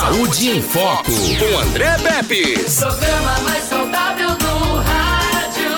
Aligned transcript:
Saúde 0.00 0.48
em 0.48 0.62
Foco, 0.62 1.12
com 1.12 1.58
André 1.58 1.98
Pepe. 1.98 2.54
Programa 2.54 3.38
mais 3.40 3.64
saudável 3.64 4.30
do 4.30 4.76
rádio. 4.76 5.70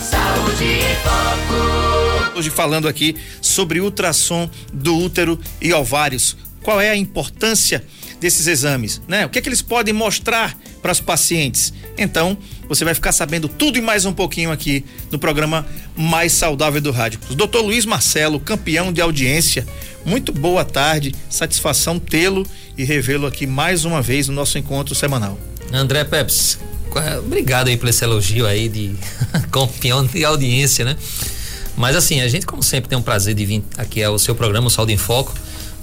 Saúde 0.00 0.64
em 0.64 0.94
Foco. 1.02 2.38
Hoje 2.38 2.48
falando 2.48 2.86
aqui 2.86 3.16
sobre 3.42 3.80
ultrassom 3.80 4.48
do 4.72 4.96
útero 4.96 5.36
e 5.60 5.72
ovários. 5.72 6.36
Qual 6.62 6.80
é 6.80 6.90
a 6.90 6.96
importância 6.96 7.84
desses 8.20 8.46
exames, 8.46 9.02
né? 9.08 9.26
O 9.26 9.28
que 9.30 9.40
é 9.40 9.42
que 9.42 9.48
eles 9.48 9.62
podem 9.62 9.92
mostrar 9.92 10.56
para 10.80 10.92
os 10.92 11.00
pacientes? 11.00 11.74
Então, 11.98 12.38
você 12.68 12.84
vai 12.84 12.94
ficar 12.94 13.10
sabendo 13.10 13.48
tudo 13.48 13.78
e 13.78 13.82
mais 13.82 14.04
um 14.04 14.12
pouquinho 14.12 14.52
aqui 14.52 14.84
no 15.10 15.18
programa 15.18 15.66
Mais 15.96 16.32
Saudável 16.34 16.80
do 16.80 16.92
Rádio. 16.92 17.18
O 17.28 17.34
doutor 17.34 17.62
Luiz 17.62 17.84
Marcelo, 17.84 18.38
campeão 18.38 18.92
de 18.92 19.00
audiência, 19.00 19.66
muito 20.04 20.32
boa 20.32 20.64
tarde, 20.64 21.14
satisfação 21.28 21.98
tê-lo 21.98 22.46
e 22.76 22.84
revê-lo 22.84 23.26
aqui 23.26 23.46
mais 23.46 23.84
uma 23.84 24.00
vez 24.00 24.28
no 24.28 24.34
nosso 24.34 24.58
encontro 24.58 24.94
semanal. 24.94 25.38
André 25.72 26.04
Peps, 26.04 26.58
obrigado 27.18 27.68
aí 27.68 27.76
por 27.76 27.88
esse 27.88 28.04
elogio 28.04 28.46
aí 28.46 28.68
de 28.68 28.94
campeão 29.50 30.04
de 30.04 30.24
audiência, 30.24 30.84
né? 30.84 30.96
Mas 31.76 31.96
assim, 31.96 32.20
a 32.20 32.28
gente 32.28 32.44
como 32.46 32.62
sempre 32.62 32.88
tem 32.90 32.98
um 32.98 33.02
prazer 33.02 33.34
de 33.34 33.44
vir 33.46 33.64
aqui 33.76 34.02
ao 34.02 34.18
seu 34.18 34.34
programa, 34.34 34.66
o 34.66 34.70
Saúde 34.70 34.92
em 34.92 34.96
Foco, 34.96 35.32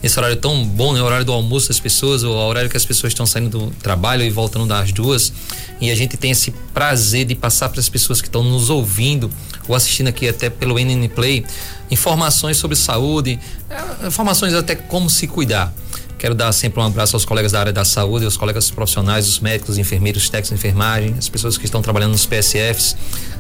nesse 0.02 0.18
horário 0.20 0.38
tão 0.38 0.66
bom, 0.66 0.94
né? 0.94 1.02
O 1.02 1.06
horário 1.06 1.26
do 1.26 1.32
almoço 1.32 1.70
das 1.70 1.80
pessoas, 1.80 2.24
o 2.24 2.32
horário 2.32 2.70
que 2.70 2.78
as 2.78 2.86
pessoas 2.86 3.12
estão 3.12 3.26
saindo 3.26 3.58
do 3.58 3.72
trabalho 3.82 4.24
e 4.24 4.30
voltando 4.30 4.66
das 4.66 4.92
duas. 4.92 5.34
E 5.82 5.92
a 5.92 5.96
gente 5.96 6.18
tem 6.18 6.32
esse 6.32 6.52
prazer 6.74 7.26
de 7.26 7.36
passar 7.36 7.70
para 7.70 7.80
as 7.80 7.90
pessoas 7.90 8.22
que 8.22 8.28
estão 8.28 8.44
nos 8.44 8.70
ouvindo 8.70 9.30
ou 9.68 9.76
assistindo 9.76 10.08
aqui 10.08 10.28
até 10.28 10.50
pelo 10.50 10.80
NN 10.80 11.08
Play 11.10 11.46
informações 11.90 12.58
sobre 12.58 12.76
saúde, 12.76 13.40
é, 13.70 14.08
informações 14.08 14.54
até 14.54 14.76
como 14.76 15.10
se 15.10 15.28
cuidar. 15.28 15.74
Quero 16.18 16.34
dar 16.34 16.52
sempre 16.52 16.80
um 16.80 16.84
abraço 16.84 17.16
aos 17.16 17.26
colegas 17.26 17.52
da 17.52 17.60
área 17.60 17.72
da 17.72 17.86
saúde, 17.86 18.26
aos 18.26 18.36
colegas 18.36 18.72
profissionais, 18.72 19.28
os 19.28 19.40
médicos, 19.40 19.78
enfermeiros, 19.78 20.30
técnicos 20.30 20.50
de 20.50 20.56
enfermagem, 20.56 21.14
as 21.18 21.30
pessoas 21.30 21.58
que 21.58 21.66
estão 21.66 21.80
trabalhando 21.80 22.12
nos 22.12 22.26
PSFs, 22.26 22.98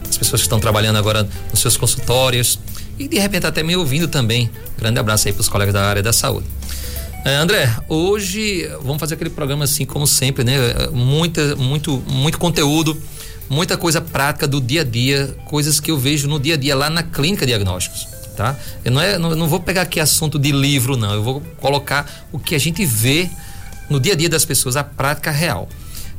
as 0.08 0.16
pessoas 0.16 0.42
que 0.42 0.46
estão 0.46 0.60
trabalhando 0.60 0.98
agora 0.98 1.28
nos 1.52 1.60
seus 1.60 1.76
consultórios 1.76 2.60
e 2.98 3.08
de 3.08 3.20
repente 3.20 3.46
até 3.46 3.64
me 3.64 3.76
ouvindo 3.76 4.08
também. 4.08 4.50
Grande 4.78 5.00
abraço 5.00 5.28
aí 5.28 5.34
para 5.34 5.42
os 5.42 5.50
colegas 5.50 5.74
da 5.74 5.84
área 5.84 6.04
da 6.04 6.14
saúde. 6.14 6.46
É, 7.26 7.36
André, 7.36 7.76
hoje 7.90 8.70
vamos 8.82 9.00
fazer 9.00 9.16
aquele 9.16 9.30
programa 9.30 9.66
assim 9.66 9.86
como 9.86 10.08
sempre, 10.08 10.44
né? 10.44 10.58
Muita, 10.94 11.56
muito, 11.56 12.04
muito 12.08 12.38
conteúdo, 12.38 13.00
muita 13.50 13.76
coisa 13.76 14.00
prática 14.00 14.48
do 14.48 14.62
dia 14.62 14.82
a 14.82 14.84
dia, 14.84 15.36
coisas 15.46 15.80
que 15.80 15.92
eu 15.92 15.98
vejo 15.98 16.28
no 16.28 16.40
dia 16.40 16.54
a 16.54 16.58
dia 16.58 16.76
lá 16.76 16.90
na 16.90 17.04
clínica 17.04 17.46
diagnósticos 17.46 18.18
tá? 18.38 18.56
Eu 18.86 18.92
não, 18.92 19.02
é, 19.02 19.18
não, 19.18 19.36
não 19.36 19.48
vou 19.48 19.60
pegar 19.60 19.82
aqui 19.82 20.00
assunto 20.00 20.38
de 20.38 20.52
livro, 20.52 20.96
não. 20.96 21.12
Eu 21.12 21.24
vou 21.24 21.42
colocar 21.60 22.28
o 22.32 22.40
que 22.40 22.54
a 22.54 22.60
gente 22.60 22.86
vê 22.86 23.28
no 23.90 24.00
dia 24.00 24.14
a 24.14 24.16
dia 24.16 24.30
das 24.30 24.46
pessoas, 24.46 24.78
a 24.78 24.84
prática 24.84 25.32
real. 25.32 25.68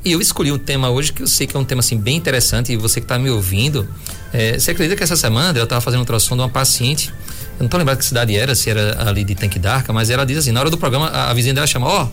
E 0.05 0.12
eu 0.12 0.21
escolhi 0.21 0.53
um 0.53 0.59
tema 0.59 0.91
hoje 0.91 1.12
que 1.12 1.23
eu 1.23 1.27
sei 1.27 1.47
que 1.47 1.56
é 1.56 1.61
um 1.61 1.65
tema 1.65 1.81
assim 1.81 1.97
bem 1.97 2.17
interessante 2.17 2.73
e 2.73 2.77
você 2.77 3.01
que 3.01 3.05
está 3.05 3.19
me 3.19 3.31
ouvindo, 3.31 3.89
é, 4.33 4.59
você 4.59 4.73
acredita 4.73 4.97
que 4.97 5.03
essa 5.03 5.17
semana 5.17 5.59
eu 5.59 5.65
estava 5.65 5.81
fazendo 5.81 5.98
um 5.98 6.03
ultrassom 6.03 6.37
de 6.37 6.43
uma 6.43 6.48
paciente, 6.48 7.09
eu 7.09 7.61
não 7.61 7.67
estou 7.67 7.79
lembrado 7.79 7.98
que 7.98 8.05
cidade 8.05 8.37
era, 8.37 8.55
se 8.55 8.71
era 8.71 9.09
ali 9.09 9.25
de 9.25 9.34
Tanque 9.34 9.59
d'Arca, 9.59 9.93
mas 9.93 10.11
ela 10.11 10.25
diz 10.25 10.39
assim, 10.39 10.53
na 10.53 10.61
hora 10.61 10.71
do 10.71 10.79
programa, 10.79 11.09
a, 11.09 11.31
a 11.31 11.34
vizinha 11.34 11.55
dela 11.55 11.67
chama, 11.67 11.87
ó, 11.87 12.07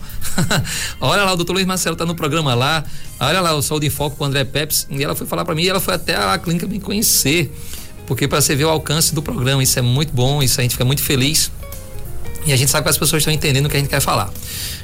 oh, 1.00 1.06
olha 1.06 1.24
lá, 1.24 1.32
o 1.32 1.36
doutor 1.36 1.52
Luiz 1.52 1.66
Marcelo 1.66 1.94
está 1.94 2.04
no 2.04 2.14
programa 2.14 2.54
lá, 2.54 2.84
olha 3.20 3.40
lá, 3.40 3.54
o 3.54 3.62
Saúde 3.62 3.86
em 3.86 3.90
Foco 3.90 4.16
com 4.16 4.24
o 4.24 4.26
André 4.26 4.44
Peps, 4.44 4.86
e 4.90 5.02
ela 5.02 5.14
foi 5.14 5.26
falar 5.26 5.44
para 5.44 5.54
mim, 5.54 5.62
e 5.62 5.68
ela 5.68 5.80
foi 5.80 5.94
até 5.94 6.16
a 6.16 6.38
clínica 6.38 6.66
me 6.66 6.80
conhecer 6.80 7.52
porque 8.06 8.28
para 8.28 8.40
você 8.40 8.54
ver 8.54 8.64
o 8.64 8.68
alcance 8.68 9.14
do 9.14 9.20
programa, 9.20 9.62
isso 9.62 9.78
é 9.78 9.82
muito 9.82 10.12
bom, 10.12 10.42
isso 10.42 10.60
a 10.60 10.62
gente 10.62 10.72
fica 10.72 10.84
muito 10.84 11.02
feliz. 11.02 11.50
E 12.46 12.52
a 12.52 12.56
gente 12.56 12.70
sabe 12.70 12.84
que 12.84 12.90
as 12.90 12.96
pessoas 12.96 13.20
estão 13.20 13.34
entendendo 13.34 13.66
o 13.66 13.68
que 13.68 13.76
a 13.76 13.80
gente 13.80 13.88
quer 13.88 14.00
falar. 14.00 14.32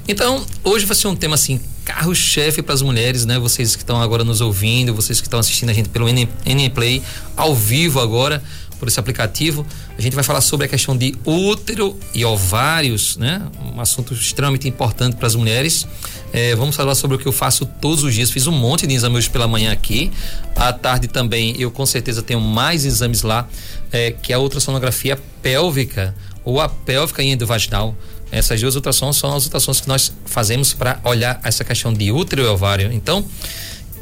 Então, 0.09 0.45
hoje 0.65 0.85
vai 0.85 0.97
ser 0.97 1.07
um 1.07 1.15
tema 1.15 1.37
assim, 1.37 1.61
carro-chefe 1.85 2.61
para 2.61 2.75
as 2.75 2.83
mulheres, 2.83 3.25
né? 3.25 3.39
Vocês 3.39 3.77
que 3.77 3.83
estão 3.83 4.03
agora 4.03 4.25
nos 4.25 4.41
ouvindo, 4.41 4.93
vocês 4.93 5.21
que 5.21 5.27
estão 5.29 5.39
assistindo 5.39 5.71
a 5.71 5.73
gente 5.73 5.89
pelo 5.89 6.09
NN 6.09 6.71
Play 6.75 7.03
ao 7.37 7.55
vivo 7.55 8.01
agora, 8.01 8.43
por 8.81 8.89
esse 8.89 8.99
aplicativo. 8.99 9.65
A 9.97 10.03
gente 10.03 10.15
vai 10.15 10.25
falar 10.25 10.41
sobre 10.41 10.67
a 10.67 10.69
questão 10.69 10.97
de 10.97 11.15
útero 11.25 11.97
e 12.13 12.25
ovários, 12.25 13.17
né? 13.17 13.41
Um 13.73 13.81
assunto 13.81 14.13
extremamente 14.13 14.67
importante 14.67 15.15
para 15.15 15.29
as 15.29 15.37
mulheres. 15.37 15.87
É, 16.33 16.57
vamos 16.57 16.75
falar 16.75 16.97
sobre 16.97 17.17
o 17.17 17.19
que 17.21 17.29
eu 17.29 17.33
faço 17.33 17.65
todos 17.65 18.03
os 18.03 18.13
dias. 18.13 18.29
Fiz 18.29 18.49
um 18.49 18.53
monte 18.53 18.89
de 18.89 18.95
exames 18.95 19.19
hoje 19.19 19.31
pela 19.31 19.47
manhã 19.47 19.71
aqui. 19.71 20.11
À 20.57 20.73
tarde 20.73 21.07
também 21.07 21.55
eu 21.61 21.71
com 21.71 21.87
certeza 21.87 22.23
tenho 22.23 22.41
mais 22.41 22.85
exames 22.85 23.23
lá, 23.23 23.49
é, 23.93 24.11
que 24.11 24.33
é 24.33 24.35
a 24.35 24.41
ultrassonografia 24.41 25.17
pélvica 25.41 26.13
ou 26.45 26.61
a 26.61 26.69
pélvica 26.69 27.23
e 27.23 27.31
endovaginal. 27.31 27.95
Essas 28.31 28.61
duas 28.61 28.75
ultrassons 28.75 29.17
são 29.17 29.35
as 29.35 29.45
ultrassons 29.45 29.81
que 29.81 29.89
nós 29.89 30.13
fazemos 30.25 30.73
para 30.73 30.99
olhar 31.05 31.39
essa 31.45 31.63
questão 31.65 31.93
de 31.93 32.11
útero 32.11 32.43
e 32.43 32.47
ovário. 32.47 32.91
Então, 32.93 33.25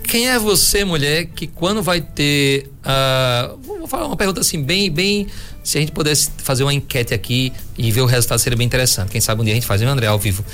quem 0.04 0.28
é 0.28 0.38
você, 0.38 0.84
mulher, 0.84 1.26
que 1.26 1.46
quando 1.46 1.82
vai 1.82 2.00
ter. 2.00 2.68
Uh, 2.80 3.56
vou 3.78 3.86
falar 3.86 4.06
uma 4.06 4.16
pergunta 4.16 4.40
assim, 4.40 4.62
bem, 4.62 4.90
bem. 4.90 5.26
Se 5.62 5.78
a 5.78 5.80
gente 5.80 5.92
pudesse 5.92 6.30
fazer 6.38 6.64
uma 6.64 6.72
enquete 6.72 7.12
aqui 7.12 7.52
e 7.76 7.92
ver 7.92 8.00
o 8.00 8.06
resultado, 8.06 8.38
seria 8.38 8.56
bem 8.56 8.66
interessante. 8.66 9.10
Quem 9.10 9.20
sabe 9.20 9.40
um 9.40 9.44
dia 9.44 9.52
a 9.52 9.54
gente 9.54 9.66
faz, 9.66 9.82
o 9.82 9.84
André, 9.84 10.06
ao 10.06 10.18
vivo. 10.18 10.44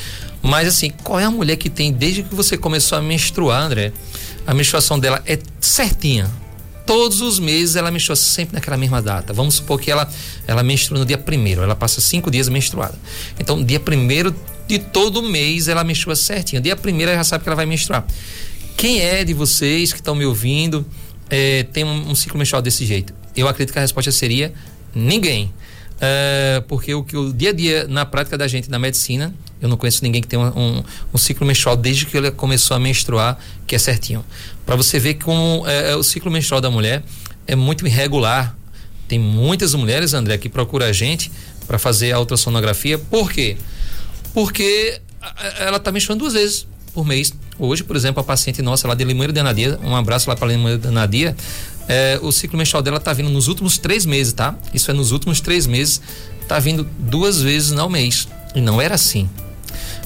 Mas 0.42 0.69
assim, 0.69 0.91
qual 1.02 1.19
é 1.19 1.25
a 1.25 1.30
mulher 1.30 1.56
que 1.56 1.70
tem, 1.70 1.92
desde 1.92 2.22
que 2.22 2.34
você 2.34 2.58
começou 2.58 2.98
a 2.98 3.02
menstruar, 3.02 3.62
André, 3.62 3.92
a 4.46 4.52
menstruação 4.52 4.98
dela 4.98 5.22
é 5.25 5.38
certinha? 5.60 6.30
Todos 6.86 7.20
os 7.20 7.38
meses 7.41 7.74
ela 7.74 7.91
menstrua 7.91 8.14
sempre 8.14 8.54
naquela 8.54 8.76
mesma 8.76 9.02
data. 9.02 9.32
Vamos 9.32 9.56
supor 9.56 9.80
que 9.80 9.91
ela, 9.91 10.08
ela 10.47 10.62
menstrua 10.62 11.00
no 11.00 11.04
dia 11.04 11.19
primeiro, 11.19 11.60
ela 11.62 11.74
passa 11.74 12.00
cinco 12.00 12.30
dias 12.30 12.48
menstruada. 12.48 12.94
Então, 13.38 13.62
dia 13.62 13.80
primeiro 13.80 14.34
de 14.69 14.78
todo 14.78 15.22
mês 15.22 15.69
ela 15.69 15.82
menstrua 15.82 16.14
certinho. 16.14 16.62
Dia 16.62 16.76
primeiro 16.76 17.10
ela 17.10 17.19
já 17.19 17.25
sabe 17.25 17.42
que 17.42 17.48
ela 17.48 17.56
vai 17.56 17.66
menstruar. 17.66 18.06
Quem 18.76 19.00
é 19.00 19.25
de 19.25 19.34
vocês 19.34 19.92
que 19.92 19.98
estão 19.98 20.14
me 20.14 20.25
ouvindo 20.25 20.86
é, 21.28 21.64
tem 21.64 21.82
um, 21.82 22.10
um 22.10 22.14
ciclo 22.14 22.38
menstrual 22.38 22.62
desse 22.62 22.86
jeito? 22.86 23.12
Eu 23.36 23.48
acredito 23.48 23.72
que 23.72 23.78
a 23.78 23.82
resposta 23.82 24.12
seria 24.12 24.52
ninguém. 24.94 25.52
É, 26.00 26.62
porque 26.69 26.94
o 26.94 27.02
que 27.02 27.16
o 27.16 27.32
dia 27.32 27.50
a 27.50 27.52
dia 27.52 27.86
na 27.88 28.04
prática 28.04 28.36
da 28.36 28.46
gente 28.46 28.70
na 28.70 28.78
medicina 28.78 29.34
eu 29.61 29.69
não 29.69 29.77
conheço 29.77 30.03
ninguém 30.03 30.21
que 30.21 30.28
tenha 30.28 30.43
um, 30.43 30.83
um, 31.12 31.19
ciclo 31.19 31.47
menstrual 31.47 31.77
desde 31.77 32.06
que 32.06 32.17
ele 32.17 32.31
começou 32.31 32.77
a 32.77 32.81
menstruar, 32.81 33.39
que 33.67 33.75
é 33.75 33.78
certinho. 33.78 34.25
Para 34.65 34.77
você 34.77 34.99
ver 34.99 35.15
que 35.15 35.25
é, 35.67 35.93
é, 35.93 35.97
o 35.97 36.03
ciclo 36.03 36.31
menstrual 36.31 36.61
da 36.61 36.71
mulher 36.71 37.03
é 37.47 37.56
muito 37.56 37.87
irregular. 37.87 38.56
Tem 39.09 39.19
muitas 39.19 39.75
mulheres, 39.75 40.15
André, 40.15 40.37
que 40.37 40.49
procuram 40.49 40.87
a 40.87 40.93
gente 40.93 41.31
para 41.67 41.78
fazer 41.78 42.12
a 42.12 42.19
ultrassonografia. 42.19 42.99
Por 42.99 43.33
quê? 43.33 43.56
Porque 44.34 45.00
ela 45.59 45.78
está 45.78 45.91
menstruando 45.91 46.25
duas 46.25 46.34
vezes 46.34 46.67
por 46.93 47.06
mês. 47.06 47.33
Hoje, 47.59 47.83
por 47.83 47.97
exemplo, 47.97 48.21
a 48.21 48.25
paciente 48.25 48.61
nossa 48.61 48.87
lá 48.87 48.94
de 48.94 49.05
Limoeiro 49.05 49.33
de 49.33 49.41
Anadia, 49.41 49.78
um 49.83 49.94
abraço 49.97 50.28
lá 50.28 50.37
para 50.37 50.49
Limoeiro 50.49 50.78
de 50.78 50.88
Anadia, 50.88 51.37
é, 51.88 52.19
o 52.21 52.33
ciclo 52.33 52.59
menstrual 52.59 52.83
dela 52.83 52.97
está 52.97 53.12
vindo 53.12 53.31
nos 53.31 53.49
últimos 53.49 53.78
três 53.78 54.05
meses, 54.05 54.33
tá? 54.33 54.55
Isso 54.75 54.91
é 54.91 54.94
nos 54.94 55.12
últimos 55.12 55.41
três 55.41 55.67
meses, 55.67 56.00
está 56.43 56.59
vindo 56.59 56.87
duas 56.99 57.41
vezes 57.41 57.73
ao 57.73 57.88
mês. 57.88 58.28
E 58.55 58.61
não 58.61 58.81
era 58.81 58.94
assim. 58.94 59.28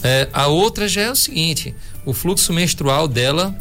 É, 0.02 0.28
a 0.32 0.46
outra 0.46 0.88
já 0.88 1.02
é 1.02 1.10
o 1.10 1.16
seguinte: 1.16 1.74
o 2.04 2.12
fluxo 2.12 2.52
menstrual 2.52 3.06
dela 3.06 3.56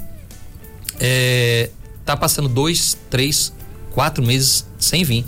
é, 1.00 1.70
tá 2.06 2.16
passando 2.16 2.48
dois, 2.48 2.98
três, 3.10 3.54
quatro 3.92 4.24
meses 4.26 4.66
sem 4.78 5.04
vir. 5.04 5.26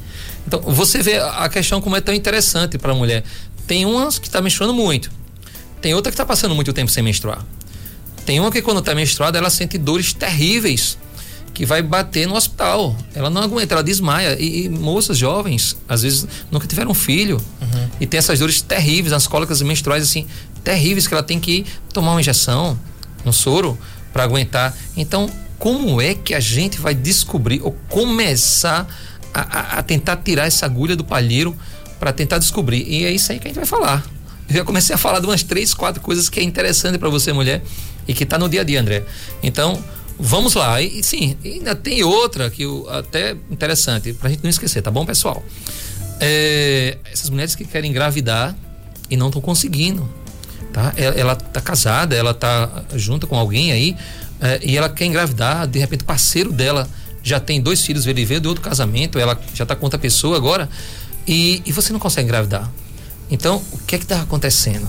Então 0.48 0.62
você 0.62 1.02
vê 1.02 1.18
a 1.18 1.48
questão 1.50 1.82
como 1.82 1.96
é 1.96 2.02
tão 2.02 2.14
interessante 2.14 2.78
para 2.78 2.92
a 2.92 2.96
mulher. 2.96 3.24
Tem 3.68 3.86
umas 3.86 4.20
que 4.20 4.28
está 4.28 4.42
menstruando 4.42 4.74
muito, 4.74 5.12
tem 5.82 5.94
outra 5.94 6.12
que 6.12 6.16
está 6.16 6.26
passando 6.26 6.56
muito 6.56 6.74
tempo 6.74 6.92
sem 6.92 7.04
menstruar. 7.04 7.46
Tem 8.26 8.40
uma 8.40 8.52
que 8.52 8.62
quando 8.62 8.80
está 8.80 8.94
menstruada 8.94 9.38
ela 9.38 9.50
sente 9.50 9.78
dores 9.78 10.14
terríveis 10.14 10.98
que 11.54 11.66
vai 11.66 11.82
bater 11.82 12.28
no 12.28 12.36
hospital. 12.36 12.96
Ela 13.14 13.30
não 13.30 13.42
aguenta, 13.42 13.74
ela 13.74 13.84
desmaia. 13.84 14.38
E, 14.40 14.66
e 14.66 14.70
moças 14.70 15.18
jovens, 15.18 15.78
às 15.88 16.02
vezes, 16.02 16.28
nunca 16.50 16.68
tiveram 16.68 16.94
filho. 16.94 17.38
Uhum. 17.62 17.90
E 18.00 18.06
tem 18.06 18.18
essas 18.18 18.40
dores 18.40 18.62
terríveis, 18.62 19.14
as 19.14 19.28
cólicas 19.28 19.62
menstruais, 19.62 20.04
assim, 20.04 20.26
terríveis, 20.64 21.08
que 21.08 21.14
ela 21.14 21.24
tem 21.24 21.40
que 21.40 21.66
tomar 21.94 22.12
uma 22.12 22.22
injeção, 22.22 22.80
um 23.26 23.32
soro, 23.32 23.78
para 24.12 24.24
aguentar. 24.24 24.76
Então, 24.96 25.30
como 25.58 26.02
é 26.02 26.14
que 26.14 26.34
a 26.34 26.40
gente 26.40 26.80
vai 26.80 26.94
descobrir 26.94 27.62
ou 27.64 27.72
começar 27.88 28.88
a, 29.34 29.42
a, 29.42 29.80
a 29.80 29.84
tentar 29.84 30.18
tirar 30.18 30.48
essa 30.48 30.66
agulha 30.66 30.96
do 30.96 31.04
palheiro 31.04 31.56
para 32.00 32.12
tentar 32.12 32.38
descobrir? 32.38 32.84
E 32.88 33.06
é 33.06 33.12
isso 33.12 33.32
aí 33.32 33.40
que 33.40 33.48
a 33.48 33.50
gente 33.50 33.58
vai 33.58 33.66
falar. 33.66 34.04
Eu 34.50 34.56
já 34.56 34.64
comecei 34.66 34.94
a 34.94 34.98
falar 34.98 35.20
de 35.20 35.28
umas 35.28 35.44
três, 35.44 35.74
quatro 35.74 36.02
coisas 36.02 36.30
que 36.30 36.40
é 36.40 36.44
interessante 36.44 36.98
para 36.98 37.10
você, 37.10 37.32
mulher, 37.32 37.62
e 38.08 38.14
que 38.14 38.24
está 38.24 38.38
no 38.38 38.50
dia 38.50 38.62
a 38.62 38.64
dia, 38.64 38.82
André. 38.82 39.04
Então, 39.42 39.82
Vamos 40.22 40.54
lá. 40.54 40.80
E 40.82 41.02
sim, 41.02 41.36
ainda 41.44 41.76
tem 41.76 42.04
outra 42.04 42.50
que 42.50 42.62
eu, 42.62 42.88
até 42.90 43.36
interessante, 43.50 44.14
pra 44.14 44.30
gente 44.30 44.44
não 44.44 44.50
esquecer, 44.50 44.82
tá 44.82 44.92
bom, 44.92 45.04
pessoal? 45.04 45.44
É, 46.20 46.98
essas 47.12 47.30
mulheres 47.30 47.56
que 47.56 47.66
querem 47.66 47.90
engravidar 47.90 48.56
e 49.10 49.18
não 49.18 49.28
estão 49.28 49.42
conseguindo. 49.42 50.08
Tá? 50.72 50.94
Ela, 50.96 51.16
ela 51.16 51.36
tá 51.36 51.60
casada, 51.60 52.16
ela 52.16 52.34
tá 52.34 52.84
junto 52.96 53.26
com 53.26 53.36
alguém 53.36 53.72
aí 53.72 53.98
é, 54.40 54.60
e 54.64 54.78
ela 54.78 54.88
quer 54.88 55.06
engravidar, 55.06 55.68
de 55.68 55.80
repente 55.80 56.02
o 56.02 56.06
parceiro 56.06 56.52
dela 56.54 56.88
já 57.24 57.40
tem 57.40 57.60
dois 57.60 57.82
filhos, 57.82 58.08
ele 58.08 58.24
veio 58.24 58.40
de 58.40 58.48
outro 58.48 58.64
casamento, 58.64 59.20
ela 59.20 59.40
já 59.54 59.66
tá 59.66 59.76
com 59.76 59.86
outra 59.86 60.00
pessoa 60.00 60.38
agora 60.38 60.70
e, 61.28 61.62
e 61.66 61.72
você 61.72 61.92
não 61.92 62.00
consegue 62.00 62.26
engravidar. 62.26 62.72
Então, 63.30 63.62
o 63.72 63.78
que 63.80 63.96
é 63.96 64.00
que 64.00 64.06
tá 64.06 64.22
acontecendo? 64.22 64.88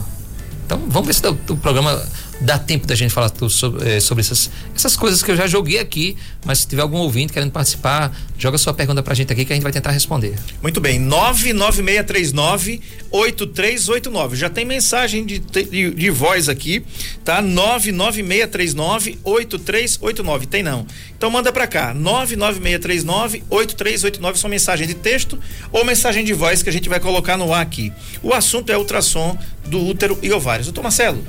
Então, 0.64 0.79
vamos 0.88 1.06
ver 1.06 1.14
se 1.14 1.26
o 1.26 1.56
programa 1.56 2.02
dá 2.43 2.59
tempo 2.59 2.87
da 2.87 2.94
gente 2.94 3.12
falar 3.12 3.33
sobre, 3.49 3.89
é, 3.89 4.00
sobre 4.00 4.21
essas, 4.21 4.50
essas 4.75 4.97
coisas 4.97 5.23
que 5.23 5.31
eu 5.31 5.37
já 5.37 5.47
joguei 5.47 5.79
aqui, 5.79 6.17
mas 6.44 6.61
se 6.61 6.67
tiver 6.67 6.83
algum 6.83 6.99
ouvinte 6.99 7.33
querendo 7.33 7.53
participar, 7.53 8.15
joga 8.37 8.59
sua 8.59 8.75
pergunta 8.75 9.03
pra 9.03 9.15
gente 9.15 9.33
aqui 9.33 9.44
que 9.44 9.53
a 9.53 9.56
gente 9.56 9.62
vai 9.62 9.73
tentar 9.73 9.91
responder. 9.91 10.35
Muito 10.61 10.81
bem, 10.81 10.99
99639 10.99 12.81
8389. 13.11 14.37
Já 14.37 14.50
tem 14.50 14.65
mensagem 14.65 15.25
de, 15.25 15.39
de, 15.39 15.91
de 15.91 16.11
voz 16.11 16.49
aqui, 16.49 16.85
tá? 17.25 17.41
99639 17.41 19.19
8389. 19.23 20.47
Tem 20.47 20.62
não. 20.62 20.87
Então 21.17 21.31
manda 21.31 21.53
pra 21.53 21.67
cá, 21.67 21.94
99639 21.94 23.44
8389, 23.49 24.39
sua 24.39 24.50
mensagem 24.50 24.87
de 24.87 24.94
texto 24.94 25.39
ou 25.71 25.85
mensagem 25.85 26.25
de 26.25 26.33
voz 26.33 26.62
que 26.62 26.69
a 26.69 26.73
gente 26.73 26.89
vai 26.89 26.99
colocar 26.99 27.37
no 27.37 27.53
ar 27.53 27.62
aqui. 27.62 27.93
O 28.23 28.33
assunto 28.33 28.73
é 28.73 28.77
ultrassom 28.77 29.39
do 29.67 29.81
útero 29.87 30.19
e 30.23 30.33
ovários. 30.33 30.67
Doutor 30.67 30.83
Marcelo, 30.83 31.25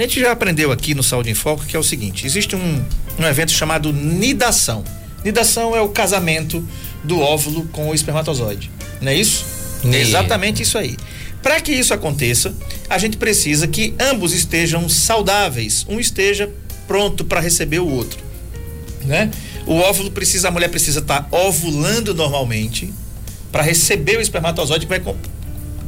a 0.00 0.06
gente 0.06 0.18
já 0.18 0.32
aprendeu 0.32 0.72
aqui 0.72 0.94
no 0.94 1.02
Saúde 1.02 1.30
em 1.30 1.34
Foco 1.34 1.64
que 1.66 1.76
é 1.76 1.78
o 1.78 1.82
seguinte: 1.82 2.26
existe 2.26 2.56
um, 2.56 2.84
um 3.18 3.26
evento 3.26 3.52
chamado 3.52 3.92
nidação. 3.92 4.82
Nidação 5.22 5.76
é 5.76 5.80
o 5.82 5.90
casamento 5.90 6.66
do 7.04 7.20
óvulo 7.20 7.66
com 7.66 7.90
o 7.90 7.94
espermatozoide, 7.94 8.70
não 9.00 9.12
é 9.12 9.14
isso? 9.14 9.44
É 9.84 10.00
exatamente 10.00 10.62
isso 10.62 10.78
aí. 10.78 10.96
Para 11.42 11.60
que 11.60 11.72
isso 11.72 11.92
aconteça, 11.92 12.54
a 12.88 12.96
gente 12.96 13.18
precisa 13.18 13.66
que 13.66 13.94
ambos 13.98 14.32
estejam 14.32 14.88
saudáveis, 14.88 15.86
um 15.88 16.00
esteja 16.00 16.50
pronto 16.86 17.24
para 17.24 17.40
receber 17.40 17.80
o 17.80 17.88
outro, 17.88 18.18
né? 19.04 19.30
O 19.66 19.74
óvulo 19.74 20.10
precisa, 20.10 20.48
a 20.48 20.50
mulher 20.50 20.68
precisa 20.68 21.00
estar 21.00 21.24
tá 21.24 21.36
ovulando 21.36 22.14
normalmente 22.14 22.92
para 23.52 23.62
receber 23.62 24.16
o 24.16 24.20
espermatozoide 24.20 24.86
que 24.86 24.98
vai 24.98 25.14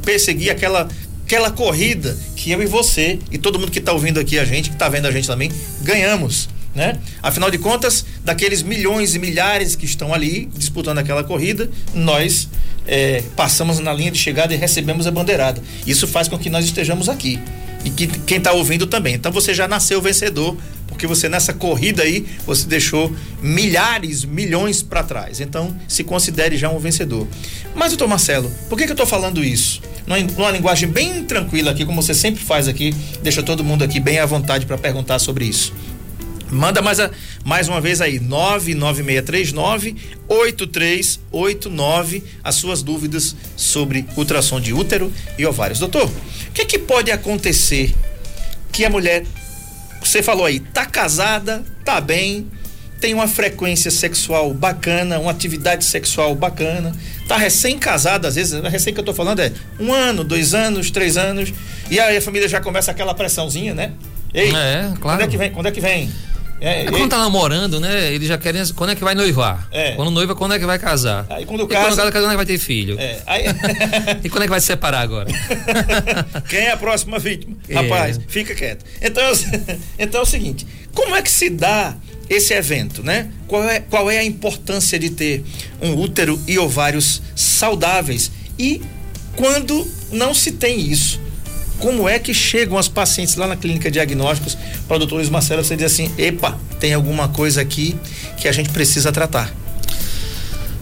perseguir 0.03 0.51
aquela 0.51 0.87
aquela 1.25 1.49
corrida 1.49 2.17
que 2.35 2.51
eu 2.51 2.61
e 2.61 2.65
você 2.65 3.19
e 3.31 3.37
todo 3.37 3.57
mundo 3.57 3.71
que 3.71 3.79
está 3.79 3.91
ouvindo 3.91 4.19
aqui 4.19 4.37
a 4.37 4.45
gente, 4.45 4.69
que 4.69 4.75
está 4.75 4.89
vendo 4.89 5.07
a 5.07 5.11
gente 5.11 5.27
também, 5.27 5.51
ganhamos. 5.81 6.49
Né? 6.75 6.99
Afinal 7.21 7.51
de 7.51 7.59
contas, 7.59 8.03
daqueles 8.23 8.63
milhões 8.63 9.13
e 9.13 9.19
milhares 9.19 9.75
que 9.75 9.85
estão 9.85 10.13
ali 10.13 10.49
disputando 10.55 10.97
aquela 10.97 11.23
corrida, 11.23 11.69
nós 11.93 12.49
é, 12.87 13.23
passamos 13.35 13.79
na 13.79 13.93
linha 13.93 14.11
de 14.11 14.17
chegada 14.17 14.53
e 14.53 14.57
recebemos 14.57 15.05
a 15.05 15.11
bandeirada. 15.11 15.61
Isso 15.85 16.07
faz 16.07 16.27
com 16.27 16.37
que 16.37 16.49
nós 16.49 16.65
estejamos 16.65 17.09
aqui 17.09 17.39
e 17.83 17.89
que 17.89 18.07
quem 18.07 18.37
está 18.37 18.51
ouvindo 18.51 18.87
também. 18.87 19.15
Então 19.15 19.31
você 19.31 19.53
já 19.53 19.67
nasceu 19.67 20.01
vencedor, 20.01 20.57
porque 20.87 21.07
você 21.07 21.27
nessa 21.27 21.53
corrida 21.53 22.03
aí 22.03 22.25
você 22.45 22.67
deixou 22.67 23.13
milhares, 23.41 24.23
milhões 24.25 24.81
para 24.81 25.03
trás. 25.03 25.39
Então 25.39 25.75
se 25.87 26.03
considere 26.03 26.57
já 26.57 26.69
um 26.69 26.79
vencedor. 26.79 27.27
Mas 27.75 27.89
doutor 27.91 28.07
Marcelo, 28.07 28.51
por 28.69 28.77
que, 28.77 28.85
que 28.85 28.91
eu 28.91 28.95
estou 28.95 29.07
falando 29.07 29.43
isso? 29.43 29.81
numa, 30.05 30.19
numa 30.19 30.51
linguagem 30.51 30.89
bem 30.89 31.23
tranquila 31.23 31.71
aqui, 31.71 31.85
como 31.85 32.01
você 32.01 32.13
sempre 32.13 32.43
faz 32.43 32.67
aqui, 32.67 32.93
deixa 33.21 33.41
todo 33.41 33.63
mundo 33.63 33.83
aqui 33.83 33.99
bem 33.99 34.19
à 34.19 34.25
vontade 34.25 34.65
para 34.65 34.77
perguntar 34.77 35.19
sobre 35.19 35.45
isso. 35.45 35.73
Manda 36.53 36.81
mais, 36.81 36.99
a, 36.99 37.09
mais 37.43 37.67
uma 37.67 37.81
vez 37.81 37.99
aí, 38.01 38.19
99639 38.19 39.95
8389, 40.27 42.23
as 42.43 42.55
suas 42.55 42.81
dúvidas 42.81 43.35
sobre 43.55 44.05
ultrassom 44.15 44.59
de 44.59 44.73
útero 44.73 45.11
e 45.37 45.45
ovários. 45.45 45.79
Doutor, 45.79 46.05
o 46.05 46.51
que, 46.53 46.61
é 46.61 46.65
que 46.65 46.79
pode 46.79 47.11
acontecer 47.11 47.93
que 48.71 48.85
a 48.85 48.89
mulher, 48.89 49.25
você 50.01 50.23
falou 50.23 50.45
aí, 50.45 50.59
tá 50.59 50.85
casada, 50.85 51.63
tá 51.85 51.99
bem, 52.01 52.47
tem 53.03 53.13
uma 53.13 53.27
frequência 53.27 53.91
sexual 53.91 54.53
bacana, 54.53 55.19
uma 55.19 55.29
atividade 55.29 55.83
sexual 55.83 56.33
bacana, 56.33 56.95
tá 57.27 57.35
recém-casado, 57.35 58.25
às 58.25 58.35
vezes, 58.35 58.61
recém 58.63 58.93
que 58.93 58.99
eu 59.01 59.03
tô 59.03 59.13
falando 59.13 59.41
é 59.41 59.51
um 59.77 59.93
ano, 59.93 60.23
dois 60.23 60.53
anos, 60.53 60.89
três 60.89 61.17
anos, 61.17 61.53
e 61.91 61.99
aí 61.99 62.15
a 62.15 62.21
família 62.21 62.47
já 62.47 62.61
começa 62.61 62.91
aquela 62.91 63.13
pressãozinha, 63.13 63.73
né? 63.73 63.91
Ei, 64.33 64.55
é, 64.55 64.93
claro. 64.99 64.99
quando 65.01 65.21
é 65.21 65.27
que 65.27 65.37
vem? 65.37 65.51
Quando 65.51 65.67
é 65.67 65.71
que 65.71 65.81
vem? 65.81 66.09
É, 66.63 66.83
é 66.83 66.85
quando 66.85 67.09
tá 67.09 67.17
namorando, 67.17 67.77
né? 67.77 68.13
Eles 68.13 68.25
já 68.25 68.37
querem. 68.37 68.65
Quando 68.73 68.91
é 68.91 68.95
que 68.95 69.03
vai 69.03 69.13
noivar? 69.13 69.67
É. 69.69 69.91
Quando 69.91 70.09
noiva, 70.11 70.33
quando 70.33 70.53
é 70.53 70.59
que 70.59 70.65
vai 70.65 70.79
casar? 70.79 71.25
Aí 71.29 71.45
quando 71.45 71.67
casa. 71.67 71.81
E 71.81 71.89
quando 71.89 71.97
casa, 71.97 72.11
quando 72.11 72.27
é 72.27 72.29
que 72.29 72.35
vai 72.37 72.45
ter 72.45 72.57
filho? 72.57 72.97
É. 72.97 73.21
Aí... 73.25 73.43
e 74.23 74.29
quando 74.29 74.43
é 74.43 74.45
que 74.45 74.49
vai 74.49 74.61
se 74.61 74.67
separar 74.67 75.01
agora? 75.01 75.27
Quem 76.49 76.59
é 76.59 76.71
a 76.71 76.77
próxima 76.77 77.19
vítima? 77.19 77.57
É. 77.67 77.73
Rapaz, 77.75 78.17
fica 78.29 78.55
quieto. 78.55 78.85
Então, 79.01 79.23
então 79.99 80.21
é 80.21 80.23
o 80.23 80.25
seguinte: 80.25 80.65
como 80.93 81.13
é 81.13 81.21
que 81.21 81.29
se 81.29 81.49
dá 81.49 81.97
esse 82.29 82.53
evento, 82.53 83.03
né? 83.03 83.29
Qual 83.45 83.69
é, 83.69 83.81
qual 83.81 84.09
é 84.09 84.19
a 84.19 84.23
importância 84.23 84.97
de 84.97 85.09
ter 85.09 85.43
um 85.81 85.93
útero 85.95 86.41
e 86.47 86.57
ovários 86.57 87.21
saudáveis? 87.35 88.31
E 88.57 88.81
quando 89.35 89.85
não 90.13 90.33
se 90.33 90.53
tem 90.53 90.79
isso, 90.79 91.19
como 91.79 92.07
é 92.07 92.19
que 92.19 92.33
chegam 92.33 92.77
as 92.77 92.87
pacientes 92.87 93.35
lá 93.35 93.47
na 93.47 93.55
clínica 93.55 93.89
de 93.89 93.93
diagnósticos 93.93 94.57
para 94.87 94.95
o 94.95 94.99
doutor 94.99 95.15
Luiz 95.15 95.29
Marcelo 95.29 95.63
você 95.63 95.75
diz 95.75 95.91
assim, 95.91 96.11
epa, 96.17 96.57
tem 96.79 96.93
alguma 96.93 97.27
coisa 97.27 97.61
aqui 97.61 97.95
que 98.37 98.47
a 98.47 98.51
gente 98.51 98.69
precisa 98.69 99.11
tratar? 99.11 99.53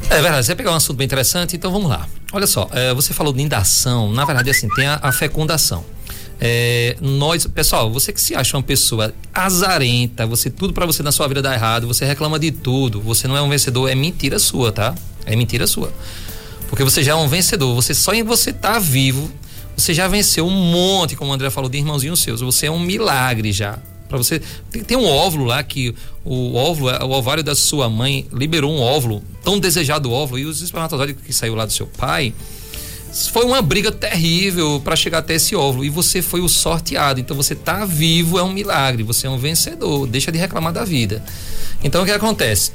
É 0.09 0.21
verdade, 0.21 0.45
você 0.45 0.55
pegar 0.55 0.71
um 0.71 0.75
assunto 0.75 0.97
bem 0.97 1.05
interessante, 1.05 1.55
então 1.55 1.71
vamos 1.71 1.89
lá. 1.89 2.07
Olha 2.33 2.45
só, 2.45 2.69
é, 2.73 2.93
você 2.93 3.13
falou 3.13 3.31
de 3.31 3.41
indação, 3.41 4.11
na 4.11 4.25
verdade 4.25 4.49
assim, 4.49 4.67
tem 4.69 4.85
a, 4.88 4.99
a 5.01 5.11
fecundação. 5.11 5.85
É, 6.43 6.97
nós, 6.99 7.45
pessoal, 7.45 7.91
você 7.91 8.11
que 8.11 8.19
se 8.19 8.35
acha 8.35 8.57
uma 8.57 8.63
pessoa 8.63 9.13
azarenta, 9.31 10.25
você 10.25 10.49
tudo 10.49 10.73
para 10.73 10.88
você 10.88 11.03
na 11.03 11.11
sua 11.11 11.27
vida 11.27 11.39
dá 11.39 11.53
errado, 11.53 11.85
você 11.85 12.03
reclama 12.03 12.39
de 12.39 12.51
tudo, 12.51 12.99
você 12.99 13.27
não 13.27 13.38
é 13.38 13.41
um 13.41 13.49
vencedor, 13.49 13.88
é 13.88 13.93
mentira 13.93 14.39
sua, 14.39 14.71
tá? 14.71 14.95
É 15.23 15.35
mentira 15.35 15.67
sua. 15.67 15.93
Porque 16.67 16.83
você 16.83 17.03
já 17.03 17.11
é 17.11 17.15
um 17.15 17.27
vencedor, 17.27 17.75
você 17.75 17.93
só 17.93 18.11
em 18.11 18.23
você 18.23 18.49
estar 18.49 18.73
tá 18.73 18.79
vivo, 18.79 19.31
você 19.75 19.94
já 19.94 20.07
venceu 20.07 20.45
um 20.45 20.51
monte, 20.51 21.15
como 21.15 21.31
o 21.31 21.33
André 21.33 21.50
falou, 21.50 21.69
de 21.69 21.77
irmãozinhos 21.77 22.21
seus. 22.21 22.41
Você 22.41 22.68
é 22.68 22.71
um 22.71 22.79
milagre 22.79 23.51
já. 23.51 23.79
Para 24.07 24.18
você 24.18 24.41
tem, 24.69 24.83
tem, 24.83 24.97
um 24.97 25.06
óvulo 25.06 25.45
lá 25.45 25.63
que 25.63 25.95
o 26.25 26.56
óvulo, 26.56 26.91
o 26.91 27.12
ovário 27.12 27.44
da 27.44 27.56
sua 27.56 27.89
mãe 27.89 28.27
liberou 28.33 28.71
um 28.71 28.81
óvulo, 28.81 29.23
tão 29.41 29.57
desejado 29.57 30.12
óvulo 30.12 30.38
e 30.38 30.45
os 30.45 30.62
espermatozoides 30.62 31.15
que 31.25 31.31
saiu 31.31 31.56
lá 31.56 31.65
do 31.65 31.71
seu 31.71 31.88
pai, 31.88 32.33
foi 33.31 33.45
uma 33.45 33.62
briga 33.62 33.91
terrível 33.91 34.81
para 34.83 34.95
chegar 34.95 35.19
até 35.19 35.35
esse 35.35 35.56
óvulo 35.56 35.83
e 35.83 35.89
você 35.89 36.21
foi 36.21 36.41
o 36.41 36.47
sorteado. 36.47 37.19
Então 37.19 37.35
você 37.35 37.53
tá 37.56 37.85
vivo 37.85 38.39
é 38.39 38.44
um 38.44 38.51
milagre, 38.51 39.03
você 39.03 39.27
é 39.27 39.29
um 39.29 39.38
vencedor. 39.38 40.07
Deixa 40.07 40.31
de 40.31 40.38
reclamar 40.38 40.71
da 40.71 40.85
vida. 40.85 41.24
Então 41.83 42.03
o 42.03 42.06
que 42.06 42.12
acontece? 42.12 42.71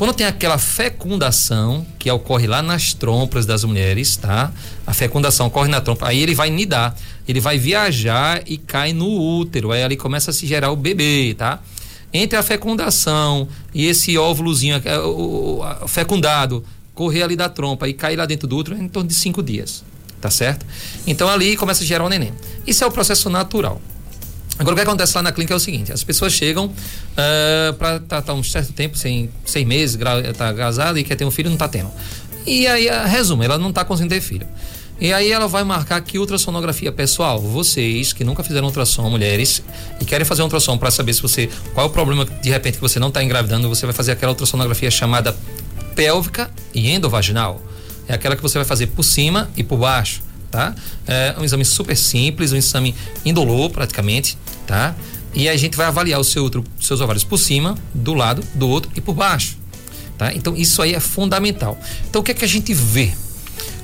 Quando 0.00 0.14
tem 0.14 0.26
aquela 0.26 0.56
fecundação 0.56 1.86
que 1.98 2.10
ocorre 2.10 2.46
lá 2.46 2.62
nas 2.62 2.94
trompas 2.94 3.44
das 3.44 3.64
mulheres, 3.64 4.16
tá? 4.16 4.50
A 4.86 4.94
fecundação 4.94 5.48
ocorre 5.48 5.68
na 5.68 5.78
trompa, 5.78 6.08
aí 6.08 6.22
ele 6.22 6.34
vai 6.34 6.48
nidar, 6.48 6.96
ele 7.28 7.38
vai 7.38 7.58
viajar 7.58 8.42
e 8.46 8.56
cai 8.56 8.94
no 8.94 9.06
útero, 9.06 9.72
aí 9.72 9.82
ali 9.82 9.98
começa 9.98 10.30
a 10.30 10.32
se 10.32 10.46
gerar 10.46 10.70
o 10.70 10.76
bebê, 10.76 11.34
tá? 11.36 11.60
Entre 12.14 12.38
a 12.38 12.42
fecundação 12.42 13.46
e 13.74 13.84
esse 13.84 14.16
óvulozinho 14.16 14.76
é 14.76 15.86
fecundado 15.86 16.64
correr 16.94 17.22
ali 17.22 17.36
da 17.36 17.50
trompa 17.50 17.86
e 17.86 17.92
cair 17.92 18.16
lá 18.16 18.24
dentro 18.24 18.48
do 18.48 18.56
útero 18.56 18.78
em 18.78 18.88
torno 18.88 19.06
de 19.06 19.14
cinco 19.14 19.42
dias. 19.42 19.84
Tá 20.18 20.30
certo? 20.30 20.64
Então 21.06 21.28
ali 21.28 21.58
começa 21.58 21.84
a 21.84 21.86
gerar 21.86 22.06
o 22.06 22.08
neném. 22.08 22.32
Isso 22.66 22.82
é 22.82 22.86
o 22.86 22.90
processo 22.90 23.28
natural. 23.28 23.82
Agora 24.60 24.74
o 24.74 24.76
que 24.76 24.82
acontece 24.82 25.16
lá 25.16 25.22
na 25.22 25.32
clínica 25.32 25.54
é 25.54 25.56
o 25.56 25.60
seguinte: 25.60 25.90
as 25.90 26.04
pessoas 26.04 26.34
chegam 26.34 26.66
uh, 26.66 27.72
para 27.78 27.96
estar 27.96 28.16
tá, 28.16 28.22
tá 28.22 28.34
um 28.34 28.42
certo 28.42 28.74
tempo, 28.74 28.96
sem 28.96 29.30
seis 29.44 29.66
meses, 29.66 29.98
tá 30.36 30.52
casada 30.52 31.00
e 31.00 31.02
quer 31.02 31.16
ter 31.16 31.24
um 31.24 31.30
filho 31.30 31.48
não 31.48 31.56
está 31.56 31.66
tendo. 31.66 31.90
E 32.46 32.66
aí, 32.66 32.88
uh, 32.88 33.06
resumo, 33.06 33.42
ela 33.42 33.56
não 33.56 33.70
está 33.70 33.86
conseguindo 33.86 34.14
ter 34.14 34.20
filho. 34.20 34.46
E 35.00 35.14
aí 35.14 35.32
ela 35.32 35.48
vai 35.48 35.64
marcar 35.64 35.98
que 36.02 36.18
ultrassonografia 36.18 36.92
pessoal, 36.92 37.40
vocês 37.40 38.12
que 38.12 38.22
nunca 38.22 38.44
fizeram 38.44 38.66
ultrassom, 38.66 39.08
mulheres, 39.08 39.62
e 39.98 40.04
querem 40.04 40.26
fazer 40.26 40.42
um 40.42 40.44
ultrassom 40.44 40.76
para 40.76 40.90
saber 40.90 41.14
se 41.14 41.22
você 41.22 41.48
qual 41.72 41.86
é 41.86 41.88
o 41.88 41.92
problema 41.92 42.26
de 42.26 42.50
repente 42.50 42.74
que 42.74 42.82
você 42.82 42.98
não 42.98 43.08
está 43.08 43.24
engravidando, 43.24 43.66
você 43.66 43.86
vai 43.86 43.94
fazer 43.94 44.12
aquela 44.12 44.32
ultrassonografia 44.32 44.90
chamada 44.90 45.34
pélvica 45.96 46.50
e 46.74 46.90
endovaginal. 46.90 47.62
É 48.06 48.12
aquela 48.12 48.36
que 48.36 48.42
você 48.42 48.58
vai 48.58 48.66
fazer 48.66 48.88
por 48.88 49.02
cima 49.02 49.48
e 49.56 49.64
por 49.64 49.78
baixo, 49.78 50.20
tá? 50.50 50.74
É 51.06 51.34
um 51.38 51.44
exame 51.44 51.64
super 51.64 51.96
simples, 51.96 52.52
um 52.52 52.56
exame 52.56 52.94
indolor 53.24 53.70
praticamente, 53.70 54.36
tá? 54.66 54.94
E 55.34 55.48
a 55.48 55.56
gente 55.56 55.76
vai 55.76 55.86
avaliar 55.86 56.18
o 56.20 56.24
seu 56.24 56.42
outro, 56.42 56.64
seus 56.80 57.00
ovários 57.00 57.24
por 57.24 57.38
cima, 57.38 57.76
do 57.94 58.14
lado, 58.14 58.42
do 58.54 58.68
outro 58.68 58.90
e 58.96 59.00
por 59.00 59.14
baixo, 59.14 59.56
tá? 60.18 60.32
Então 60.34 60.56
isso 60.56 60.82
aí 60.82 60.94
é 60.94 61.00
fundamental. 61.00 61.78
Então 62.08 62.20
o 62.20 62.24
que 62.24 62.32
é 62.32 62.34
que 62.34 62.44
a 62.44 62.48
gente 62.48 62.74
vê? 62.74 63.12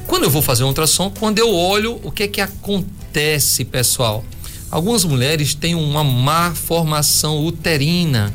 Quando 0.06 0.24
eu 0.24 0.30
vou 0.30 0.42
fazer 0.42 0.64
um 0.64 0.68
ultrassom, 0.68 1.10
quando 1.10 1.38
eu 1.38 1.52
olho, 1.52 2.00
o 2.02 2.10
que 2.10 2.24
é 2.24 2.28
que 2.28 2.40
acontece, 2.40 3.64
pessoal? 3.64 4.24
Algumas 4.70 5.04
mulheres 5.04 5.54
têm 5.54 5.74
uma 5.74 6.02
má 6.02 6.52
formação 6.54 7.44
uterina 7.44 8.34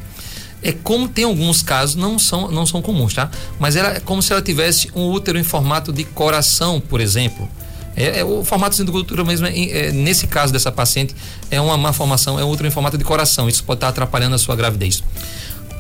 é 0.64 0.72
como 0.72 1.08
tem 1.08 1.26
alguns 1.26 1.64
casos, 1.64 1.96
não 1.96 2.20
são, 2.20 2.52
não 2.52 2.66
são 2.66 2.82
comuns, 2.82 3.14
tá? 3.14 3.30
Mas 3.60 3.76
ela 3.76 3.96
é 3.96 4.00
como 4.00 4.22
se 4.22 4.32
ela 4.32 4.42
tivesse 4.42 4.90
um 4.96 5.10
útero 5.10 5.40
em 5.40 5.44
formato 5.44 5.92
de 5.92 6.04
coração, 6.04 6.80
por 6.80 7.02
exemplo. 7.02 7.50
É, 8.02 8.20
é 8.20 8.26
o 8.26 8.44
formato 8.44 8.84
do 8.84 8.94
útero 8.94 9.26
mesmo, 9.26 9.46
é, 9.46 9.52
é, 9.54 9.92
nesse 9.92 10.26
caso 10.28 10.52
dessa 10.52 10.72
paciente, 10.72 11.16
é 11.50 11.62
uma 11.62 11.78
má 11.78 11.94
formação, 11.94 12.40
é 12.40 12.44
útero 12.44 12.68
em 12.68 12.72
formato 12.72 12.98
de 12.98 13.04
coração. 13.04 13.48
Isso 13.48 13.64
pode 13.64 13.78
estar 13.78 13.90
atrapalhando 13.90 14.36
a 14.36 14.38
sua 14.38 14.56
gravidez. 14.56 15.04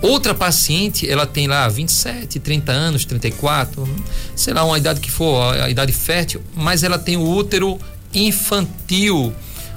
Outra 0.01 0.33
paciente, 0.33 1.09
ela 1.09 1.27
tem 1.27 1.47
lá 1.47 1.67
27, 1.67 2.39
30 2.39 2.71
anos, 2.71 3.05
34, 3.05 3.87
sei 4.35 4.53
lá, 4.53 4.63
uma 4.63 4.77
idade 4.77 4.99
que 4.99 5.11
for, 5.11 5.55
a 5.55 5.69
idade 5.69 5.91
fértil, 5.91 6.41
mas 6.55 6.83
ela 6.83 6.97
tem 6.97 7.17
o 7.17 7.27
útero 7.27 7.79
infantil 8.13 9.33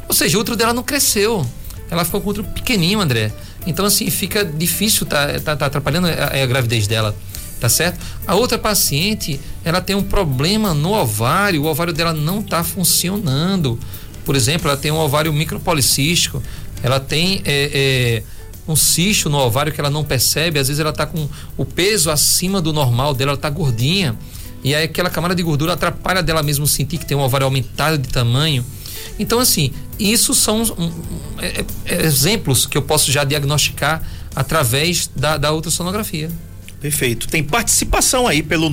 Ou 0.08 0.14
seja, 0.14 0.38
o 0.38 0.40
útero 0.40 0.56
dela 0.56 0.72
não 0.72 0.82
cresceu. 0.82 1.46
Ela 1.90 2.04
ficou 2.04 2.20
com 2.20 2.28
o 2.28 2.30
útero 2.30 2.46
pequenininho, 2.48 3.00
André. 3.00 3.32
Então, 3.66 3.84
assim, 3.84 4.10
fica 4.10 4.44
difícil, 4.44 5.06
tá, 5.06 5.38
tá, 5.40 5.56
tá 5.56 5.66
atrapalhando 5.66 6.08
a, 6.08 6.42
a 6.42 6.46
gravidez 6.46 6.86
dela 6.86 7.14
tá 7.60 7.68
certo? 7.68 7.98
A 8.26 8.34
outra 8.34 8.58
paciente, 8.58 9.40
ela 9.64 9.80
tem 9.80 9.96
um 9.96 10.02
problema 10.02 10.74
no 10.74 10.92
ovário, 10.92 11.62
o 11.62 11.66
ovário 11.66 11.92
dela 11.92 12.12
não 12.12 12.40
está 12.40 12.62
funcionando. 12.62 13.78
Por 14.24 14.34
exemplo, 14.36 14.68
ela 14.68 14.76
tem 14.76 14.90
um 14.90 14.98
ovário 14.98 15.32
micropolicístico, 15.32 16.42
ela 16.82 17.00
tem 17.00 17.42
é, 17.44 17.70
é, 17.72 18.22
um 18.66 18.76
cisto 18.76 19.28
no 19.28 19.38
ovário 19.38 19.72
que 19.72 19.80
ela 19.80 19.90
não 19.90 20.04
percebe, 20.04 20.58
às 20.58 20.68
vezes 20.68 20.80
ela 20.80 20.90
está 20.90 21.06
com 21.06 21.28
o 21.56 21.64
peso 21.64 22.10
acima 22.10 22.60
do 22.60 22.72
normal 22.72 23.14
dela, 23.14 23.30
ela 23.30 23.38
está 23.38 23.50
gordinha. 23.50 24.16
E 24.62 24.74
aí 24.74 24.84
aquela 24.84 25.10
camada 25.10 25.34
de 25.34 25.42
gordura 25.42 25.74
atrapalha 25.74 26.22
dela 26.22 26.42
mesmo 26.42 26.66
sentir 26.66 26.96
que 26.98 27.04
tem 27.04 27.16
um 27.16 27.20
ovário 27.20 27.44
aumentado 27.44 27.98
de 27.98 28.08
tamanho. 28.08 28.64
Então, 29.18 29.38
assim, 29.38 29.70
isso 29.98 30.34
são 30.34 30.62
um, 30.62 30.92
é, 31.38 31.64
é, 31.84 32.02
exemplos 32.04 32.66
que 32.66 32.76
eu 32.76 32.82
posso 32.82 33.12
já 33.12 33.24
diagnosticar 33.24 34.02
através 34.34 35.10
da, 35.14 35.36
da 35.36 35.52
ultrassonografia. 35.52 36.30
Perfeito. 36.84 37.26
Tem 37.28 37.42
participação 37.42 38.28
aí 38.28 38.42
pelo 38.42 38.68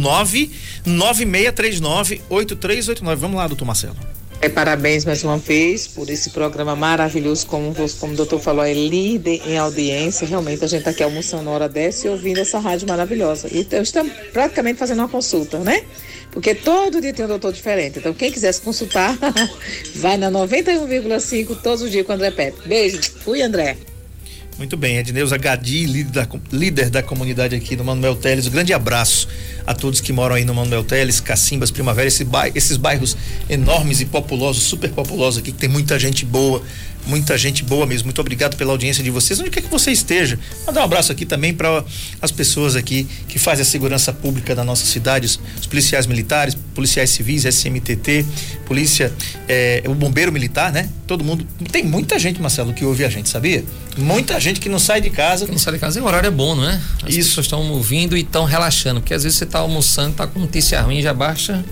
996398389. 0.86 3.16
Vamos 3.16 3.38
lá, 3.38 3.48
doutor 3.48 3.64
Marcelo. 3.64 3.96
É, 4.42 4.50
parabéns 4.50 5.06
mais 5.06 5.24
uma 5.24 5.38
vez 5.38 5.88
por 5.88 6.10
esse 6.10 6.32
programa 6.32 6.76
maravilhoso, 6.76 7.48
como, 7.48 7.74
como 8.02 8.12
o 8.12 8.16
doutor 8.18 8.42
falou, 8.42 8.66
é 8.66 8.74
líder 8.74 9.42
em 9.48 9.58
audiência. 9.58 10.28
Realmente 10.28 10.66
a 10.66 10.68
gente 10.68 10.80
está 10.80 10.92
aqui 10.92 11.04
almoçando 11.04 11.44
na 11.44 11.52
hora 11.52 11.70
dessa 11.70 12.06
e 12.06 12.10
ouvindo 12.10 12.42
essa 12.42 12.60
rádio 12.60 12.86
maravilhosa. 12.86 13.48
Então 13.50 13.82
estamos 13.82 14.12
praticamente 14.34 14.78
fazendo 14.78 15.00
uma 15.00 15.08
consulta, 15.08 15.60
né? 15.60 15.82
Porque 16.32 16.54
todo 16.54 17.00
dia 17.00 17.14
tem 17.14 17.24
um 17.24 17.30
doutor 17.30 17.54
diferente. 17.54 18.00
Então 18.00 18.14
quem 18.14 18.30
quiser 18.30 18.52
se 18.52 18.60
consultar, 18.60 19.18
vai 19.96 20.18
na 20.18 20.30
91,5 20.30 21.62
todos 21.62 21.82
os 21.82 21.90
dias 21.90 22.06
com 22.06 22.12
o 22.12 22.16
André 22.16 22.32
Pepe. 22.32 22.68
Beijo. 22.68 23.00
Fui, 23.24 23.42
André. 23.42 23.78
Muito 24.58 24.78
bem, 24.78 24.98
Edneuza 24.98 25.38
Gadi, 25.38 25.86
líder 25.86 26.12
da, 26.12 26.28
líder 26.52 26.90
da 26.90 27.02
comunidade 27.02 27.56
aqui 27.56 27.76
no 27.76 27.84
Manuel 27.84 28.16
Teles. 28.16 28.46
Um 28.48 28.52
grande 28.52 28.74
abraço 28.74 29.28
a 29.66 29.74
todos 29.74 30.00
que 30.00 30.14
moram 30.14 30.36
aí 30.36 30.46
no 30.46 30.54
Manuel 30.54 30.84
Teles, 30.84 31.20
Cacimbas, 31.20 31.72
Primavera, 31.72 32.08
esse 32.08 32.24
bairro, 32.24 32.56
esses 32.56 32.78
bairros 32.78 33.18
enormes 33.50 34.02
e 34.02 34.06
populosos, 34.06 34.64
super 34.64 34.92
populosos 34.92 35.40
aqui, 35.40 35.52
que 35.52 35.58
tem 35.58 35.70
muita 35.70 35.98
gente 35.98 36.26
boa 36.26 36.62
muita 37.06 37.38
gente 37.38 37.64
boa 37.64 37.86
mesmo. 37.86 38.06
Muito 38.06 38.20
obrigado 38.22 38.56
pela 38.56 38.72
audiência 38.72 39.04
de 39.04 39.10
vocês, 39.10 39.40
onde 39.40 39.50
quer 39.50 39.62
que 39.62 39.70
você 39.70 39.92
esteja. 39.92 40.38
Mandar 40.66 40.82
um 40.82 40.84
abraço 40.84 41.12
aqui 41.12 41.26
também 41.26 41.54
para 41.54 41.84
as 42.22 42.32
pessoas 42.32 42.76
aqui 42.76 43.08
que 43.28 43.40
fazem 43.40 43.64
a 43.64 43.66
segurança 43.66 44.12
pública 44.14 44.54
da 44.56 44.64
nossa 44.64 44.86
cidade, 44.86 45.26
os, 45.26 45.40
os 45.60 45.66
policiais 45.68 46.06
militares, 46.06 46.56
policiais 46.76 47.10
civis, 47.10 47.46
SMTT, 47.46 48.26
polícia, 48.66 49.12
eh, 49.48 49.84
o 49.86 49.94
bombeiro 49.94 50.32
militar, 50.32 50.72
né? 50.72 50.90
Todo 51.08 51.24
mundo. 51.24 51.46
Tem 51.72 51.84
muita 51.84 52.18
gente, 52.18 52.42
Marcelo, 52.42 52.74
que 52.74 52.86
ouve 52.86 53.04
a 53.04 53.10
gente, 53.10 53.28
sabia? 53.30 53.64
Muita 53.98 54.40
gente 54.40 54.60
que 54.60 54.70
não 54.70 54.80
sai 54.80 55.02
de 55.02 55.10
casa. 55.10 55.46
Que 55.46 55.52
não 55.52 55.60
sai 55.60 55.74
de 55.74 55.80
casa, 55.80 56.00
e 56.00 56.02
o 56.02 56.06
horário 56.06 56.28
é 56.28 56.32
bom, 56.32 56.56
não 56.56 56.68
é? 56.70 56.80
As 57.04 57.14
Isso. 57.16 57.30
pessoas 57.30 57.46
estão 57.48 57.72
ouvindo 57.72 58.16
e 58.16 58.22
estão 58.22 58.46
relaxando, 58.46 59.02
porque 59.02 59.14
às 59.14 59.24
vezes 59.24 59.38
você 59.38 59.44
está 59.44 59.60
almoçando, 59.60 60.12
está 60.12 60.28
com 60.28 60.40
notícia 60.40 60.80
ruim, 60.82 61.02
já 61.02 61.14
baixa 61.14 61.64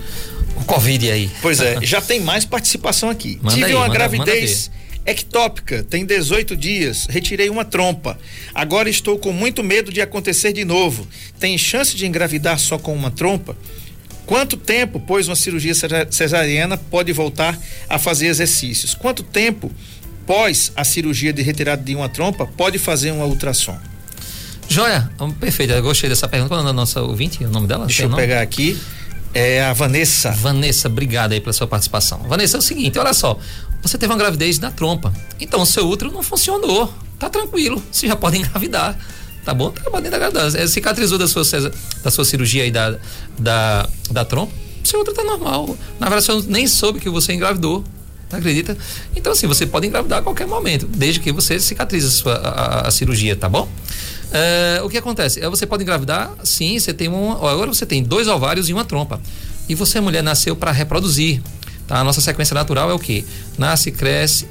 o 0.57 0.63
Covid 0.65 1.09
aí. 1.09 1.31
Pois 1.41 1.59
é, 1.61 1.77
já 1.85 2.01
tem 2.01 2.19
mais 2.19 2.43
participação 2.43 3.09
aqui. 3.09 3.39
Manda 3.41 3.55
Tive 3.55 3.67
aí, 3.67 3.73
uma 3.73 3.81
manda- 3.87 3.93
gravidez 3.93 4.69
ectópica, 5.09 5.83
tem 5.83 6.05
18 6.05 6.55
dias, 6.55 7.05
retirei 7.09 7.49
uma 7.49 7.65
trompa. 7.65 8.17
Agora 8.53 8.89
estou 8.89 9.17
com 9.17 9.31
muito 9.31 9.63
medo 9.63 9.91
de 9.91 10.01
acontecer 10.01 10.53
de 10.53 10.63
novo. 10.63 11.07
Tem 11.39 11.57
chance 11.57 11.95
de 11.95 12.05
engravidar 12.05 12.59
só 12.59 12.77
com 12.77 12.93
uma 12.93 13.09
trompa? 13.11 13.55
Quanto 14.25 14.55
tempo, 14.55 14.99
pois 14.99 15.27
uma 15.27 15.35
cirurgia 15.35 15.73
cesa- 15.73 16.07
cesariana 16.11 16.77
pode 16.77 17.11
voltar 17.11 17.57
a 17.89 17.97
fazer 17.97 18.27
exercícios? 18.27 18.93
Quanto 18.93 19.23
tempo, 19.23 19.71
pós 20.27 20.71
a 20.75 20.83
cirurgia 20.83 21.33
de 21.33 21.41
retirada 21.41 21.81
de 21.81 21.95
uma 21.95 22.07
trompa, 22.07 22.45
pode 22.45 22.77
fazer 22.77 23.09
uma 23.11 23.25
ultrassom? 23.25 23.77
Joia, 24.67 25.09
hum, 25.19 25.31
perfeito. 25.31 25.73
Eu 25.73 25.81
gostei 25.81 26.07
dessa 26.09 26.27
pergunta. 26.27 26.49
Qual 26.53 26.63
é 26.63 26.69
a 26.69 26.73
nossa 26.73 27.01
ouvinte? 27.01 27.43
O 27.43 27.49
nome 27.49 27.65
dela? 27.67 27.87
Deixa 27.87 28.03
eu 28.03 28.09
nome? 28.09 28.21
pegar 28.21 28.41
aqui. 28.41 28.79
É 29.33 29.63
a 29.63 29.73
Vanessa. 29.73 30.31
Vanessa, 30.31 30.87
obrigado 30.87 31.33
aí 31.33 31.39
pela 31.39 31.53
sua 31.53 31.67
participação. 31.67 32.19
Vanessa, 32.27 32.57
é 32.57 32.59
o 32.59 32.61
seguinte, 32.61 32.97
olha 32.97 33.13
só. 33.13 33.37
Você 33.81 33.97
teve 33.97 34.11
uma 34.11 34.17
gravidez 34.19 34.59
na 34.59 34.71
trompa. 34.71 35.13
Então, 35.39 35.61
o 35.61 35.65
seu 35.65 35.87
útero 35.87 36.11
não 36.11 36.23
funcionou. 36.23 36.93
Tá 37.17 37.29
tranquilo. 37.29 37.81
Você 37.91 38.07
já 38.07 38.15
pode 38.15 38.37
engravidar. 38.39 38.97
Tá 39.45 39.53
bom? 39.53 39.71
Tá 39.71 39.89
podendo 39.89 40.15
engravidar. 40.15 40.53
É, 40.55 40.67
cicatrizou 40.67 41.17
da 41.17 41.27
sua, 41.27 41.43
da 42.03 42.11
sua 42.11 42.25
cirurgia 42.25 42.63
aí 42.63 42.71
da, 42.71 42.97
da, 43.37 43.87
da 44.11 44.25
trompa. 44.25 44.51
Seu 44.83 44.99
útero 45.01 45.15
tá 45.15 45.23
normal. 45.23 45.77
Na 45.99 46.09
verdade, 46.09 46.25
você 46.25 46.47
nem 46.51 46.67
soube 46.67 46.99
que 46.99 47.09
você 47.09 47.33
engravidou. 47.33 47.83
Acredita? 48.31 48.77
Então, 49.15 49.31
assim, 49.31 49.47
você 49.47 49.65
pode 49.65 49.87
engravidar 49.87 50.19
a 50.19 50.21
qualquer 50.21 50.45
momento, 50.45 50.85
desde 50.85 51.19
que 51.19 51.31
você 51.31 51.59
cicatrize 51.59 52.05
a, 52.05 52.11
sua, 52.11 52.33
a- 52.35 52.87
a 52.87 52.91
cirurgia, 52.91 53.35
tá 53.35 53.49
bom? 53.49 53.67
É, 54.31 54.81
o 54.83 54.89
que 54.89 54.97
acontece? 54.97 55.39
É, 55.43 55.49
você 55.49 55.65
pode 55.65 55.83
engravidar, 55.83 56.31
sim, 56.43 56.77
você 56.77 56.93
tem 56.93 57.09
um. 57.09 57.31
Agora 57.31 57.67
você 57.67 57.85
tem 57.85 58.03
dois 58.03 58.27
ovários 58.27 58.69
e 58.69 58.73
uma 58.73 58.85
trompa. 58.85 59.19
E 59.67 59.75
você, 59.75 59.99
mulher, 59.99 60.23
nasceu 60.23 60.55
para 60.55 60.71
reproduzir. 60.71 61.41
Tá? 61.87 61.99
A 61.99 62.03
nossa 62.03 62.21
sequência 62.21 62.53
natural 62.53 62.89
é 62.91 62.93
o 62.93 62.99
quê? 62.99 63.25
Nasce, 63.57 63.91
cresce, 63.91 64.47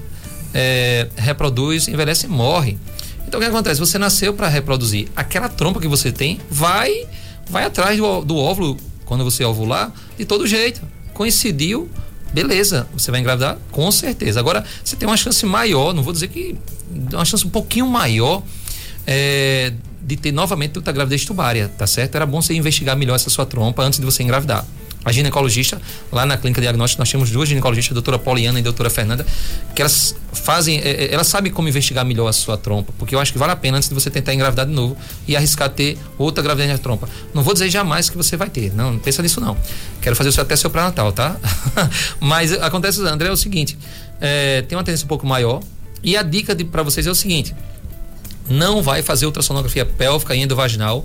é, 0.52 1.08
reproduz, 1.16 1.86
envelhece 1.88 2.26
e 2.26 2.28
morre. 2.28 2.78
Então 3.26 3.38
o 3.38 3.42
que 3.42 3.48
acontece? 3.48 3.78
Você 3.78 3.98
nasceu 3.98 4.32
para 4.32 4.48
reproduzir. 4.48 5.08
Aquela 5.14 5.48
trompa 5.48 5.80
que 5.80 5.88
você 5.88 6.10
tem 6.10 6.40
vai 6.50 7.06
vai 7.48 7.64
atrás 7.64 7.96
do, 7.98 8.24
do 8.24 8.36
óvulo 8.36 8.76
quando 9.04 9.22
você 9.22 9.44
ovular 9.44 9.92
de 10.16 10.24
todo 10.24 10.46
jeito. 10.46 10.80
Coincidiu, 11.14 11.88
beleza, 12.32 12.88
você 12.92 13.10
vai 13.10 13.20
engravidar 13.20 13.58
com 13.70 13.90
certeza. 13.90 14.40
Agora 14.40 14.64
você 14.82 14.96
tem 14.96 15.06
uma 15.08 15.16
chance 15.16 15.44
maior, 15.44 15.92
não 15.92 16.02
vou 16.02 16.12
dizer 16.12 16.28
que 16.28 16.56
uma 17.12 17.24
chance 17.24 17.46
um 17.46 17.50
pouquinho 17.50 17.86
maior 17.86 18.42
é, 19.10 19.72
de 20.02 20.16
ter 20.18 20.32
novamente 20.32 20.76
outra 20.76 20.92
gravidez 20.92 21.24
tubária, 21.24 21.72
tá 21.78 21.86
certo? 21.86 22.14
Era 22.14 22.26
bom 22.26 22.42
você 22.42 22.52
investigar 22.52 22.94
melhor 22.94 23.14
essa 23.14 23.30
sua 23.30 23.46
trompa 23.46 23.82
antes 23.82 23.98
de 23.98 24.04
você 24.04 24.22
engravidar. 24.22 24.66
A 25.02 25.10
ginecologista, 25.12 25.80
lá 26.12 26.26
na 26.26 26.36
clínica 26.36 26.60
diagnóstica, 26.60 27.00
nós 27.00 27.10
temos 27.10 27.30
duas 27.30 27.48
ginecologistas, 27.48 27.92
a 27.92 27.94
doutora 27.94 28.18
Poliana 28.18 28.58
e 28.58 28.60
a 28.60 28.64
doutora 28.64 28.90
Fernanda, 28.90 29.24
que 29.74 29.80
elas 29.80 30.14
fazem, 30.34 30.80
é, 30.80 31.04
é, 31.06 31.14
elas 31.14 31.26
sabem 31.26 31.50
como 31.50 31.68
investigar 31.68 32.04
melhor 32.04 32.28
a 32.28 32.32
sua 32.34 32.58
trompa, 32.58 32.92
porque 32.98 33.14
eu 33.14 33.20
acho 33.20 33.32
que 33.32 33.38
vale 33.38 33.52
a 33.52 33.56
pena 33.56 33.78
antes 33.78 33.88
de 33.88 33.94
você 33.94 34.10
tentar 34.10 34.34
engravidar 34.34 34.66
de 34.66 34.72
novo 34.72 34.94
e 35.26 35.34
arriscar 35.34 35.70
ter 35.70 35.96
outra 36.18 36.42
gravidez 36.42 36.70
na 36.70 36.76
trompa. 36.76 37.08
Não 37.32 37.42
vou 37.42 37.54
dizer 37.54 37.70
jamais 37.70 38.10
que 38.10 38.16
você 38.16 38.36
vai 38.36 38.50
ter, 38.50 38.74
não, 38.74 38.92
não 38.92 38.98
pensa 38.98 39.22
nisso 39.22 39.40
não. 39.40 39.56
Quero 40.02 40.14
fazer 40.16 40.28
isso 40.28 40.40
até 40.40 40.54
seu 40.54 40.68
pré-natal, 40.68 41.12
tá? 41.12 41.36
Mas 42.20 42.52
acontece, 42.52 43.00
André, 43.00 43.28
é 43.28 43.32
o 43.32 43.36
seguinte, 43.36 43.78
é, 44.20 44.62
tem 44.62 44.76
uma 44.76 44.84
tendência 44.84 45.06
um 45.06 45.08
pouco 45.08 45.26
maior 45.26 45.62
e 46.02 46.16
a 46.16 46.22
dica 46.22 46.54
para 46.66 46.82
vocês 46.82 47.06
é 47.06 47.10
o 47.10 47.14
seguinte, 47.14 47.54
não 48.48 48.82
vai 48.82 49.02
fazer 49.02 49.26
ultrassonografia 49.26 49.84
pélvica 49.84 50.34
e 50.34 50.40
endovaginal 50.40 51.04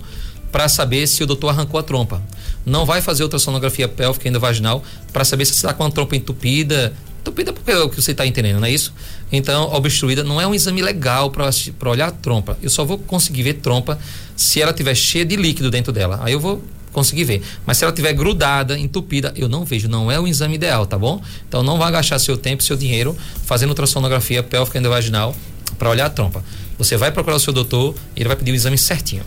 para 0.51 0.69
saber 0.69 1.07
se 1.07 1.23
o 1.23 1.25
doutor 1.25 1.49
arrancou 1.49 1.79
a 1.79 1.83
trompa. 1.83 2.21
Não 2.65 2.85
vai 2.85 3.01
fazer 3.01 3.23
ultrassonografia 3.23 3.87
pélvica 3.87 4.27
e 4.27 4.29
endovaginal 4.29 4.83
para 5.11 5.25
saber 5.25 5.45
se 5.45 5.53
está 5.53 5.73
com 5.73 5.83
a 5.83 5.91
trompa 5.91 6.15
entupida. 6.15 6.93
Entupida 7.21 7.51
porque 7.51 7.71
é 7.71 7.77
o 7.77 7.89
que 7.89 8.01
você 8.01 8.11
está 8.11 8.25
entendendo, 8.27 8.59
não 8.59 8.67
é 8.67 8.71
isso? 8.71 8.93
Então, 9.31 9.73
obstruída 9.73 10.23
não 10.23 10.39
é 10.39 10.45
um 10.45 10.53
exame 10.53 10.81
legal 10.81 11.31
para 11.31 11.89
olhar 11.89 12.09
a 12.09 12.11
trompa. 12.11 12.57
Eu 12.61 12.69
só 12.69 12.85
vou 12.85 12.97
conseguir 12.97 13.43
ver 13.43 13.53
trompa 13.55 13.97
se 14.35 14.61
ela 14.61 14.73
tiver 14.73 14.93
cheia 14.93 15.25
de 15.25 15.35
líquido 15.35 15.71
dentro 15.71 15.91
dela. 15.91 16.19
Aí 16.21 16.33
eu 16.33 16.39
vou 16.39 16.61
conseguir 16.91 17.23
ver. 17.23 17.41
Mas 17.65 17.77
se 17.77 17.83
ela 17.83 17.91
tiver 17.91 18.13
grudada, 18.13 18.77
entupida, 18.77 19.33
eu 19.35 19.49
não 19.49 19.65
vejo. 19.65 19.89
Não 19.89 20.11
é 20.11 20.19
o 20.19 20.27
exame 20.27 20.55
ideal, 20.55 20.85
tá 20.85 20.97
bom? 20.97 21.21
Então 21.47 21.63
não 21.63 21.77
vá 21.77 21.89
gastar 21.89 22.19
seu 22.19 22.37
tempo, 22.37 22.61
seu 22.61 22.77
dinheiro 22.77 23.17
fazendo 23.45 23.69
ultrassonografia 23.69 24.43
pélvica 24.43 24.77
e 24.77 24.79
endovaginal 24.79 25.35
para 25.77 25.89
olhar 25.89 26.05
a 26.05 26.09
trompa. 26.09 26.43
Você 26.77 26.97
vai 26.97 27.11
procurar 27.11 27.35
o 27.35 27.39
seu 27.39 27.53
doutor 27.53 27.95
e 28.15 28.21
ele 28.21 28.27
vai 28.27 28.35
pedir 28.35 28.51
o 28.51 28.55
exame 28.55 28.77
certinho. 28.77 29.23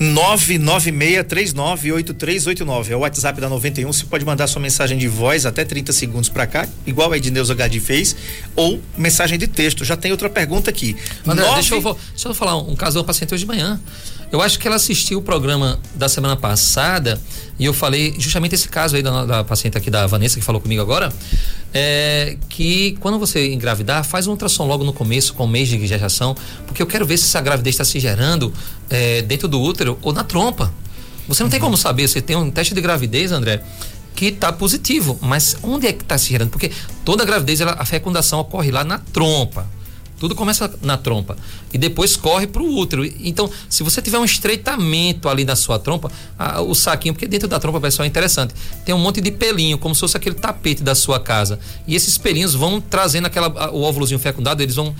996398389 0.00 2.90
é 2.90 2.96
o 2.96 3.00
WhatsApp 3.00 3.40
da 3.40 3.48
91. 3.48 3.92
Você 3.92 4.04
pode 4.04 4.24
mandar 4.24 4.46
sua 4.46 4.60
mensagem 4.62 4.96
de 4.98 5.08
voz 5.08 5.44
até 5.46 5.64
30 5.64 5.92
segundos 5.92 6.28
para 6.28 6.46
cá, 6.46 6.68
igual 6.86 7.12
a 7.12 7.16
Edneuza 7.16 7.54
Gadi 7.54 7.80
fez, 7.80 8.14
ou 8.54 8.80
mensagem 8.96 9.38
de 9.38 9.46
texto. 9.46 9.84
Já 9.84 9.96
tem 9.96 10.12
outra 10.12 10.28
pergunta 10.30 10.70
aqui. 10.70 10.96
André, 11.26 11.44
Nove- 11.44 11.54
deixa, 11.60 11.74
eu, 11.74 11.82
deixa 12.12 12.28
eu 12.28 12.34
falar 12.34 12.56
um, 12.58 12.72
um 12.72 12.76
caso 12.76 12.92
de 12.92 12.98
uma 12.98 13.04
paciente 13.04 13.34
hoje 13.34 13.44
de 13.44 13.48
manhã. 13.48 13.80
Eu 14.30 14.40
acho 14.42 14.58
que 14.58 14.66
ela 14.66 14.76
assistiu 14.76 15.18
o 15.18 15.22
programa 15.22 15.78
da 15.94 16.08
semana 16.08 16.36
passada 16.36 17.20
e 17.58 17.64
eu 17.64 17.72
falei 17.72 18.14
justamente 18.18 18.54
esse 18.54 18.68
caso 18.68 18.96
aí 18.96 19.02
da, 19.02 19.24
da 19.24 19.44
paciente 19.44 19.78
aqui 19.78 19.88
da 19.88 20.06
Vanessa 20.06 20.38
que 20.38 20.44
falou 20.44 20.60
comigo 20.60 20.82
agora. 20.82 21.12
É, 21.72 22.36
que 22.48 22.96
quando 23.00 23.18
você 23.18 23.52
engravidar, 23.52 24.04
faz 24.04 24.26
um 24.26 24.32
ultrassom 24.32 24.66
logo 24.66 24.82
no 24.82 24.92
começo, 24.92 25.34
com 25.34 25.44
um 25.44 25.48
mês 25.48 25.68
de 25.68 25.86
gestação, 25.86 26.34
porque 26.66 26.82
eu 26.82 26.86
quero 26.86 27.06
ver 27.06 27.18
se 27.18 27.24
essa 27.24 27.40
gravidez 27.40 27.74
está 27.74 27.84
se 27.84 28.00
gerando 28.00 28.52
é, 28.90 29.22
dentro 29.22 29.46
do 29.46 29.60
útero 29.60 29.98
ou 30.02 30.12
na 30.12 30.24
trompa. 30.24 30.72
Você 31.28 31.42
não 31.42 31.50
tem 31.50 31.60
como 31.60 31.76
saber, 31.76 32.08
você 32.08 32.20
tem 32.20 32.36
um 32.36 32.50
teste 32.50 32.74
de 32.74 32.80
gravidez, 32.80 33.32
André, 33.32 33.62
que 34.14 34.26
está 34.26 34.52
positivo, 34.52 35.18
mas 35.20 35.56
onde 35.62 35.86
é 35.86 35.92
que 35.92 36.02
está 36.02 36.16
se 36.16 36.30
gerando? 36.30 36.50
Porque 36.50 36.72
toda 37.04 37.24
gravidez, 37.24 37.60
ela, 37.60 37.76
a 37.78 37.84
fecundação 37.84 38.40
ocorre 38.40 38.70
lá 38.70 38.82
na 38.82 38.98
trompa. 38.98 39.66
Tudo 40.18 40.34
começa 40.34 40.72
na 40.82 40.96
trompa 40.96 41.36
e 41.72 41.78
depois 41.78 42.16
corre 42.16 42.46
para 42.46 42.62
o 42.62 42.78
útero. 42.78 43.04
Então, 43.04 43.50
se 43.68 43.82
você 43.82 44.00
tiver 44.00 44.18
um 44.18 44.24
estreitamento 44.24 45.28
ali 45.28 45.44
na 45.44 45.54
sua 45.54 45.78
trompa, 45.78 46.10
a, 46.38 46.60
o 46.62 46.74
saquinho, 46.74 47.12
porque 47.12 47.26
dentro 47.26 47.46
da 47.46 47.60
trompa, 47.60 47.80
pessoal, 47.80 48.04
é 48.04 48.08
interessante, 48.08 48.54
tem 48.84 48.94
um 48.94 48.98
monte 48.98 49.20
de 49.20 49.30
pelinho, 49.30 49.76
como 49.76 49.94
se 49.94 50.00
fosse 50.00 50.16
aquele 50.16 50.34
tapete 50.34 50.82
da 50.82 50.94
sua 50.94 51.20
casa. 51.20 51.58
E 51.86 51.94
esses 51.94 52.16
pelinhos 52.16 52.54
vão 52.54 52.80
trazendo 52.80 53.26
aquela, 53.26 53.70
o 53.70 53.82
óvulozinho 53.82 54.18
fecundado, 54.18 54.62
eles 54.62 54.74
vão 54.74 54.94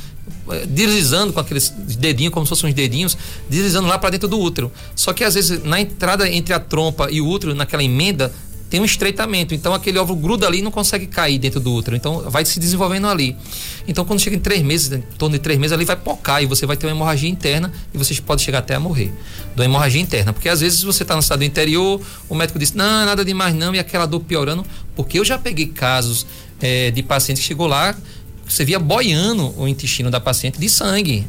eh, 0.51 0.67
deslizando 0.67 1.33
com 1.33 1.41
aqueles 1.41 1.71
dedinhos, 1.71 2.35
como 2.35 2.45
se 2.45 2.51
fossem 2.51 2.69
uns 2.69 2.75
dedinhos, 2.75 3.17
deslizando 3.49 3.89
lá 3.89 3.99
para 3.99 4.11
dentro 4.11 4.29
do 4.29 4.39
útero. 4.39 4.71
Só 4.95 5.13
que 5.13 5.25
às 5.25 5.35
vezes 5.35 5.63
na 5.65 5.81
entrada 5.81 6.29
entre 6.29 6.53
a 6.53 6.61
trompa 6.61 7.11
e 7.11 7.21
o 7.21 7.27
útero, 7.27 7.55
naquela 7.55 7.83
emenda, 7.83 8.33
tem 8.69 8.81
um 8.81 8.85
estreitamento. 8.85 9.55
Então 9.55 9.73
aquele 9.75 9.99
óvulo 9.99 10.19
gruda 10.19 10.47
ali 10.47 10.59
e 10.59 10.63
não 10.63 10.71
consegue 10.71 11.07
cair 11.07 11.39
dentro 11.39 11.61
do 11.61 11.73
útero. 11.73 11.97
Então 11.97 12.29
vai 12.31 12.45
se 12.45 12.59
desenvolvendo 12.59 13.07
ali. 13.07 13.37
Então 13.87 14.05
quando 14.05 14.21
chega 14.21 14.37
em 14.37 14.41
três 14.41 14.63
meses, 14.63 14.93
em 14.93 15.01
torno 15.19 15.37
de 15.37 15.43
três 15.43 15.59
meses, 15.59 15.73
ali 15.73 15.85
vai 15.85 15.97
pocar 15.97 16.43
e 16.43 16.47
você 16.47 16.67
vai 16.67 16.77
ter 16.77 16.87
uma 16.87 16.93
hemorragia 16.93 17.29
interna 17.29 17.73
e 17.93 17.99
você 17.99 18.15
pode 18.21 18.43
chegar 18.43 18.59
até 18.59 18.75
a 18.75 18.81
morrer. 18.81 19.13
Da 19.55 19.65
hemorragia 19.65 20.01
interna. 20.01 20.33
Porque 20.33 20.49
às 20.49 20.61
vezes 20.61 20.83
você 20.83 21.03
está 21.03 21.15
no 21.15 21.21
estado 21.21 21.45
interior, 21.45 22.01
o 22.29 22.35
médico 22.35 22.59
diz, 22.59 22.73
não, 22.73 23.07
nada 23.07 23.25
demais 23.25 23.55
não, 23.55 23.75
e 23.75 23.79
aquela 23.79 24.07
dor 24.07 24.21
piorando. 24.21 24.65
Porque 24.95 25.19
eu 25.19 25.25
já 25.25 25.39
peguei 25.39 25.67
casos 25.67 26.27
é, 26.61 26.91
de 26.91 27.03
pacientes 27.03 27.43
que 27.43 27.49
chegou 27.49 27.67
lá 27.67 27.97
você 28.49 28.65
via 28.65 28.79
boiando 28.79 29.53
o 29.59 29.67
intestino 29.67 30.11
da 30.11 30.21
paciente 30.21 30.59
de 30.59 30.69
sangue. 30.69 31.27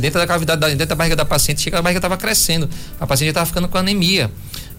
Dentro 0.00 0.20
da 0.20 0.26
cavidade, 0.26 0.60
dentro 0.60 0.86
da 0.86 0.94
barriga 0.94 1.16
da 1.16 1.24
paciente, 1.24 1.62
chega 1.62 1.78
a 1.78 1.82
barriga 1.82 1.98
estava 1.98 2.16
crescendo. 2.16 2.68
A 3.00 3.06
paciente 3.06 3.30
estava 3.30 3.46
ficando 3.46 3.68
com 3.68 3.78
anemia 3.78 4.30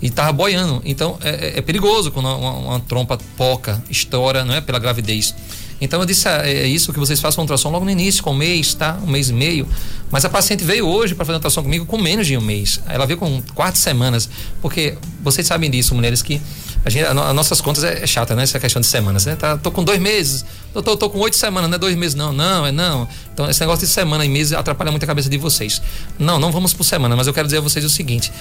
e 0.02 0.08
estava 0.08 0.32
boiando. 0.32 0.82
Então 0.86 1.18
é, 1.22 1.30
é, 1.30 1.60
é 1.60 1.62
perigoso 1.62 2.12
quando 2.12 2.28
uma, 2.28 2.52
uma, 2.52 2.80
trompa 2.80 3.18
poca, 3.36 3.82
estoura, 3.90 4.46
não 4.46 4.54
é? 4.54 4.62
Pela 4.62 4.78
gravidez. 4.78 5.34
Então 5.82 6.00
eu 6.00 6.06
disse, 6.06 6.28
ah, 6.28 6.42
é, 6.46 6.64
é 6.64 6.68
isso 6.68 6.94
que 6.94 7.00
vocês 7.00 7.20
façam 7.20 7.42
ultrassom 7.42 7.70
logo 7.72 7.86
no 7.86 7.92
início, 7.92 8.22
com 8.22 8.32
um 8.32 8.36
mês, 8.36 8.74
tá? 8.74 9.00
Um 9.02 9.08
mês 9.08 9.30
e 9.30 9.34
meio. 9.34 9.68
Mas 10.12 10.24
a 10.26 10.30
paciente 10.30 10.64
veio 10.64 10.86
hoje 10.86 11.16
para 11.16 11.26
fazer 11.26 11.38
ultrassom 11.38 11.64
comigo 11.64 11.86
com 11.86 11.98
menos 11.98 12.28
de 12.28 12.38
um 12.38 12.42
mês. 12.42 12.80
Ela 12.88 13.06
veio 13.06 13.18
com 13.18 13.42
quatro 13.56 13.80
semanas. 13.80 14.30
Porque 14.62 14.96
vocês 15.24 15.48
sabem 15.48 15.72
disso, 15.72 15.96
mulheres, 15.96 16.22
que 16.22 16.40
a 16.84 16.90
gente, 16.90 17.06
a, 17.06 17.14
nossas 17.34 17.60
contas 17.60 17.84
é, 17.84 18.04
é, 18.04 18.08
chata, 18.08 18.36
né? 18.36 18.44
Essa 18.44 18.60
questão 18.60 18.80
de 18.80 18.88
semanas, 18.88 19.26
né? 19.26 19.36
Tá, 19.36 19.58
tô 19.58 19.72
com 19.72 19.84
dois 19.84 20.00
meses, 20.00 20.46
doutor, 20.74 20.96
tô 20.96 21.10
com 21.10 21.20
oito 21.20 21.36
semanas, 21.36 21.70
não 21.70 21.76
é 21.76 21.80
dois 21.80 21.96
meses, 21.96 22.16
não, 22.16 22.32
não, 22.32 22.66
é 22.66 22.72
não. 22.72 23.08
Então, 23.34 23.50
esse 23.50 23.60
negócio 23.60 23.86
de 23.86 23.92
semana 23.92 24.26
e 24.26 24.30
mês 24.30 24.54
atrapalha 24.54 24.92
muito 24.92 25.04
a 25.04 25.08
cabeça 25.08 25.30
de 25.30 25.38
vocês. 25.38 25.82
Não, 26.18 26.40
não 26.40 26.52
vamos 26.52 26.74
por 26.74 26.84
semana, 26.84 27.16
mas 27.16 27.28
eu 27.28 27.34
quero 27.34 27.48
dizer 27.48 27.58
a 27.58 27.62
vocês 27.62 27.84
o 27.84 27.90
seguinte: 27.90 28.32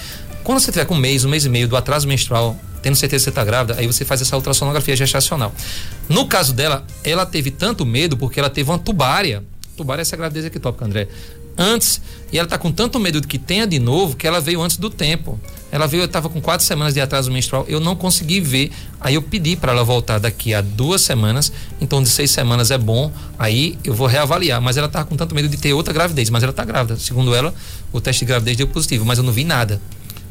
quando 0.43 0.59
você 0.59 0.71
tiver 0.71 0.85
com 0.85 0.95
um 0.95 0.97
mês, 0.97 1.25
um 1.25 1.29
mês 1.29 1.45
e 1.45 1.49
meio 1.49 1.67
do 1.67 1.75
atraso 1.75 2.07
menstrual, 2.07 2.55
tendo 2.81 2.95
certeza 2.95 3.21
que 3.21 3.23
você 3.25 3.29
está 3.29 3.43
grávida, 3.43 3.79
aí 3.79 3.85
você 3.85 4.05
faz 4.05 4.21
essa 4.21 4.35
ultrassonografia 4.35 4.95
gestacional. 4.95 5.53
No 6.07 6.25
caso 6.25 6.53
dela, 6.53 6.85
ela 7.03 7.25
teve 7.25 7.51
tanto 7.51 7.85
medo 7.85 8.15
porque 8.15 8.39
ela 8.39 8.49
teve 8.49 8.69
uma 8.69 8.79
tubária. 8.79 9.43
Tubária 9.75 10.01
é 10.01 10.03
essa 10.03 10.17
gravidez 10.17 10.45
ectópica, 10.45 10.85
André. 10.85 11.07
Antes, 11.61 11.99
e 12.31 12.37
ela 12.37 12.45
está 12.45 12.57
com 12.57 12.71
tanto 12.71 12.97
medo 13.01 13.19
de 13.19 13.27
que 13.27 13.37
tenha 13.37 13.67
de 13.67 13.79
novo 13.79 14.15
que 14.15 14.25
ela 14.25 14.39
veio 14.39 14.61
antes 14.61 14.77
do 14.77 14.89
tempo. 14.89 15.37
Ela 15.69 15.87
veio, 15.87 16.01
eu 16.01 16.05
estava 16.05 16.29
com 16.29 16.39
quatro 16.39 16.65
semanas 16.65 16.93
de 16.93 17.01
atraso 17.01 17.29
menstrual, 17.29 17.65
eu 17.67 17.81
não 17.81 17.97
consegui 17.97 18.39
ver. 18.39 18.71
Aí 19.01 19.15
eu 19.15 19.21
pedi 19.21 19.57
para 19.57 19.73
ela 19.73 19.83
voltar 19.83 20.19
daqui 20.19 20.53
a 20.53 20.61
duas 20.61 21.01
semanas, 21.01 21.51
então 21.81 22.01
de 22.01 22.07
seis 22.07 22.31
semanas 22.31 22.71
é 22.71 22.77
bom, 22.77 23.11
aí 23.37 23.77
eu 23.83 23.93
vou 23.93 24.07
reavaliar. 24.07 24.61
Mas 24.61 24.77
ela 24.77 24.87
estava 24.87 25.03
com 25.03 25.17
tanto 25.17 25.35
medo 25.35 25.49
de 25.49 25.57
ter 25.57 25.73
outra 25.73 25.93
gravidez, 25.93 26.29
mas 26.29 26.43
ela 26.43 26.51
está 26.51 26.63
grávida. 26.63 26.97
Segundo 26.97 27.35
ela, 27.35 27.53
o 27.91 27.99
teste 27.99 28.21
de 28.21 28.29
gravidez 28.29 28.55
deu 28.55 28.67
positivo, 28.67 29.03
mas 29.05 29.17
eu 29.17 29.23
não 29.25 29.33
vi 29.33 29.43
nada. 29.43 29.81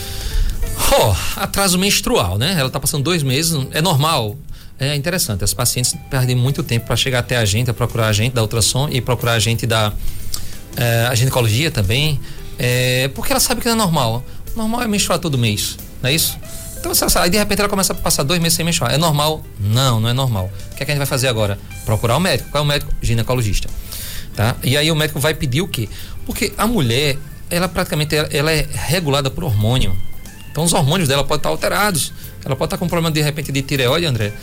Oh, 1.00 1.16
atraso 1.40 1.78
menstrual, 1.78 2.38
né? 2.38 2.56
Ela 2.58 2.70
tá 2.70 2.80
passando 2.80 3.04
dois 3.04 3.24
meses, 3.24 3.58
é 3.72 3.82
normal. 3.82 4.38
É 4.80 4.96
interessante, 4.96 5.44
as 5.44 5.54
pacientes 5.54 5.96
perdem 6.10 6.36
muito 6.36 6.63
tempo 6.63 6.88
para 6.88 6.96
chegar 6.96 7.20
até 7.20 7.38
a 7.38 7.46
gente, 7.46 7.70
a 7.70 7.74
procurar 7.74 8.08
a 8.08 8.13
gente 8.13 8.34
da 8.34 8.42
ultrassom 8.42 8.90
e 8.90 9.00
procurar 9.00 9.34
a 9.34 9.40
gente 9.40 9.68
da 9.68 9.94
é, 10.75 11.05
a 11.07 11.14
ginecologia 11.14 11.70
também, 11.70 12.20
é, 12.63 13.07
porque 13.15 13.33
ela 13.33 13.39
sabe 13.39 13.59
que 13.59 13.65
não 13.65 13.74
é 13.74 13.77
normal. 13.77 14.24
Normal 14.55 14.83
é 14.83 14.87
menstruar 14.87 15.17
todo 15.17 15.35
mês, 15.35 15.77
não 16.00 16.11
é 16.11 16.13
isso? 16.13 16.37
Então, 16.77 16.91
aí 17.15 17.29
de 17.29 17.37
repente 17.37 17.59
ela 17.59 17.69
começa 17.69 17.91
a 17.91 17.95
passar 17.95 18.21
dois 18.21 18.39
meses 18.39 18.55
sem 18.55 18.63
menstruar. 18.63 18.93
É 18.93 19.00
normal? 19.00 19.43
Não, 19.59 20.00
não 20.00 20.07
é 20.07 20.13
normal. 20.13 20.51
O 20.71 20.75
que, 20.75 20.83
é 20.83 20.85
que 20.85 20.91
a 20.91 20.93
gente 20.93 21.00
vai 21.00 21.07
fazer 21.07 21.27
agora? 21.27 21.57
Procurar 21.85 22.15
o 22.15 22.17
um 22.17 22.19
médico. 22.19 22.51
Qual 22.51 22.61
é 22.61 22.63
o 22.63 22.67
médico? 22.67 22.93
Ginecologista. 23.01 23.67
Tá? 24.35 24.55
E 24.63 24.77
aí 24.77 24.91
o 24.91 24.95
médico 24.95 25.19
vai 25.19 25.33
pedir 25.33 25.61
o 25.61 25.67
quê? 25.67 25.89
Porque 26.24 26.53
a 26.55 26.67
mulher, 26.67 27.17
ela 27.50 27.67
praticamente 27.67 28.15
ela 28.15 28.51
é 28.51 28.67
regulada 28.71 29.31
por 29.31 29.43
hormônio. 29.43 29.97
Então 30.51 30.63
os 30.63 30.74
hormônios 30.74 31.09
dela 31.09 31.24
podem 31.24 31.39
estar 31.39 31.50
alterados. 31.50 32.13
Ela 32.45 32.55
pode 32.55 32.67
estar 32.67 32.77
com 32.77 32.85
um 32.85 32.89
problema 32.89 33.11
de 33.11 33.21
repente 33.21 33.51
de 33.51 33.61
tireoide, 33.63 34.05
André. 34.05 34.33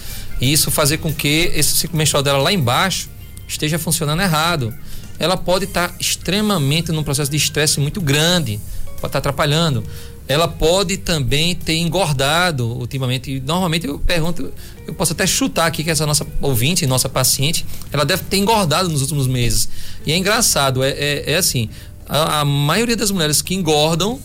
E 0.40 0.52
isso 0.52 0.72
fazer 0.72 0.98
com 0.98 1.12
que 1.12 1.52
esse 1.54 1.76
ciclo 1.76 1.96
menstrual 1.96 2.22
dela 2.22 2.38
lá 2.38 2.52
embaixo 2.52 3.08
esteja 3.46 3.78
funcionando 3.78 4.22
errado 4.22 4.74
ela 5.18 5.36
pode 5.36 5.64
estar 5.64 5.88
tá 5.88 5.94
extremamente 5.98 6.92
num 6.92 7.02
processo 7.02 7.30
de 7.30 7.36
estresse 7.36 7.80
muito 7.80 8.00
grande, 8.00 8.60
pode 8.84 8.96
estar 8.96 9.08
tá 9.08 9.18
atrapalhando. 9.18 9.84
Ela 10.28 10.46
pode 10.46 10.98
também 10.98 11.54
ter 11.54 11.76
engordado 11.78 12.66
ultimamente. 12.66 13.36
E 13.36 13.40
normalmente 13.40 13.86
eu 13.86 13.98
pergunto, 13.98 14.52
eu 14.86 14.92
posso 14.92 15.14
até 15.14 15.26
chutar 15.26 15.66
aqui 15.66 15.82
que 15.82 15.90
essa 15.90 16.04
nossa 16.04 16.26
ouvinte, 16.42 16.86
nossa 16.86 17.08
paciente, 17.08 17.64
ela 17.90 18.04
deve 18.04 18.24
ter 18.24 18.36
engordado 18.36 18.90
nos 18.90 19.00
últimos 19.00 19.26
meses. 19.26 19.68
E 20.04 20.12
é 20.12 20.16
engraçado, 20.16 20.84
é, 20.84 20.90
é, 20.90 21.32
é 21.32 21.36
assim, 21.36 21.70
a, 22.06 22.40
a, 22.40 22.44
maioria 22.44 22.94
das 22.94 23.10
mulheres 23.10 23.40
que 23.40 23.54
engordam 23.54 24.20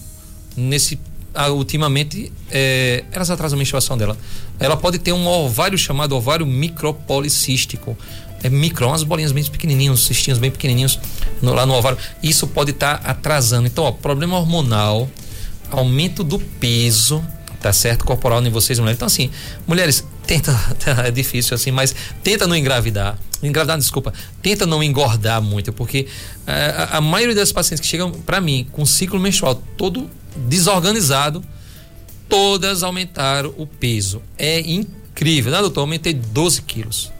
nesse 0.57 0.99
ultimamente 1.51 2.31
é, 2.51 3.05
elas 3.11 3.31
atrasam 3.31 3.57
a 3.57 3.59
menstruação 3.59 3.97
dela. 3.97 4.17
Ela 4.59 4.77
pode 4.77 4.99
ter 4.99 5.13
um 5.13 5.25
ovário 5.25 5.77
chamado 5.77 6.15
ovário 6.15 6.45
micropolicístico 6.45 7.97
é 8.43 8.49
micro, 8.49 8.87
umas 8.87 9.03
bolinhas 9.03 9.31
bem 9.31 9.43
pequenininhas, 9.43 9.93
uns 9.93 10.05
cistinhos 10.05 10.37
bem 10.37 10.51
pequenininhos 10.51 10.99
no, 11.41 11.53
lá 11.53 11.65
no 11.65 11.73
ovário. 11.73 11.97
Isso 12.21 12.45
pode 12.45 12.71
estar 12.71 12.97
tá 12.97 13.11
atrasando. 13.11 13.67
Então, 13.67 13.85
ó, 13.85 13.91
problema 13.91 14.37
hormonal, 14.37 15.09
aumento 15.71 16.23
do 16.23 16.37
peso, 16.37 17.23
tá 17.61 17.71
certo? 17.71 18.03
Corporal 18.03 18.43
em 18.45 18.49
vocês, 18.49 18.77
mulheres. 18.77 18.97
Então, 18.97 19.05
assim, 19.05 19.31
mulheres, 19.65 20.03
tenta, 20.27 20.51
é 21.05 21.09
difícil 21.09 21.55
assim, 21.55 21.71
mas 21.71 21.95
tenta 22.21 22.45
não 22.45 22.55
engravidar. 22.55 23.17
Engravidar, 23.41 23.77
desculpa, 23.77 24.13
tenta 24.41 24.65
não 24.65 24.83
engordar 24.83 25.41
muito, 25.41 25.71
porque 25.71 26.07
é, 26.45 26.75
a, 26.91 26.97
a 26.97 27.01
maioria 27.01 27.35
das 27.35 27.51
pacientes 27.51 27.79
que 27.79 27.87
chegam 27.87 28.11
para 28.11 28.41
mim 28.41 28.67
com 28.71 28.85
ciclo 28.85 29.19
menstrual 29.19 29.55
todo 29.77 30.09
desorganizado, 30.35 31.43
todas 32.27 32.83
aumentaram 32.83 33.53
o 33.57 33.65
peso. 33.65 34.21
É 34.37 34.59
incrível, 34.59 35.51
né, 35.51 35.59
doutor? 35.59 35.81
Aumentei 35.81 36.13
12 36.13 36.61
quilos. 36.63 37.12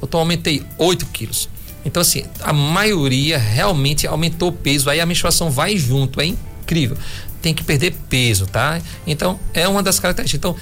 Doutor, 0.00 0.18
aumentei 0.18 0.62
8 0.78 1.06
quilos. 1.06 1.48
Então, 1.84 2.00
assim, 2.00 2.24
a 2.40 2.52
maioria 2.52 3.38
realmente 3.38 4.06
aumentou 4.06 4.50
o 4.50 4.52
peso, 4.52 4.90
aí 4.90 5.00
a 5.00 5.06
menstruação 5.06 5.50
vai 5.50 5.76
junto, 5.76 6.20
é 6.20 6.26
incrível. 6.26 6.96
Tem 7.40 7.54
que 7.54 7.64
perder 7.64 7.94
peso, 8.08 8.46
tá? 8.46 8.80
Então, 9.06 9.40
é 9.54 9.66
uma 9.66 9.82
das 9.82 9.98
características. 9.98 10.38
Então, 10.38 10.56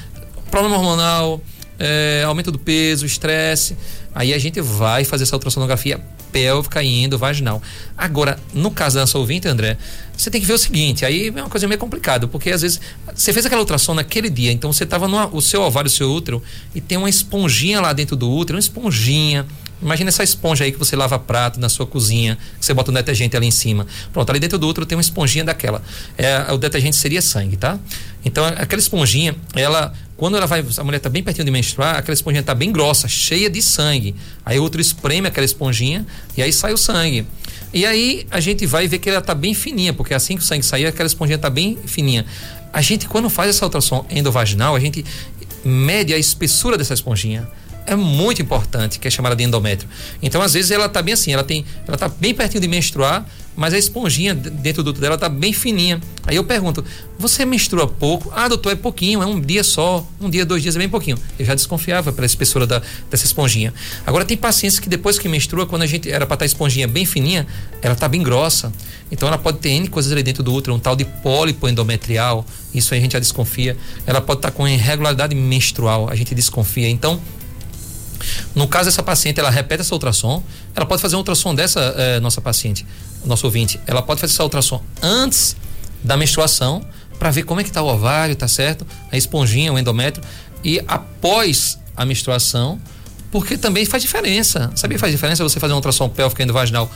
problema 0.51 0.77
hormonal, 0.77 1.40
é, 1.79 2.22
aumento 2.24 2.51
do 2.51 2.59
peso, 2.59 3.07
estresse, 3.07 3.77
aí 4.14 4.35
a 4.35 4.38
gente 4.38 4.61
vai 4.61 5.05
fazer 5.05 5.25
essa 5.25 5.37
ultrassonografia 5.37 6.01
pélvica 6.33 6.83
e 6.83 7.03
endovaginal. 7.05 7.62
Agora, 7.97 8.38
no 8.53 8.71
caso 8.71 8.97
da 8.97 9.03
nossa 9.03 9.18
ouvinte, 9.18 9.49
André, 9.49 9.77
você 10.16 10.31
tem 10.31 10.40
que 10.40 10.47
ver 10.47 10.53
o 10.53 10.59
seguinte, 10.59 11.05
aí 11.05 11.29
é 11.29 11.31
uma 11.40 11.49
coisa 11.49 11.66
meio 11.66 11.79
complicada, 11.79 12.27
porque 12.27 12.51
às 12.51 12.62
vezes 12.62 12.81
você 13.14 13.33
fez 13.33 13.47
aquela 13.47 13.61
ultrassom 13.61 13.94
naquele 13.94 14.29
dia, 14.29 14.53
então 14.53 14.73
você 14.73 14.85
estava 14.85 15.09
no 15.09 15.37
o 15.37 15.40
seu 15.40 15.62
ovário, 15.62 15.88
o 15.88 15.92
seu 15.92 16.11
útero, 16.11 16.42
e 16.75 16.81
tem 16.81 16.99
uma 16.99 17.09
esponjinha 17.09 17.81
lá 17.81 17.92
dentro 17.92 18.16
do 18.16 18.31
útero, 18.31 18.57
uma 18.57 18.61
esponjinha, 18.61 19.47
Imagina 19.81 20.09
essa 20.09 20.25
esponja 20.25 20.64
aí 20.64 20.73
que 20.73 20.79
você 20.79 20.97
lava 20.97 21.18
prato 21.18 21.61
na 21.61 21.68
sua 21.68 21.87
cozinha, 21.87 22.37
que 22.59 22.66
você 22.66 22.75
bota 22.75 22.90
um 22.90 22.94
detergente 22.94 23.37
ali 23.37 23.47
em 23.47 23.51
cima. 23.53 23.87
Pronto, 24.12 24.29
ali 24.29 24.40
dentro 24.40 24.59
do 24.59 24.66
útero 24.66 24.85
tem 24.85 24.97
uma 24.97 25.03
esponjinha 25.03 25.44
daquela. 25.44 25.83
É, 26.16 26.53
o 26.53 26.59
detergente 26.59 26.97
seria 26.97 27.23
sangue, 27.23 27.57
tá? 27.57 27.79
Então, 28.25 28.44
aquela 28.44 28.81
esponjinha, 28.81 29.37
ela, 29.55 29.92
quando 30.18 30.37
ela 30.37 30.46
vai, 30.46 30.64
a 30.76 30.85
mulher 30.85 30.96
está 30.96 31.09
bem 31.09 31.22
pertinho 31.22 31.44
de 31.44 31.50
menstruar, 31.52 31.96
aquela 31.96 32.12
esponjinha 32.12 32.40
está 32.40 32.52
bem 32.52 32.72
grossa, 32.72 33.07
cheia 33.07 33.48
de 33.48 33.62
sangue. 33.62 34.16
Aí 34.44 34.59
o 34.59 34.64
útero 34.64 34.81
espreme 34.81 35.28
aquela 35.28 35.44
esponjinha 35.44 36.04
e 36.37 36.42
aí 36.42 36.52
sai 36.52 36.72
o 36.72 36.76
sangue. 36.76 37.24
E 37.72 37.87
aí 37.87 38.26
a 38.28 38.40
gente 38.40 38.66
vai 38.66 38.88
ver 38.88 38.98
que 38.98 39.09
ela 39.09 39.20
está 39.20 39.33
bem 39.33 39.54
fininha, 39.54 39.92
porque 39.92 40.12
assim 40.12 40.37
que 40.37 40.42
o 40.42 40.44
sangue 40.44 40.66
sair, 40.66 40.87
aquela 40.87 41.07
esponjinha 41.07 41.37
está 41.37 41.48
bem 41.48 41.78
fininha. 41.87 42.26
A 42.72 42.83
gente, 42.83 43.07
quando 43.07 43.31
faz 43.31 43.50
essa 43.50 43.64
ultrassom 43.64 44.04
endovaginal, 44.11 44.74
a 44.74 44.81
gente 44.81 45.04
mede 45.64 46.12
a 46.12 46.18
espessura 46.18 46.76
dessa 46.76 46.94
esponjinha 46.94 47.48
é 47.87 47.96
muito 47.96 48.42
importante, 48.42 48.98
que 48.98 49.09
é 49.09 49.11
chamada 49.11 49.35
de 49.35 49.44
endométrio. 49.44 49.88
Então, 50.20 50.42
às 50.42 50.52
vezes, 50.52 50.70
ela 50.70 50.87
está 50.87 51.00
bem 51.00 51.14
assim, 51.14 51.33
ela 51.33 51.42
tem, 51.42 51.64
ela 51.87 51.96
tá 51.96 52.07
bem 52.09 52.35
pertinho 52.35 52.61
de 52.61 52.68
menstruar, 52.68 53.26
mas 53.59 53.75
a 53.75 53.79
esponjinha 53.79 54.37
dentro 54.37 54.85
do 54.85 54.90
útero 54.90 55.03
dela 55.03 55.14
está 55.16 55.29
bem 55.29 55.53
fininha. 55.53 56.01
Aí 56.25 56.37
eu 56.37 56.44
pergunto: 56.44 56.85
você 57.18 57.44
menstrua 57.44 57.88
pouco? 57.88 58.33
Ah, 58.33 58.47
doutor, 58.47 58.71
é 58.71 58.77
pouquinho, 58.77 59.21
é 59.21 59.27
um 59.27 59.40
dia 59.40 59.64
só, 59.64 60.07
um 60.21 60.31
dia, 60.31 60.47
dois 60.47 60.62
dias 60.62 60.77
é 60.77 60.79
bem 60.79 60.88
pouquinho. 60.88 61.18
Eu 61.37 61.44
já 61.44 61.57
desconfiava 61.57 62.12
pela 62.12 62.25
espessura 62.25 62.68
da, 62.68 62.81
dessa 63.11 63.25
esponjinha. 63.27 63.75
Agora 64.07 64.25
tem 64.25 64.37
pacientes 64.37 64.79
que 64.79 64.88
depois 64.88 65.18
que 65.18 65.29
menstrua, 65.29 65.66
quando 65.66 65.83
a 65.83 65.87
gente 65.87 66.09
era 66.09 66.25
para 66.25 66.35
estar 66.35 66.44
tá 66.44 66.47
esponjinha 66.47 66.87
bem 66.87 67.05
fininha, 67.05 67.49
ela 67.83 67.94
está 67.94 68.07
bem 68.09 68.23
grossa. 68.23 68.73
Então 69.11 69.27
ela 69.27 69.38
pode 69.38 69.59
ter 69.59 69.71
N 69.71 69.88
coisas 69.88 70.12
ali 70.12 70.23
dentro 70.23 70.44
do 70.44 70.55
útero, 70.55 70.77
um 70.77 70.79
tal 70.79 70.94
de 70.94 71.05
pólipo 71.05 71.68
endometrial, 71.68 72.47
isso 72.73 72.94
aí 72.94 73.01
a 73.01 73.03
gente 73.03 73.14
já 73.14 73.18
desconfia. 73.18 73.77
Ela 74.07 74.21
pode 74.21 74.38
estar 74.38 74.53
tá 74.53 74.57
com 74.57 74.68
irregularidade 74.68 75.35
menstrual, 75.35 76.09
a 76.09 76.14
gente 76.14 76.33
desconfia. 76.33 76.88
Então, 76.88 77.21
no 78.55 78.66
caso 78.66 78.87
dessa 78.87 79.03
paciente, 79.03 79.40
ela 79.40 79.51
repete 79.51 79.81
essa 79.81 79.94
ultrassom, 79.94 80.42
ela 80.75 80.87
pode 80.87 81.01
fazer 81.03 81.16
um 81.16 81.18
ultrassom 81.18 81.55
dessa 81.55 81.81
é, 81.97 82.21
nossa 82.21 82.40
paciente, 82.40 82.87
nosso 83.29 83.47
ouvinte, 83.47 83.81
ela 83.87 84.03
pode 84.03 84.21
fazer 84.21 84.33
essa 84.33 84.43
ultrassom 84.43 84.83
antes 85.03 85.57
da 86.03 86.17
menstruação 86.17 86.83
para 87.19 87.31
ver 87.31 87.43
como 87.43 87.61
é 87.61 87.64
que 87.64 87.71
está 87.71 87.83
o 87.83 87.87
ovário, 87.87 88.35
tá 88.37 88.47
certo? 88.47 88.87
A 89.11 89.17
esponjinha, 89.17 89.73
o 89.73 89.79
endométrio 89.79 90.25
e 90.62 90.81
após 90.87 91.79
a 91.97 92.05
menstruação, 92.05 92.81
porque 93.31 93.59
também 93.59 93.85
faz 93.85 94.03
diferença. 94.03 94.71
Sabia 94.75 94.99
faz 94.99 95.12
diferença 95.12 95.43
você 95.43 95.59
fazer 95.59 95.73
uma 95.73 95.79
ultrassom 95.79 96.09
pélvica 96.09 96.43
endovaginal 96.43 96.91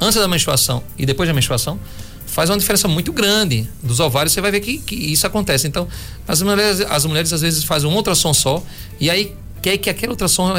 antes 0.00 0.18
da 0.18 0.28
menstruação 0.28 0.82
e 0.96 1.04
depois 1.04 1.28
da 1.28 1.34
menstruação? 1.34 1.78
Faz 2.26 2.50
uma 2.50 2.58
diferença 2.58 2.88
muito 2.88 3.12
grande 3.12 3.68
dos 3.82 4.00
ovários, 4.00 4.32
você 4.32 4.40
vai 4.40 4.50
ver 4.50 4.60
que, 4.60 4.78
que 4.78 4.94
isso 4.94 5.26
acontece. 5.26 5.66
Então, 5.68 5.86
as 6.26 6.40
mulheres, 6.42 6.80
as 6.80 7.04
mulheres 7.04 7.32
às 7.32 7.42
vezes 7.42 7.64
fazem 7.64 7.88
um 7.88 7.94
ultrassom 7.94 8.32
só 8.32 8.62
e 8.98 9.10
aí 9.10 9.34
quer 9.60 9.76
que 9.78 9.90
aquele 9.90 10.12
ultrassom 10.12 10.52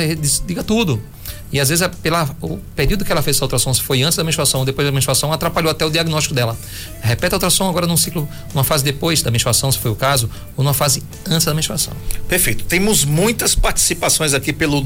diga 0.45 0.63
tudo. 0.63 1.01
E 1.55 1.59
às 1.61 1.69
vezes, 1.69 1.81
é 1.81 1.87
pela, 1.87 2.35
o 2.41 2.57
período 2.75 3.05
que 3.05 3.11
ela 3.13 3.21
fez 3.21 3.37
essa 3.37 3.45
ultrassom, 3.45 3.73
se 3.73 3.81
foi 3.81 4.01
antes 4.01 4.17
da 4.17 4.25
menstruação 4.25 4.59
ou 4.59 4.65
depois 4.65 4.85
da 4.85 4.91
menstruação, 4.91 5.31
atrapalhou 5.31 5.71
até 5.71 5.85
o 5.85 5.89
diagnóstico 5.89 6.35
dela. 6.35 6.57
Repete 7.01 7.33
a 7.33 7.37
ultrassom 7.37 7.69
agora 7.69 7.87
num 7.87 7.95
ciclo, 7.95 8.27
uma 8.53 8.65
fase 8.65 8.83
depois 8.83 9.21
da 9.21 9.31
menstruação, 9.31 9.71
se 9.71 9.79
foi 9.79 9.89
o 9.89 9.95
caso, 9.95 10.29
ou 10.57 10.65
numa 10.65 10.73
fase 10.73 11.01
antes 11.25 11.45
da 11.45 11.53
menstruação. 11.53 11.93
Perfeito. 12.27 12.65
Temos 12.65 13.05
muitas 13.05 13.55
participações 13.55 14.33
aqui 14.33 14.51
pelo 14.51 14.83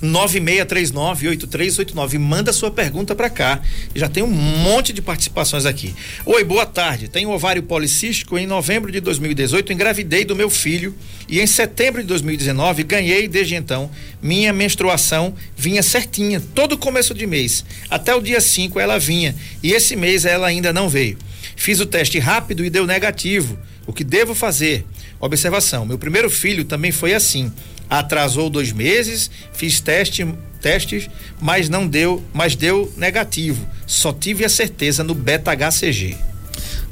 996398389. 0.00 2.18
Manda 2.20 2.54
sua 2.54 2.70
pergunta 2.70 3.14
para 3.14 3.28
cá. 3.28 3.60
Já 3.94 4.08
tem 4.08 4.22
um 4.22 4.30
monte 4.30 4.94
de 4.94 5.02
participações 5.02 5.66
aqui. 5.66 5.94
Oi, 6.24 6.42
boa 6.42 6.64
tarde. 6.64 7.06
Tenho 7.06 7.28
ovário 7.28 7.62
policístico. 7.62 8.38
Em 8.38 8.46
novembro 8.46 8.90
de 8.90 9.00
2018, 9.00 9.74
engravidei 9.74 10.24
do 10.24 10.34
meu 10.34 10.48
filho 10.48 10.94
e 11.28 11.38
em 11.38 11.46
setembro 11.46 12.00
de 12.00 12.08
2019 12.08 12.82
ganhei 12.84 13.28
desde 13.28 13.56
então 13.56 13.90
minha 14.22 14.52
menstruação 14.52 15.34
vinha 15.66 15.82
certinha, 15.82 16.40
todo 16.54 16.78
começo 16.78 17.12
de 17.12 17.26
mês. 17.26 17.64
Até 17.90 18.14
o 18.14 18.20
dia 18.20 18.40
5 18.40 18.78
ela 18.78 19.00
vinha 19.00 19.34
e 19.60 19.72
esse 19.72 19.96
mês 19.96 20.24
ela 20.24 20.46
ainda 20.46 20.72
não 20.72 20.88
veio. 20.88 21.18
Fiz 21.56 21.80
o 21.80 21.86
teste 21.86 22.20
rápido 22.20 22.64
e 22.64 22.70
deu 22.70 22.86
negativo. 22.86 23.58
O 23.84 23.92
que 23.92 24.04
devo 24.04 24.32
fazer? 24.32 24.86
Observação: 25.18 25.84
meu 25.84 25.98
primeiro 25.98 26.30
filho 26.30 26.64
também 26.64 26.92
foi 26.92 27.14
assim. 27.14 27.52
Atrasou 27.90 28.48
dois 28.48 28.70
meses, 28.70 29.28
fiz 29.52 29.80
teste, 29.80 30.24
testes, 30.60 31.10
mas 31.40 31.68
não 31.68 31.84
deu, 31.84 32.22
mas 32.32 32.54
deu 32.54 32.92
negativo. 32.96 33.66
Só 33.88 34.12
tive 34.12 34.44
a 34.44 34.48
certeza 34.48 35.02
no 35.02 35.16
beta 35.16 35.50
HCG. 35.50 36.16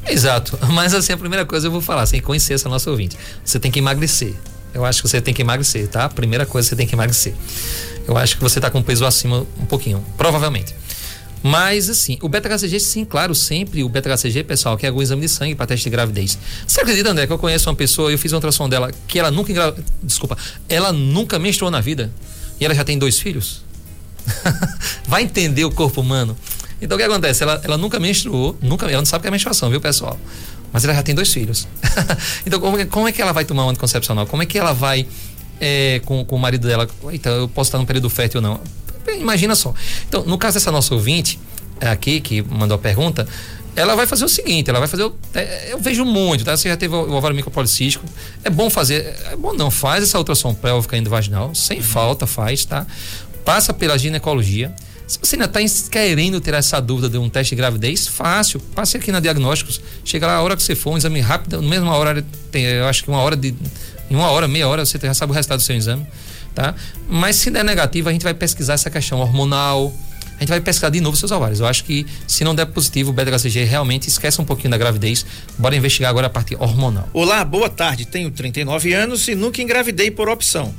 Exato, 0.05 0.59
mas 0.75 0.95
assim 0.95 1.13
a 1.13 1.17
primeira 1.17 1.47
coisa 1.47 1.69
eu 1.69 1.71
vou 1.71 1.81
falar, 1.81 2.07
sem 2.07 2.21
conhecer 2.21 2.55
essa 2.55 2.69
nossa 2.69 2.91
ouvinte, 2.91 3.17
você 3.45 3.61
tem 3.61 3.71
que 3.71 3.79
emagrecer. 3.79 4.35
Eu 4.75 4.85
acho 4.85 5.01
que 5.01 5.09
você 5.09 5.21
tem 5.21 5.33
que 5.33 5.43
emagrecer, 5.43 5.89
tá? 5.89 6.09
Primeira 6.09 6.45
coisa, 6.45 6.69
você 6.69 6.77
tem 6.77 6.87
que 6.87 6.95
emagrecer. 6.95 7.33
Eu 8.07 8.17
acho 8.17 8.37
que 8.37 8.43
você 8.43 8.59
está 8.59 8.71
com 8.71 8.83
peso 8.83 9.07
acima 9.07 9.47
um 9.59 9.67
pouquinho, 9.67 10.05
provavelmente. 10.17 10.75
Mas, 11.47 11.91
assim, 11.91 12.19
o 12.23 12.29
beta-HCG, 12.29 12.81
sim, 12.81 13.05
claro, 13.05 13.35
sempre 13.35 13.85
o 13.85 13.89
beta-HCG, 13.89 14.45
pessoal, 14.45 14.79
que 14.79 14.87
é 14.87 14.89
algum 14.89 15.03
exame 15.03 15.21
de 15.21 15.29
sangue 15.29 15.55
para 15.55 15.67
teste 15.67 15.85
de 15.85 15.91
gravidez. 15.91 16.39
Você 16.67 16.81
acredita, 16.81 17.11
André, 17.11 17.27
que 17.27 17.33
eu 17.35 17.39
conheço 17.39 17.69
uma 17.69 17.77
pessoa, 17.77 18.11
eu 18.11 18.19
fiz 18.19 18.33
uma 18.33 18.39
ultrassom 18.39 18.67
dela, 18.67 18.91
que 19.07 19.19
ela 19.19 19.31
nunca, 19.31 19.53
engra... 19.53 19.75
desculpa, 20.03 20.39
ela 20.69 20.91
nunca 20.91 21.39
menstruou 21.39 21.71
na 21.71 21.83
vida 21.83 22.11
e 22.59 22.65
ela 22.65 22.75
já 22.75 22.83
tem 22.83 22.99
dois 22.99 23.21
filhos? 23.21 23.63
Vai 25.07 25.23
entender 25.23 25.67
o 25.67 25.71
corpo 25.71 26.01
humano. 26.01 26.35
Então, 26.81 26.97
o 26.97 26.99
que 26.99 27.05
acontece? 27.05 27.43
Ela, 27.43 27.61
ela 27.63 27.77
nunca 27.77 28.01
menstruou, 28.01 28.59
nunca, 28.63 28.87
ela 28.87 28.99
não 28.99 29.07
sabe 29.07 29.21
o 29.21 29.23
que 29.23 29.29
é 29.29 29.31
menstruação, 29.31 29.69
viu, 29.69 29.83
pessoal? 29.83 30.19
Mas 30.75 30.85
ela 30.85 30.93
já 30.93 31.05
tem 31.05 31.15
dois 31.15 31.33
filhos. 31.33 31.69
então, 32.45 32.59
como 32.59 32.77
é, 32.77 32.85
como 32.85 33.07
é, 33.07 33.13
que 33.13 33.23
ela 33.23 33.31
vai 33.31 33.45
tomar 33.45 33.65
um 33.65 33.69
anticoncepcional? 33.69 34.27
Como 34.27 34.43
é 34.43 34.47
que 34.47 34.59
ela 34.59 34.73
vai 34.73 35.07
é, 35.61 36.01
com, 36.05 36.25
com 36.25 36.35
o 36.35 36.39
marido 36.39 36.67
dela? 36.67 36.89
Então, 37.13 37.33
eu 37.33 37.49
posso 37.49 37.69
estar 37.69 37.79
no 37.79 37.87
período 37.87 38.11
fértil 38.11 38.41
ou 38.41 38.43
não? 38.43 38.61
Imagina 39.17 39.55
só. 39.55 39.73
Então, 40.09 40.25
no 40.25 40.37
caso 40.37 40.55
dessa 40.55 40.73
nossa 40.73 40.93
ouvinte, 40.93 41.39
aqui, 41.81 42.21
que 42.21 42.43
mandou 42.43 42.75
a 42.75 42.79
pergunta, 42.79 43.25
ela 43.77 43.95
vai 43.95 44.05
fazer 44.05 44.25
o 44.25 44.29
seguinte, 44.29 44.69
ela 44.69 44.81
vai 44.81 44.89
fazer. 44.89 45.05
O, 45.05 45.15
é, 45.33 45.73
eu 45.73 45.79
vejo 45.79 46.05
muito, 46.05 46.45
tá? 46.45 46.57
Você 46.57 46.69
já 46.69 46.77
teve 46.77 46.93
o, 46.93 47.13
ovário 47.13 47.37
micropolicístico. 47.37 48.05
É 48.43 48.51
bom 48.51 48.69
fazer. 48.69 49.15
É 49.31 49.37
bom 49.37 49.53
não, 49.53 49.71
faz 49.71 50.03
essa 50.03 50.19
ultrassom 50.19 50.55
pélvica 50.55 50.97
endovaginal, 50.97 51.55
sem 51.55 51.79
uhum. 51.79 51.85
falta, 51.85 52.27
faz, 52.27 52.65
tá? 52.65 52.85
Passa 53.45 53.73
pela 53.73 53.97
ginecologia. 53.97 54.75
Se 55.07 55.19
você 55.19 55.37
ainda 55.37 55.61
está 55.61 55.91
querendo 55.91 56.41
ter 56.41 56.55
essa 56.55 56.81
dúvida 56.81 57.11
de 57.11 57.19
um 57.19 57.29
teste 57.29 57.55
de 57.55 57.57
gravidez, 57.57 58.07
fácil. 58.09 58.59
Passe 58.75 58.97
aqui 58.97 59.13
na 59.13 59.21
Diagnósticos. 59.21 59.81
Chega 60.03 60.27
lá 60.27 60.37
a 60.37 60.43
hora 60.43 60.57
que 60.57 60.63
você 60.63 60.75
for, 60.75 60.93
um 60.93 60.97
exame 60.97 61.21
rápido, 61.21 61.61
na 61.61 61.69
mesma 61.69 61.95
hora, 61.95 62.25
tem, 62.51 62.65
eu 62.65 62.87
acho 62.87 63.05
que 63.05 63.11
uma 63.11 63.21
hora 63.21 63.37
de. 63.37 63.55
Em 64.11 64.15
uma 64.15 64.31
hora, 64.31 64.47
meia 64.49 64.69
hora, 64.69 64.85
você 64.85 64.99
já 64.99 65.15
sabe 65.15 65.33
o 65.33 65.35
resultado 65.35 65.59
do 65.59 65.63
seu 65.63 65.77
exame. 65.77 66.07
Tá? 66.55 66.75
Mas 67.09 67.37
se 67.37 67.51
der 67.51 67.65
negativo, 67.65 68.09
a 68.09 68.13
gente 68.13 68.23
vai 68.23 68.35
pesquisar 68.35 68.75
essa 68.75 68.89
questão 68.89 69.19
hormonal. 69.21 69.93
A 70.37 70.41
gente 70.41 70.49
vai 70.49 70.61
pesquisar 70.61 70.91
de 70.91 71.01
novo 71.01 71.17
seus 71.17 71.31
ovários. 71.31 71.61
Eu 71.61 71.67
acho 71.67 71.85
que 71.85 72.07
se 72.27 72.43
não 72.45 72.55
der 72.55 72.67
positivo, 72.67 73.11
o 73.11 73.13
beta-HCG 73.13 73.65
realmente 73.65 74.09
esquece 74.09 74.41
um 74.41 74.45
pouquinho 74.45 74.71
da 74.71 74.79
gravidez. 74.79 75.25
Bora 75.59 75.77
investigar 75.77 76.11
agora 76.11 76.27
a 76.29 76.31
parte 76.31 76.57
hormonal. 76.57 77.09
Olá, 77.13 77.45
boa 77.45 77.69
tarde. 77.69 78.05
Tenho 78.05 78.31
39 78.31 78.93
anos 78.95 79.29
e 79.29 79.35
nunca 79.35 79.63
engravidei 79.63 80.11
por 80.11 80.29
opção. 80.29 80.75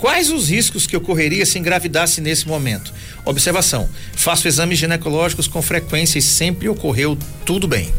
Quais 0.00 0.30
os 0.30 0.48
riscos 0.48 0.86
que 0.86 0.96
ocorreria 0.96 1.44
se 1.44 1.58
engravidasse 1.58 2.22
nesse 2.22 2.48
momento? 2.48 2.92
Observação: 3.24 3.88
faço 4.14 4.48
exames 4.48 4.78
ginecológicos 4.78 5.46
com 5.46 5.60
frequência 5.60 6.18
e 6.18 6.22
sempre 6.22 6.68
ocorreu 6.70 7.18
tudo 7.44 7.68
bem. 7.68 7.92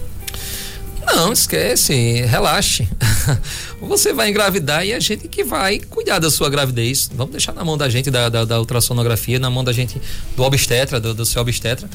Não, 1.05 1.31
esquece, 1.31 2.21
relaxe. 2.21 2.87
Você 3.81 4.13
vai 4.13 4.29
engravidar 4.29 4.85
e 4.85 4.93
a 4.93 4.99
gente 4.99 5.27
que 5.27 5.43
vai 5.43 5.79
cuidar 5.79 6.19
da 6.19 6.31
sua 6.31 6.49
gravidez. 6.49 7.09
Vamos 7.13 7.33
deixar 7.33 7.53
na 7.53 7.63
mão 7.63 7.77
da 7.77 7.87
gente 7.89 8.09
da, 8.09 8.29
da, 8.29 8.45
da 8.45 8.59
ultrassonografia, 8.59 9.37
na 9.37 9.49
mão 9.49 9.63
da 9.63 9.73
gente 9.73 10.01
do 10.35 10.43
obstetra, 10.43 10.99
do, 10.99 11.13
do 11.13 11.25
seu 11.25 11.41
obstetra, 11.41 11.89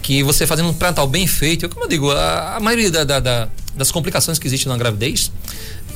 que 0.00 0.22
você 0.22 0.46
fazendo 0.46 0.70
um 0.70 0.74
pré-natal 0.74 1.06
bem 1.06 1.26
feito, 1.26 1.68
como 1.68 1.84
eu 1.84 1.88
digo, 1.88 2.10
a, 2.10 2.56
a 2.56 2.60
maioria 2.60 2.90
da, 2.90 3.20
da, 3.20 3.48
das 3.74 3.90
complicações 3.90 4.38
que 4.38 4.46
existem 4.46 4.70
na 4.70 4.78
gravidez 4.78 5.30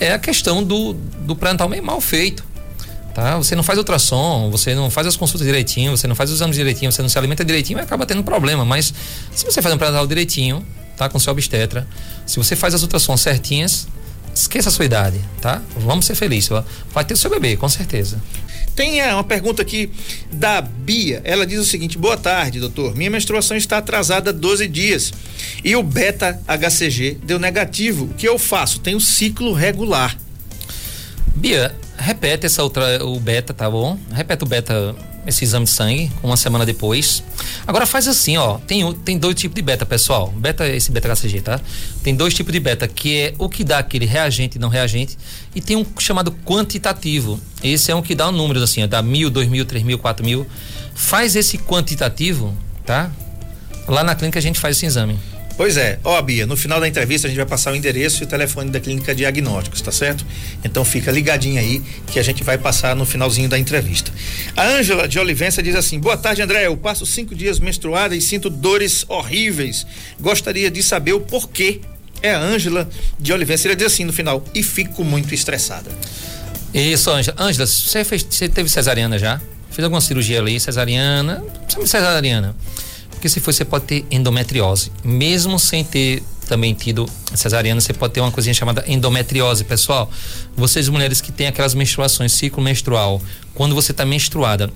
é 0.00 0.12
a 0.12 0.18
questão 0.18 0.62
do, 0.62 0.94
do 1.20 1.36
pré-natal 1.36 1.68
meio 1.68 1.82
mal 1.82 2.00
feito 2.00 2.53
tá? 3.14 3.36
Você 3.36 3.54
não 3.54 3.62
faz 3.62 3.78
ultrassom, 3.78 4.50
você 4.50 4.74
não 4.74 4.90
faz 4.90 5.06
as 5.06 5.16
consultas 5.16 5.46
direitinho, 5.46 5.96
você 5.96 6.06
não 6.06 6.16
faz 6.16 6.30
os 6.30 6.36
exames 6.36 6.56
direitinho, 6.56 6.90
você 6.90 7.00
não 7.00 7.08
se 7.08 7.16
alimenta 7.16 7.44
direitinho, 7.44 7.78
acaba 7.78 8.04
tendo 8.04 8.24
problema. 8.24 8.64
Mas 8.64 8.92
se 9.32 9.44
você 9.44 9.62
faz 9.62 9.74
um 9.74 9.78
pré-natal 9.78 10.06
direitinho, 10.06 10.66
tá? 10.96 11.08
Com 11.08 11.18
seu 11.18 11.32
obstetra, 11.32 11.86
se 12.26 12.36
você 12.36 12.56
faz 12.56 12.74
as 12.74 12.82
ultrassons 12.82 13.20
certinhas, 13.20 13.86
esqueça 14.34 14.68
a 14.68 14.72
sua 14.72 14.84
idade, 14.84 15.20
tá? 15.40 15.62
Vamos 15.76 16.04
ser 16.04 16.14
felizes. 16.14 16.50
Vai 16.92 17.04
ter 17.04 17.14
o 17.14 17.16
seu 17.16 17.30
bebê, 17.30 17.56
com 17.56 17.68
certeza. 17.68 18.20
Tem 18.74 19.00
é, 19.00 19.14
uma 19.14 19.22
pergunta 19.22 19.62
aqui 19.62 19.88
da 20.32 20.60
Bia. 20.60 21.20
Ela 21.24 21.46
diz 21.46 21.60
o 21.60 21.64
seguinte: 21.64 21.96
Boa 21.96 22.16
tarde, 22.16 22.58
doutor. 22.58 22.96
Minha 22.96 23.10
menstruação 23.10 23.56
está 23.56 23.78
atrasada 23.78 24.32
12 24.32 24.66
dias 24.66 25.12
e 25.62 25.76
o 25.76 25.82
beta 25.82 26.40
HCG 26.48 27.18
deu 27.22 27.38
negativo. 27.38 28.06
O 28.06 28.14
que 28.14 28.28
eu 28.28 28.36
faço? 28.36 28.80
Tenho 28.80 29.00
ciclo 29.00 29.52
regular. 29.52 30.16
Bia, 31.36 31.74
repete 31.96 32.46
essa 32.46 32.62
outra, 32.62 33.04
o 33.04 33.18
beta, 33.18 33.54
tá 33.54 33.70
bom? 33.70 33.98
Repete 34.12 34.44
o 34.44 34.46
beta, 34.46 34.94
esse 35.26 35.44
exame 35.44 35.64
de 35.64 35.70
sangue, 35.70 36.10
uma 36.22 36.36
semana 36.36 36.66
depois. 36.66 37.22
Agora 37.66 37.86
faz 37.86 38.08
assim, 38.08 38.36
ó. 38.36 38.58
Tem, 38.58 38.92
tem 38.92 39.18
dois 39.18 39.34
tipos 39.34 39.54
de 39.54 39.62
beta, 39.62 39.86
pessoal. 39.86 40.32
Beta, 40.36 40.66
esse 40.68 40.90
beta 40.90 41.14
HCG, 41.14 41.40
tá? 41.40 41.60
Tem 42.02 42.14
dois 42.14 42.34
tipos 42.34 42.52
de 42.52 42.60
beta, 42.60 42.86
que 42.86 43.18
é 43.18 43.34
o 43.38 43.48
que 43.48 43.64
dá 43.64 43.78
aquele 43.78 44.06
reagente 44.06 44.58
e 44.58 44.60
não 44.60 44.68
reagente. 44.68 45.16
E 45.54 45.60
tem 45.60 45.76
um 45.76 45.86
chamado 45.98 46.32
quantitativo. 46.44 47.40
Esse 47.62 47.90
é 47.90 47.94
um 47.94 48.02
que 48.02 48.14
dá 48.14 48.28
um 48.28 48.32
números 48.32 48.62
assim, 48.62 48.82
ó, 48.82 48.86
dá 48.86 49.02
mil, 49.02 49.30
dois 49.30 49.48
mil, 49.48 49.64
três 49.64 49.84
mil, 49.84 49.98
quatro 49.98 50.24
mil. 50.24 50.46
Faz 50.94 51.36
esse 51.36 51.58
quantitativo, 51.58 52.54
tá? 52.84 53.10
Lá 53.86 54.02
na 54.02 54.14
clínica 54.14 54.38
a 54.38 54.42
gente 54.42 54.58
faz 54.58 54.76
esse 54.76 54.86
exame. 54.86 55.18
Pois 55.56 55.76
é, 55.76 56.00
ó 56.02 56.20
Bia, 56.20 56.46
no 56.46 56.56
final 56.56 56.80
da 56.80 56.88
entrevista 56.88 57.28
a 57.28 57.30
gente 57.30 57.36
vai 57.36 57.46
passar 57.46 57.72
o 57.72 57.76
endereço 57.76 58.22
e 58.22 58.24
o 58.24 58.26
telefone 58.26 58.70
da 58.70 58.80
clínica 58.80 59.14
diagnósticos, 59.14 59.80
tá 59.80 59.92
certo? 59.92 60.26
Então 60.64 60.84
fica 60.84 61.12
ligadinho 61.12 61.60
aí 61.60 61.80
que 62.08 62.18
a 62.18 62.22
gente 62.24 62.42
vai 62.42 62.58
passar 62.58 62.96
no 62.96 63.06
finalzinho 63.06 63.48
da 63.48 63.56
entrevista. 63.56 64.10
A 64.56 64.66
Ângela 64.66 65.06
de 65.06 65.16
Olivença 65.18 65.62
diz 65.62 65.76
assim: 65.76 66.00
Boa 66.00 66.16
tarde, 66.16 66.42
André. 66.42 66.66
Eu 66.66 66.76
passo 66.76 67.06
cinco 67.06 67.36
dias 67.36 67.60
menstruada 67.60 68.16
e 68.16 68.20
sinto 68.20 68.50
dores 68.50 69.04
horríveis. 69.08 69.86
Gostaria 70.18 70.70
de 70.70 70.82
saber 70.82 71.12
o 71.12 71.20
porquê. 71.20 71.80
É 72.20 72.34
a 72.34 72.40
Ângela 72.40 72.88
de 73.20 73.32
Olivença. 73.32 73.68
Ele 73.68 73.76
diz 73.76 73.86
assim 73.86 74.04
no 74.04 74.12
final: 74.12 74.44
e 74.52 74.62
fico 74.62 75.04
muito 75.04 75.32
estressada. 75.32 75.90
Isso, 76.72 77.10
Ângela. 77.10 77.36
Ângela, 77.40 77.66
você, 77.66 78.02
você 78.02 78.48
teve 78.48 78.68
cesariana 78.68 79.20
já? 79.20 79.40
Fez 79.70 79.84
alguma 79.84 80.00
cirurgia 80.00 80.40
ali, 80.40 80.58
cesariana? 80.58 81.44
Cesariana? 81.86 82.56
Porque 83.24 83.32
se 83.32 83.40
for, 83.40 83.54
você 83.54 83.64
pode 83.64 83.86
ter 83.86 84.04
endometriose. 84.10 84.92
Mesmo 85.02 85.58
sem 85.58 85.82
ter 85.82 86.22
também 86.46 86.74
tido 86.74 87.08
cesariana, 87.34 87.80
você 87.80 87.94
pode 87.94 88.12
ter 88.12 88.20
uma 88.20 88.30
coisinha 88.30 88.52
chamada 88.52 88.84
endometriose, 88.86 89.64
pessoal. 89.64 90.10
Vocês 90.54 90.90
mulheres 90.90 91.22
que 91.22 91.32
têm 91.32 91.46
aquelas 91.46 91.74
menstruações, 91.74 92.32
ciclo 92.32 92.62
menstrual, 92.62 93.22
quando 93.54 93.74
você 93.74 93.92
está 93.92 94.04
menstruada, 94.04 94.70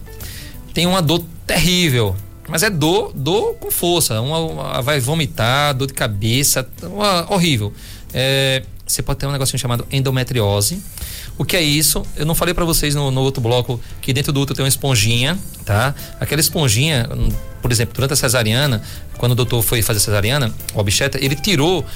tem 0.73 0.87
uma 0.87 1.03
dor 1.03 1.23
terrível, 1.47 2.17
mas 2.49 2.63
é 2.63 2.71
dor, 2.71 3.13
dor 3.15 3.53
com 3.57 3.71
força, 3.71 4.19
uma, 4.19 4.39
uma 4.39 4.81
vai 4.81 4.99
vomitar, 4.99 5.75
dor 5.75 5.87
de 5.87 5.93
cabeça, 5.93 6.67
uma, 6.85 7.31
horrível. 7.31 7.71
É, 8.15 8.63
você 8.87 9.03
pode 9.03 9.19
ter 9.19 9.27
um 9.27 9.33
negocinho 9.33 9.59
chamado 9.59 9.87
endometriose. 9.93 10.83
O 11.39 11.45
que 11.45 11.57
é 11.57 11.63
isso? 11.63 12.03
Eu 12.17 12.27
não 12.27 12.35
falei 12.35 12.53
para 12.53 12.65
vocês 12.65 12.97
no, 12.97 13.13
no, 13.13 13.21
outro 13.21 13.41
bloco 13.41 13.81
que 14.03 14.13
dentro 14.13 14.33
do 14.33 14.41
útero 14.41 14.57
tem 14.57 14.65
uma 14.65 14.69
esponjinha, 14.69 15.39
tá? 15.65 15.95
Aquela 16.19 16.41
esponjinha, 16.41 17.09
por 17.63 17.71
exemplo, 17.71 17.95
durante 17.95 18.13
a 18.13 18.17
cesariana, 18.17 18.83
quando 19.19 19.33
o 19.33 19.35
doutor 19.37 19.63
foi 19.63 19.81
fazer 19.81 19.99
a 19.99 20.01
cesariana, 20.01 20.53
o 20.75 20.81
obstetra, 20.81 21.25
ele 21.25 21.37
tirou 21.37 21.87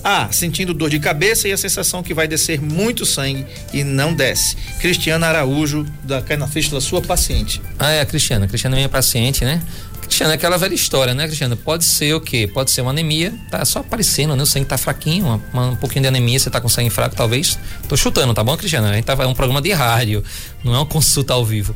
A. 0.02 0.30
Sentindo 0.30 0.74
dor 0.74 0.90
de 0.90 1.00
cabeça 1.00 1.48
e 1.48 1.52
a 1.52 1.56
sensação 1.56 2.02
que 2.02 2.12
vai 2.12 2.28
descer 2.28 2.60
muito 2.60 3.06
sangue 3.06 3.46
e 3.72 3.82
não 3.82 4.14
desce. 4.14 4.56
Cristiana 4.80 5.26
Araújo, 5.26 5.86
da 6.02 6.20
Caina 6.20 6.46
Fístula, 6.46 6.80
sua 6.80 7.00
paciente. 7.00 7.62
Ah, 7.78 7.90
é 7.90 8.00
a 8.00 8.06
Cristiana. 8.06 8.44
A 8.44 8.48
Cristiana 8.48 8.76
é 8.76 8.78
minha 8.78 8.88
paciente, 8.88 9.44
né? 9.44 9.62
Cristiana, 10.04 10.32
é 10.32 10.36
aquela 10.36 10.56
velha 10.56 10.74
história, 10.74 11.14
né, 11.14 11.26
Cristiana? 11.26 11.56
Pode 11.56 11.84
ser 11.84 12.14
o 12.14 12.20
quê? 12.20 12.46
Pode 12.46 12.70
ser 12.70 12.82
uma 12.82 12.90
anemia, 12.90 13.34
tá 13.50 13.64
só 13.64 13.80
aparecendo, 13.80 14.36
né? 14.36 14.42
O 14.42 14.46
sangue 14.46 14.66
tá 14.66 14.78
fraquinho, 14.78 15.42
uma, 15.52 15.70
um 15.70 15.76
pouquinho 15.76 16.02
de 16.02 16.08
anemia, 16.08 16.38
você 16.38 16.50
tá 16.50 16.60
com 16.60 16.68
sangue 16.68 16.90
fraco, 16.90 17.16
talvez. 17.16 17.58
Tô 17.88 17.96
chutando, 17.96 18.32
tá 18.32 18.44
bom, 18.44 18.56
Cristiana? 18.56 18.90
A 18.90 18.94
gente 18.94 19.04
tá, 19.04 19.14
é 19.14 19.26
um 19.26 19.34
programa 19.34 19.60
de 19.60 19.72
rádio, 19.72 20.22
não 20.62 20.74
é 20.74 20.78
uma 20.78 20.86
consulta 20.86 21.34
ao 21.34 21.44
vivo. 21.44 21.74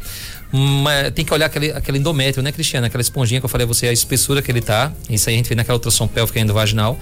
Mas 0.52 1.10
tem 1.12 1.24
que 1.24 1.32
olhar 1.32 1.46
aquele, 1.46 1.72
aquele 1.72 1.98
endométrio, 1.98 2.42
né, 2.42 2.52
Cristiana? 2.52 2.86
Aquela 2.86 3.02
esponjinha 3.02 3.40
que 3.40 3.44
eu 3.44 3.50
falei 3.50 3.64
a 3.64 3.68
você, 3.68 3.88
a 3.88 3.92
espessura 3.92 4.40
que 4.40 4.50
ele 4.50 4.62
tá. 4.62 4.92
Isso 5.10 5.28
aí 5.28 5.34
a 5.34 5.38
gente 5.38 5.48
vê 5.48 5.54
naquela 5.54 5.76
ultrassom 5.76 6.06
pélvica 6.06 6.40
endovaginal. 6.40 6.98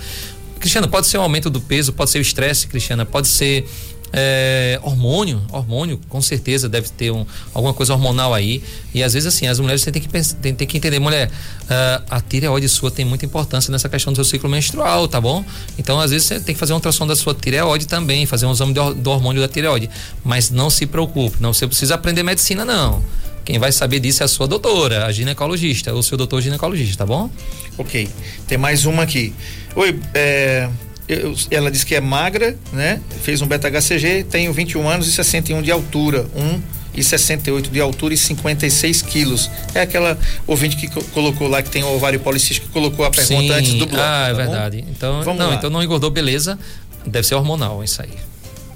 Cristiana, 0.59 0.89
pode 0.89 1.07
ser 1.07 1.19
um 1.19 1.23
aumento 1.23 1.51
do 1.51 1.61
peso, 1.61 1.93
pode 1.93 2.11
ser 2.11 2.19
o 2.19 2.23
estresse, 2.23 2.67
Cristiana, 2.67 3.05
pode 3.05 3.29
ser 3.29 3.69
é, 4.13 4.79
hormônio, 4.83 5.43
hormônio, 5.51 6.01
com 6.09 6.21
certeza 6.23 6.69
deve 6.69 6.89
ter 6.89 7.11
um, 7.11 7.27
alguma 7.53 7.75
coisa 7.75 7.93
hormonal 7.93 8.33
aí. 8.33 8.63
E 8.95 9.03
às 9.03 9.15
vezes, 9.15 9.27
assim, 9.27 9.47
as 9.47 9.59
mulheres 9.61 9.85
têm 9.85 9.93
que, 9.93 10.09
têm, 10.09 10.55
têm 10.55 10.67
que 10.67 10.77
entender, 10.77 10.99
mulher, 10.99 11.29
uh, 11.29 12.05
a 12.09 12.21
tireoide 12.21 12.69
sua 12.69 12.91
tem 12.91 13.05
muita 13.05 13.25
importância 13.25 13.71
nessa 13.71 13.89
questão 13.89 14.13
do 14.13 14.17
seu 14.17 14.25
ciclo 14.25 14.49
menstrual, 14.49 15.07
tá 15.09 15.21
bom? 15.21 15.45
Então, 15.79 16.01
às 16.01 16.11
vezes, 16.11 16.27
você 16.27 16.41
tem 16.41 16.55
que 16.55 16.59
fazer 16.59 16.73
uma 16.73 16.79
ultrassom 16.79 17.07
da 17.07 17.17
sua 17.17 17.35
tireoide 17.35 17.87
também, 17.87 18.27
fazer 18.27 18.47
um 18.47 18.53
exame 18.53 18.73
do, 18.73 18.95
do 18.95 19.11
hormônio 19.11 19.41
da 19.43 19.49
tireoide. 19.49 19.91
Mas 20.25 20.51
não 20.51 20.71
se 20.71 20.87
preocupe, 20.87 21.37
não 21.41 21.53
você 21.53 21.67
precisa 21.67 21.95
aprender 21.95 22.23
medicina, 22.23 22.65
não. 22.65 23.03
Quem 23.45 23.61
vai 23.61 23.71
saber 23.71 24.01
disso 24.01 24.25
é 24.25 24.27
a 24.27 24.29
sua 24.29 24.49
doutora, 24.49 25.07
a 25.07 25.13
ginecologista, 25.13 25.93
ou 25.93 26.03
seu 26.03 26.19
doutor 26.19 26.41
ginecologista, 26.41 26.99
tá 26.99 27.07
bom? 27.07 27.31
Ok. 27.79 28.09
Tem 28.49 28.59
mais 28.59 28.87
uma 28.87 29.05
aqui. 29.05 29.33
Oi, 29.77 30.01
é, 30.15 30.69
eu, 31.09 31.35
ela 31.51 31.71
disse 31.71 31.87
que 31.87 31.95
é 31.95 32.01
magra, 32.01 32.57
né? 32.73 33.01
Fez 33.23 33.41
um 33.43 33.47
beta-HCG, 33.47 34.25
tenho 34.25 34.53
21 34.53 34.89
anos 34.89 35.07
e 35.09 35.13
61 35.13 35.63
de 35.63 35.71
altura. 35.71 36.27
1 36.35 36.77
e 36.97 37.05
68 37.05 37.71
de 37.71 37.79
altura 37.81 38.15
e 38.15 38.17
56 38.17 39.03
quilos. 39.03 39.51
É 39.75 39.83
aquela 39.83 40.19
ouvinte 40.47 40.77
que 40.77 40.89
colocou 41.11 41.47
lá 41.47 41.63
que 41.63 41.71
tem 41.71 41.85
o 41.85 41.95
ovário 41.95 42.19
policístico 42.19 42.69
que 42.69 42.73
colocou 42.73 43.05
a 43.05 43.11
pergunta 43.11 43.37
Sim. 43.43 43.51
antes 43.51 43.75
do 43.75 43.87
bloco. 43.87 44.03
Ah, 44.03 44.29
é 44.29 44.31
tá 44.31 44.37
verdade. 44.37 44.83
Bom? 44.83 44.89
Então, 44.91 45.23
Vamos 45.23 45.39
não, 45.39 45.51
lá. 45.51 45.55
então 45.57 45.69
não 45.69 45.83
engordou, 45.83 46.11
beleza. 46.11 46.59
Deve 47.07 47.27
ser 47.27 47.35
hormonal 47.35 47.85
isso 47.85 48.01
aí. 48.01 48.11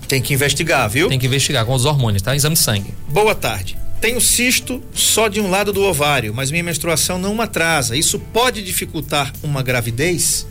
Tem 0.07 0.21
que 0.21 0.35
investigar, 0.35 0.89
viu? 0.91 1.09
Tem 1.09 1.19
que 1.19 1.27
investigar 1.27 1.65
com 1.65 1.73
os 1.73 1.85
hormônios, 1.85 2.21
tá? 2.21 2.37
Exame 2.37 2.55
de 2.55 2.61
sangue. 2.61 2.93
Boa 3.09 3.35
tarde. 3.35 3.79
Tenho 4.01 4.21
cisto 4.21 4.83
só 4.95 5.29
de 5.29 5.41
um 5.41 5.51
lado 5.51 5.73
do 5.73 5.83
ovário, 5.83 6.33
mas 6.35 6.51
minha 6.51 6.65
menstruação 6.65 7.19
não 7.19 7.41
atrasa. 7.41 7.97
Isso 7.97 8.19
pode 8.19 8.63
dificultar 8.63 9.33
uma 9.43 9.63
gravidez? 9.63 10.47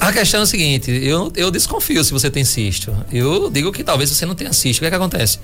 A 0.00 0.10
questão 0.14 0.40
é 0.40 0.42
o 0.44 0.46
seguinte, 0.46 0.90
eu, 0.90 1.30
eu 1.36 1.50
desconfio 1.50 2.02
se 2.02 2.10
você 2.10 2.30
tem 2.30 2.42
cisto. 2.42 2.96
Eu 3.12 3.50
digo 3.50 3.70
que 3.70 3.84
talvez 3.84 4.08
você 4.08 4.24
não 4.24 4.34
tenha 4.34 4.50
cisto. 4.50 4.78
O 4.78 4.80
que 4.80 4.86
é 4.86 4.88
que 4.90 4.96
acontece? 4.96 5.38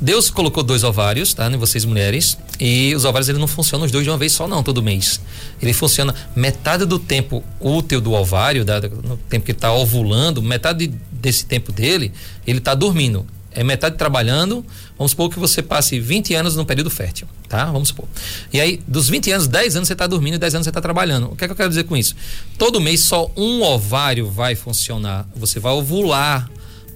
Deus 0.00 0.28
colocou 0.28 0.64
dois 0.64 0.82
ovários, 0.82 1.32
tá? 1.32 1.46
Em 1.46 1.56
vocês 1.56 1.84
mulheres. 1.84 2.36
E 2.58 2.92
os 2.96 3.04
ovários 3.04 3.28
ele 3.28 3.38
não 3.38 3.46
funcionam 3.46 3.86
os 3.86 3.92
dois 3.92 4.02
de 4.02 4.10
uma 4.10 4.18
vez 4.18 4.32
só, 4.32 4.48
não, 4.48 4.60
todo 4.60 4.82
mês. 4.82 5.20
Ele 5.62 5.72
funciona 5.72 6.12
metade 6.34 6.84
do 6.84 6.98
tempo 6.98 7.44
útil 7.60 8.00
do 8.00 8.12
ovário, 8.12 8.64
da, 8.64 8.80
no 8.80 9.16
tempo 9.16 9.44
que 9.44 9.52
ele 9.52 9.58
está 9.58 9.72
ovulando, 9.72 10.42
metade 10.42 10.92
desse 11.12 11.46
tempo 11.46 11.70
dele, 11.70 12.12
ele 12.44 12.58
está 12.58 12.74
dormindo 12.74 13.24
é 13.54 13.62
metade 13.62 13.96
trabalhando, 13.96 14.64
vamos 14.96 15.12
supor 15.12 15.30
que 15.30 15.38
você 15.38 15.62
passe 15.62 15.98
20 16.00 16.34
anos 16.34 16.56
no 16.56 16.64
período 16.64 16.90
fértil, 16.90 17.26
tá? 17.48 17.66
Vamos 17.66 17.88
supor. 17.88 18.06
E 18.52 18.60
aí, 18.60 18.80
dos 18.86 19.08
20 19.08 19.30
anos, 19.32 19.46
10 19.46 19.76
anos 19.76 19.88
você 19.88 19.92
está 19.92 20.06
dormindo 20.06 20.34
e 20.34 20.38
10 20.38 20.56
anos 20.56 20.64
você 20.64 20.70
está 20.70 20.80
trabalhando. 20.80 21.32
O 21.32 21.36
que 21.36 21.44
é 21.44 21.48
que 21.48 21.52
eu 21.52 21.56
quero 21.56 21.68
dizer 21.68 21.84
com 21.84 21.96
isso? 21.96 22.14
Todo 22.58 22.80
mês 22.80 23.00
só 23.00 23.30
um 23.36 23.62
ovário 23.62 24.30
vai 24.30 24.54
funcionar. 24.54 25.28
Você 25.36 25.60
vai 25.60 25.72
ovular 25.72 26.50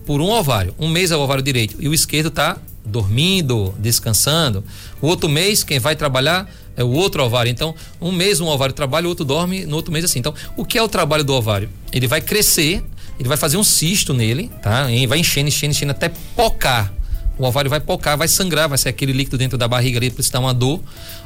por 0.05 0.21
um 0.21 0.31
ovário. 0.31 0.75
Um 0.79 0.89
mês 0.89 1.11
é 1.11 1.17
o 1.17 1.21
ovário 1.21 1.43
direito 1.43 1.77
e 1.81 1.89
o 1.89 1.95
esquerdo 1.95 2.29
está 2.29 2.57
dormindo, 2.85 3.75
descansando. 3.79 4.65
O 5.03 5.09
outro 5.09 5.29
mês, 5.29 5.65
quem 5.65 5.79
vai 5.79 5.97
trabalhar 5.97 6.49
é 6.77 6.85
o 6.85 6.91
outro 6.91 7.23
ovário. 7.25 7.51
Então, 7.51 7.75
um 8.01 8.13
mês 8.13 8.41
um 8.41 8.47
ovário 8.47 8.75
trabalha, 8.75 9.07
o 9.07 9.09
outro 9.09 9.25
dorme, 9.25 9.67
no 9.67 9.77
outro 9.77 9.93
mês 9.93 10.05
assim. 10.05 10.21
Então, 10.21 10.35
o 10.57 10.65
que 10.65 10.79
é 10.79 10.83
o 10.83 10.89
trabalho 10.89 11.25
do 11.25 11.33
ovário? 11.33 11.69
Ele 11.93 12.07
vai 12.07 12.21
crescer 12.21 12.85
ele 13.19 13.29
vai 13.29 13.37
fazer 13.37 13.57
um 13.57 13.65
cisto 13.65 14.13
nele, 14.13 14.51
tá? 14.63 14.91
E 14.91 15.07
vai 15.07 15.19
enchendo, 15.19 15.49
enchendo, 15.49 15.73
enchendo 15.73 15.93
até 15.93 16.11
pocar. 16.35 16.93
O 17.39 17.45
ovário 17.45 17.69
vai 17.69 17.81
pocar, 17.81 18.17
vai 18.17 18.29
sangrar, 18.29 18.69
vai 18.69 18.79
ser 18.79 18.89
aquele 18.89 19.13
líquido 19.13 19.37
dentro 19.37 19.59
da 19.59 19.69
barriga 19.69 19.99
ali, 19.99 20.13
isso 20.19 20.33
dá 20.33 20.41
uma 20.41 20.55
dor. 20.55 20.81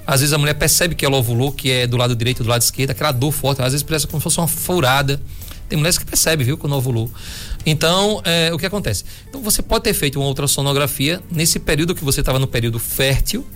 Às 0.05 0.20
vezes 0.20 0.33
a 0.33 0.38
mulher 0.38 0.55
percebe 0.55 0.94
que 0.94 1.05
ela 1.05 1.16
ovulou, 1.16 1.53
que 1.53 1.70
é 1.70 1.87
do 1.87 1.96
lado 1.96 2.16
direito, 2.16 2.42
do 2.42 2.48
lado 2.48 2.62
esquerdo, 2.62 2.90
aquela 2.90 3.12
dor 3.12 3.31
forte, 3.31 3.62
às 3.62 3.72
vezes 3.72 3.85
parece 3.85 4.07
como 4.09 4.20
se 4.20 4.24
fosse 4.24 4.38
uma 4.38 4.48
furada. 4.48 5.20
Tem 5.68 5.76
mulheres 5.76 5.96
que 5.96 6.05
percebem, 6.05 6.44
viu, 6.44 6.59
quando 6.59 6.74
ovulou. 6.74 7.09
Então, 7.64 8.20
é, 8.24 8.53
o 8.53 8.59
que 8.59 8.66
acontece? 8.66 9.05
Então, 9.29 9.40
você 9.40 9.62
pode 9.62 9.85
ter 9.85 9.94
feito 9.94 10.18
uma 10.18 10.26
ultrassonografia 10.26 11.20
nesse 11.31 11.61
período 11.61 11.94
que 11.94 12.03
você 12.03 12.20
estava 12.20 12.40
no 12.40 12.46
período 12.48 12.81
fértil. 12.81 13.46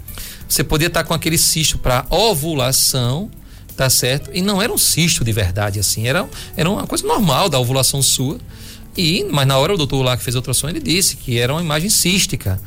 Você 0.48 0.62
podia 0.62 0.86
estar 0.86 1.02
com 1.02 1.12
aquele 1.12 1.36
cisto 1.36 1.76
para 1.76 2.06
ovulação 2.08 3.30
tá 3.76 3.90
certo? 3.90 4.30
E 4.32 4.40
não 4.40 4.60
era 4.62 4.72
um 4.72 4.78
cisto 4.78 5.24
de 5.24 5.32
verdade, 5.32 5.78
assim, 5.78 6.06
era, 6.06 6.28
era 6.56 6.68
uma 6.68 6.86
coisa 6.86 7.06
normal 7.06 7.48
da 7.48 7.58
ovulação 7.58 8.02
sua. 8.02 8.38
E, 8.96 9.24
mas 9.30 9.46
na 9.46 9.58
hora 9.58 9.74
o 9.74 9.76
doutor 9.76 10.02
lá 10.02 10.16
que 10.16 10.22
fez 10.22 10.36
a 10.36 10.38
ultrassom, 10.38 10.68
ele 10.68 10.80
disse 10.80 11.16
que 11.16 11.38
era 11.38 11.52
uma 11.52 11.60
imagem 11.60 11.90
cística. 11.90 12.60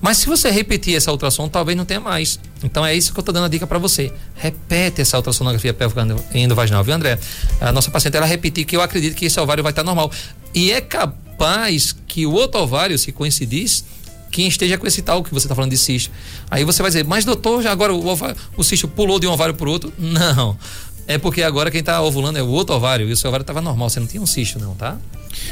Mas 0.00 0.18
se 0.18 0.26
você 0.26 0.50
repetir 0.50 0.94
essa 0.94 1.10
ultrassom, 1.10 1.48
talvez 1.48 1.78
não 1.78 1.86
tenha 1.86 2.00
mais. 2.00 2.38
Então 2.62 2.84
é 2.84 2.94
isso 2.94 3.10
que 3.10 3.18
eu 3.18 3.22
estou 3.22 3.32
dando 3.32 3.46
a 3.46 3.48
dica 3.48 3.66
para 3.66 3.78
você. 3.78 4.12
Repete 4.34 5.00
essa 5.00 5.16
ultrassonografia 5.16 5.72
pélvica 5.72 6.06
endovaginal, 6.34 6.84
viu, 6.84 6.94
André? 6.94 7.18
A 7.58 7.72
nossa 7.72 7.90
paciente 7.90 8.14
ela 8.14 8.26
repetir 8.26 8.66
que 8.66 8.76
eu 8.76 8.82
acredito 8.82 9.14
que 9.14 9.24
esse 9.24 9.40
ovário 9.40 9.62
vai 9.62 9.72
estar 9.72 9.82
normal. 9.82 10.10
E 10.54 10.70
é 10.70 10.82
capaz 10.82 11.96
que 12.06 12.26
o 12.26 12.32
outro 12.32 12.60
ovário, 12.60 12.98
se 12.98 13.12
coincidisse, 13.12 13.84
quem 14.34 14.48
esteja 14.48 14.76
com 14.76 14.84
esse 14.84 15.00
tal 15.00 15.22
que 15.22 15.32
você 15.32 15.46
está 15.46 15.54
falando 15.54 15.70
de 15.70 15.78
cisto. 15.78 16.10
Aí 16.50 16.64
você 16.64 16.82
vai 16.82 16.90
dizer, 16.90 17.04
mas 17.04 17.24
doutor, 17.24 17.62
já 17.62 17.70
agora 17.70 17.94
o, 17.94 18.04
ovário, 18.04 18.36
o 18.56 18.64
cisto 18.64 18.88
pulou 18.88 19.20
de 19.20 19.28
um 19.28 19.30
ovário 19.30 19.54
para 19.54 19.68
o 19.68 19.70
outro? 19.70 19.92
Não. 19.96 20.58
É 21.06 21.18
porque 21.18 21.42
agora 21.42 21.70
quem 21.70 21.80
está 21.80 22.02
ovulando 22.02 22.38
é 22.38 22.42
o 22.42 22.48
outro 22.48 22.74
ovário 22.74 23.08
e 23.08 23.12
o 23.12 23.16
seu 23.16 23.28
ovário 23.28 23.42
estava 23.42 23.60
normal, 23.60 23.90
você 23.90 24.00
não 24.00 24.06
tinha 24.06 24.22
um 24.22 24.26
cisto, 24.26 24.58
não, 24.58 24.74
tá? 24.74 24.96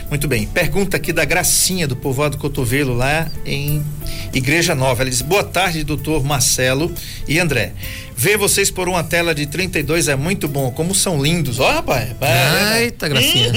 Muito 0.09 0.27
bem. 0.27 0.47
Pergunta 0.47 0.97
aqui 0.97 1.12
da 1.12 1.27
Gracinha, 1.27 1.87
do 1.87 1.95
Povoado 1.95 2.38
Cotovelo, 2.38 2.95
lá 2.95 3.31
em 3.45 3.85
Igreja 4.33 4.75
Nova. 4.75 5.03
Ela 5.03 5.11
diz: 5.11 5.21
Boa 5.21 5.45
tarde, 5.45 5.85
doutor 5.85 6.25
Marcelo 6.25 6.90
e 7.29 7.38
André. 7.38 7.75
Ver 8.23 8.37
vocês 8.37 8.71
por 8.71 8.89
uma 8.89 9.03
tela 9.03 9.35
de 9.35 9.47
32 9.47 10.07
é 10.07 10.15
muito 10.15 10.47
bom. 10.47 10.71
Como 10.71 10.95
são 10.95 11.21
lindos. 11.21 11.59
Ó, 11.59 11.69
oh, 11.69 11.73
rapaz. 11.73 12.09
É, 12.21 12.85
Eita, 12.85 13.09
Gracinha. 13.09 13.53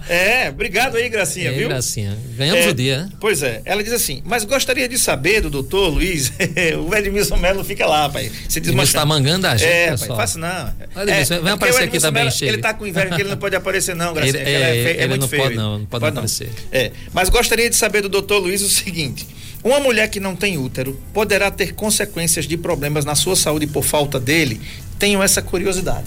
é, 0.08 0.48
obrigado 0.48 0.96
aí, 0.96 1.06
Gracinha, 1.10 1.50
é, 1.50 1.52
viu? 1.52 1.68
Gracinha. 1.68 2.16
Ganhamos 2.34 2.64
é, 2.64 2.68
o 2.70 2.72
dia, 2.72 3.02
né? 3.02 3.10
Pois 3.20 3.42
é. 3.42 3.60
Ela 3.66 3.84
diz 3.84 3.92
assim: 3.92 4.22
Mas 4.24 4.42
gostaria 4.44 4.88
de 4.88 4.98
saber 4.98 5.42
do 5.42 5.50
doutor 5.50 5.88
Luiz. 5.88 6.32
o 6.88 6.94
Edmilson 6.94 7.36
Melo 7.36 7.62
fica 7.62 7.84
lá, 7.84 8.06
rapaz. 8.06 8.32
Você 8.48 8.58
diz, 8.58 8.74
está 8.74 9.04
mangando 9.04 9.48
a 9.48 9.54
gente. 9.54 9.68
É, 9.68 9.90
rapaz, 9.90 10.06
faça 10.06 10.38
não. 10.38 10.72
Edmilson, 11.02 11.34
é, 11.34 11.40
vem 11.40 11.52
aparecer 11.52 11.82
aqui 11.82 12.00
também, 12.00 12.24
Melo, 12.24 12.36
Ele 12.40 12.58
tá 12.58 12.72
com 12.72 12.86
inveja 12.86 13.14
que 13.14 13.20
ele 13.20 13.28
não 13.28 13.36
pode 13.36 13.54
aparecer, 13.54 13.94
não, 13.94 14.14
Gracinha. 14.14 14.40
Ele, 14.40 14.50
é, 14.50 14.60
é, 14.60 14.82
feio, 14.82 15.02
ele 15.02 15.16
não 15.18 15.28
feio, 15.28 15.42
pode, 15.42 15.54
não. 15.56 15.78
Não 15.78 15.84
pode, 15.84 16.00
pode 16.00 16.14
não 16.14 16.22
aparecer. 16.22 16.48
É. 16.72 16.90
Mas 17.12 17.28
gostaria 17.28 17.68
de 17.68 17.76
saber 17.76 18.00
do 18.00 18.08
doutor 18.08 18.38
Luiz 18.38 18.62
o 18.62 18.70
seguinte. 18.70 19.26
Uma 19.66 19.80
mulher 19.80 20.08
que 20.08 20.20
não 20.20 20.36
tem 20.36 20.56
útero 20.56 20.96
poderá 21.12 21.50
ter 21.50 21.74
consequências 21.74 22.46
de 22.46 22.56
problemas 22.56 23.04
na 23.04 23.16
sua 23.16 23.34
saúde 23.34 23.66
por 23.66 23.82
falta 23.82 24.20
dele? 24.20 24.60
Tenho 24.96 25.20
essa 25.20 25.42
curiosidade. 25.42 26.04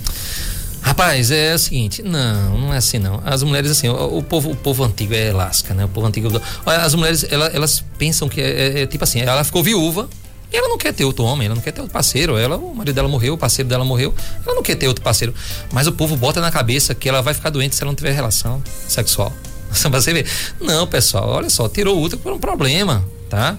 Rapaz, 0.81 1.29
é 1.29 1.53
o 1.53 1.59
seguinte, 1.59 2.01
não, 2.01 2.57
não 2.57 2.73
é 2.73 2.77
assim 2.77 2.99
não. 2.99 3.21
As 3.25 3.43
mulheres, 3.43 3.69
assim, 3.69 3.89
o, 3.89 4.19
o 4.19 4.23
povo, 4.23 4.51
o 4.51 4.55
povo 4.55 4.85
antigo 4.85 5.13
é 5.13 5.33
lasca, 5.33 5.73
né? 5.73 5.83
O 5.83 5.89
povo 5.89 6.07
antigo. 6.07 6.29
As 6.65 6.95
mulheres, 6.95 7.25
elas, 7.29 7.53
elas 7.53 7.83
pensam 7.97 8.29
que 8.29 8.39
é, 8.39 8.45
é, 8.47 8.81
é, 8.83 8.85
tipo 8.87 9.03
assim, 9.03 9.19
ela 9.19 9.43
ficou 9.43 9.61
viúva 9.61 10.09
e 10.53 10.55
ela 10.55 10.69
não 10.69 10.77
quer 10.77 10.93
ter 10.93 11.03
outro 11.03 11.25
homem, 11.25 11.47
ela 11.47 11.55
não 11.55 11.61
quer 11.61 11.73
ter 11.73 11.81
outro 11.81 11.91
parceiro. 11.91 12.37
Ela, 12.37 12.55
o 12.55 12.73
marido 12.73 12.95
dela 12.95 13.09
morreu, 13.09 13.33
o 13.33 13.37
parceiro 13.37 13.67
dela 13.67 13.83
morreu, 13.83 14.13
ela 14.45 14.55
não 14.55 14.63
quer 14.63 14.75
ter 14.75 14.87
outro 14.87 15.03
parceiro. 15.03 15.35
Mas 15.73 15.85
o 15.85 15.91
povo 15.91 16.15
bota 16.15 16.39
na 16.39 16.49
cabeça 16.49 16.95
que 16.95 17.09
ela 17.09 17.21
vai 17.21 17.33
ficar 17.33 17.49
doente 17.49 17.75
se 17.75 17.83
ela 17.83 17.91
não 17.91 17.95
tiver 17.95 18.13
relação 18.13 18.63
sexual. 18.87 19.33
Você 19.69 20.13
vê. 20.13 20.25
Não, 20.61 20.87
pessoal, 20.87 21.27
olha 21.27 21.49
só, 21.49 21.67
tirou 21.67 21.97
o 21.97 22.01
útero 22.01 22.21
por 22.21 22.31
um 22.31 22.39
problema 22.39 23.03
tá? 23.29 23.57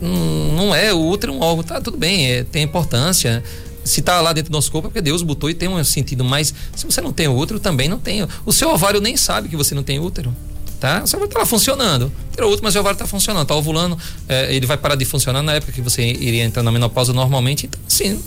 Não, 0.00 0.56
não 0.56 0.74
é 0.74 0.92
o 0.92 1.00
útero 1.06 1.32
é 1.32 1.36
um 1.36 1.40
órgão, 1.40 1.62
tá 1.62 1.80
tudo 1.80 1.96
bem, 1.96 2.30
é, 2.30 2.44
tem 2.44 2.62
importância. 2.62 3.42
Se 3.84 4.00
tá 4.00 4.20
lá 4.20 4.32
dentro 4.32 4.50
do 4.50 4.54
nosso 4.54 4.72
corpo 4.72 4.88
é 4.88 4.90
porque 4.90 5.02
Deus 5.02 5.22
botou 5.22 5.50
e 5.50 5.54
tem 5.54 5.68
um 5.68 5.82
sentido, 5.84 6.24
mas 6.24 6.54
se 6.74 6.86
você 6.86 7.00
não 7.00 7.12
tem 7.12 7.28
útero, 7.28 7.60
também 7.60 7.88
não 7.88 7.98
tem. 7.98 8.26
O 8.46 8.52
seu 8.52 8.70
ovário 8.70 9.00
nem 9.00 9.16
sabe 9.16 9.48
que 9.48 9.56
você 9.56 9.74
não 9.74 9.82
tem 9.82 9.98
útero 9.98 10.34
tá? 10.84 11.02
O 11.02 11.06
seu 11.06 11.18
ovário 11.18 11.32
tá 11.32 11.40
lá 11.40 11.46
funcionando. 11.46 12.12
Tirou 12.30 12.50
outro, 12.50 12.62
mas 12.62 12.76
o 12.76 12.80
ovário 12.80 12.98
tá 12.98 13.06
funcionando, 13.06 13.46
tá 13.46 13.54
ovulando, 13.54 13.96
é, 14.28 14.54
ele 14.54 14.66
vai 14.66 14.76
parar 14.76 14.96
de 14.96 15.06
funcionar 15.06 15.42
na 15.42 15.54
época 15.54 15.72
que 15.72 15.80
você 15.80 16.02
iria 16.02 16.44
entrar 16.44 16.62
na 16.62 16.70
menopausa 16.70 17.10
normalmente. 17.14 17.64
Então, 17.64 17.80
assim, 17.86 18.20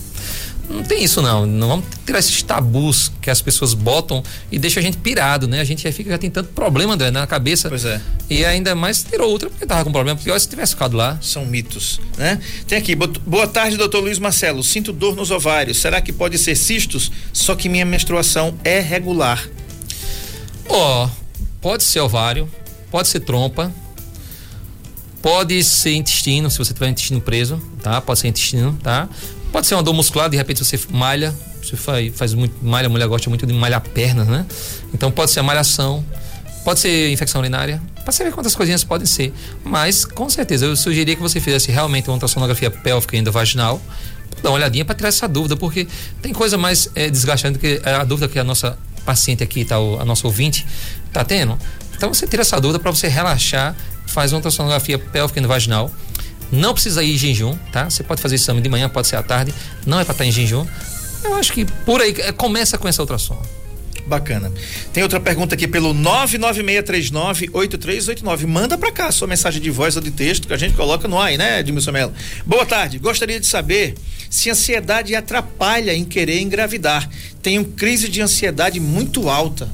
não 0.70 0.84
tem 0.84 1.04
isso 1.04 1.22
não. 1.22 1.46
Não 1.46 1.68
vamos 1.68 1.86
tirar 2.06 2.20
esses 2.20 2.42
tabus 2.44 3.12
que 3.22 3.30
as 3.30 3.42
pessoas 3.42 3.74
botam 3.74 4.22
e 4.52 4.60
deixa 4.60 4.80
a 4.80 4.84
gente 4.84 4.98
pirado, 4.98 5.48
né? 5.48 5.62
A 5.62 5.64
gente 5.64 5.84
já 5.84 5.92
fica 5.92 6.10
já 6.12 6.18
tem 6.18 6.30
tanto 6.30 6.50
problema, 6.54 6.94
André, 6.94 7.10
na 7.10 7.26
cabeça. 7.26 7.70
Pois 7.70 7.86
é. 7.86 8.02
E 8.30 8.44
ainda 8.44 8.76
mais 8.76 9.04
tirou 9.04 9.30
outra 9.30 9.50
porque 9.50 9.66
tava 9.66 9.84
com 9.84 9.92
problema. 9.92 10.20
Pior 10.20 10.38
se 10.40 10.48
tivesse 10.48 10.74
ficado 10.74 10.98
lá. 10.98 11.18
São 11.22 11.46
mitos, 11.46 12.00
né? 12.18 12.40
Tem 12.68 12.78
aqui, 12.78 12.96
boa 12.96 13.48
tarde, 13.48 13.78
doutor 13.78 14.02
Luiz 14.02 14.20
Marcelo. 14.20 14.64
Sinto 14.64 14.92
dor 14.92 15.16
nos 15.16 15.32
ovários. 15.32 15.78
Será 15.78 16.02
que 16.02 16.12
pode 16.12 16.38
ser 16.38 16.56
cistos? 16.56 17.12
Só 17.32 17.56
que 17.56 17.70
minha 17.70 17.86
menstruação 17.86 18.58
é 18.64 18.80
regular. 18.80 19.48
Ó, 20.70 21.06
oh, 21.06 21.10
pode 21.62 21.84
ser 21.84 22.02
ovário, 22.02 22.50
pode 22.92 23.08
ser 23.08 23.22
trompa, 23.22 23.74
pode 25.22 25.64
ser 25.64 25.94
intestino, 25.94 26.52
se 26.52 26.58
você 26.58 26.74
tiver 26.74 26.90
intestino 26.90 27.22
preso, 27.22 27.62
tá? 27.82 28.02
Pode 28.02 28.20
ser 28.20 28.28
intestino, 28.28 28.78
tá? 28.84 29.08
Pode 29.52 29.68
ser 29.68 29.76
uma 29.76 29.84
dor 29.84 29.94
muscular, 29.94 30.30
de 30.30 30.38
repente 30.38 30.64
você 30.64 30.80
malha, 30.90 31.34
você 31.64 31.76
faz, 31.76 32.16
faz 32.16 32.34
muito, 32.34 32.56
malha, 32.64 32.88
a 32.88 32.90
mulher 32.90 33.08
gosta 33.08 33.30
muito 33.30 33.46
de 33.46 33.54
malhar 33.54 33.82
pernas, 33.82 34.28
né? 34.28 34.46
Então 34.94 35.12
pode 35.12 35.32
ser 35.32 35.40
a 35.40 35.44
malhação, 35.44 36.04
pode 36.64 36.80
ser 36.80 37.12
infecção 37.12 37.42
urinária, 37.42 37.82
para 38.04 38.12
saber 38.12 38.32
quantas 38.32 38.56
coisinhas 38.56 38.84
podem 38.84 39.06
ser. 39.06 39.34
Mas, 39.64 40.06
com 40.06 40.30
certeza, 40.30 40.66
eu 40.66 40.76
sugeriria 40.76 41.16
que 41.16 41.22
você 41.22 41.40
fizesse 41.40 41.72
realmente 41.72 42.08
uma 42.08 42.14
ultrassonografia 42.14 42.72
pélvica 42.72 43.16
e 43.16 43.20
endovaginal, 43.20 43.82
dar 44.42 44.50
uma 44.50 44.56
olhadinha 44.56 44.86
para 44.86 44.96
tirar 44.96 45.10
essa 45.10 45.28
dúvida, 45.28 45.58
porque 45.58 45.88
tem 46.22 46.34
coisa 46.34 46.58
mais 46.58 46.90
é, 46.96 47.10
desgastante 47.10 47.60
que 47.60 47.82
a 47.84 48.04
dúvida 48.04 48.28
que 48.28 48.40
a 48.40 48.44
nossa 48.44 48.78
paciente 49.06 49.44
aqui, 49.44 49.66
tá, 49.66 49.76
a 49.76 50.06
nossa 50.06 50.28
ouvinte, 50.28 50.66
tá 51.12 51.24
tendo. 51.24 51.58
Então 51.96 52.14
você 52.14 52.28
tira 52.28 52.42
essa 52.42 52.60
dúvida 52.62 52.80
para 52.80 52.92
você 52.92 53.08
relaxar, 53.08 53.76
faz 54.06 54.32
uma 54.32 54.38
ultrassonografia 54.38 55.00
pélvica 55.00 55.40
e 55.40 55.42
endovaginal 55.42 55.92
não 56.52 56.74
precisa 56.74 57.02
ir 57.04 57.16
em 57.16 57.18
jejum, 57.18 57.58
tá? 57.72 57.90
Você 57.90 58.04
pode 58.04 58.22
fazer 58.22 58.36
exame 58.36 58.62
de 58.62 58.70
manhã, 58.70 58.88
pode 58.90 59.08
ser 59.08 59.16
à 59.16 59.24
tarde. 59.24 59.52
Não 59.86 60.00
é 60.00 60.04
para 60.04 60.14
estar 60.14 60.26
em 60.26 60.32
jejum. 60.32 60.66
Eu 61.24 61.36
acho 61.36 61.52
que 61.52 61.66
por 61.66 62.02
aí 62.02 62.16
é, 62.20 62.32
começa 62.32 62.78
com 62.78 62.88
essa 62.88 63.02
ultrassom. 63.02 63.42
Bacana. 64.06 64.52
Tem 64.94 65.02
outra 65.04 65.20
pergunta 65.20 65.56
aqui 65.56 65.68
pelo 65.68 65.94
996398389. 65.94 68.48
Manda 68.48 68.78
para 68.78 68.90
cá 68.90 69.12
sua 69.12 69.28
mensagem 69.28 69.62
de 69.62 69.70
voz 69.70 69.98
ou 69.98 70.02
de 70.02 70.12
texto 70.12 70.48
que 70.48 70.54
a 70.54 70.58
gente 70.58 70.76
coloca 70.76 71.10
no 71.10 71.20
ar, 71.20 71.38
né, 71.38 71.60
Edmilson 71.60 71.92
Mello? 71.92 72.14
Boa 72.46 72.66
tarde. 72.66 73.00
Gostaria 73.00 73.38
de 73.38 73.46
saber 73.46 73.96
se 74.30 74.50
ansiedade 74.50 75.14
atrapalha 75.14 75.94
em 75.94 76.06
querer 76.06 76.40
engravidar. 76.40 77.10
Tenho 77.42 77.66
crise 77.66 78.08
de 78.08 78.22
ansiedade 78.22 78.80
muito 78.80 79.30
alta. 79.30 79.70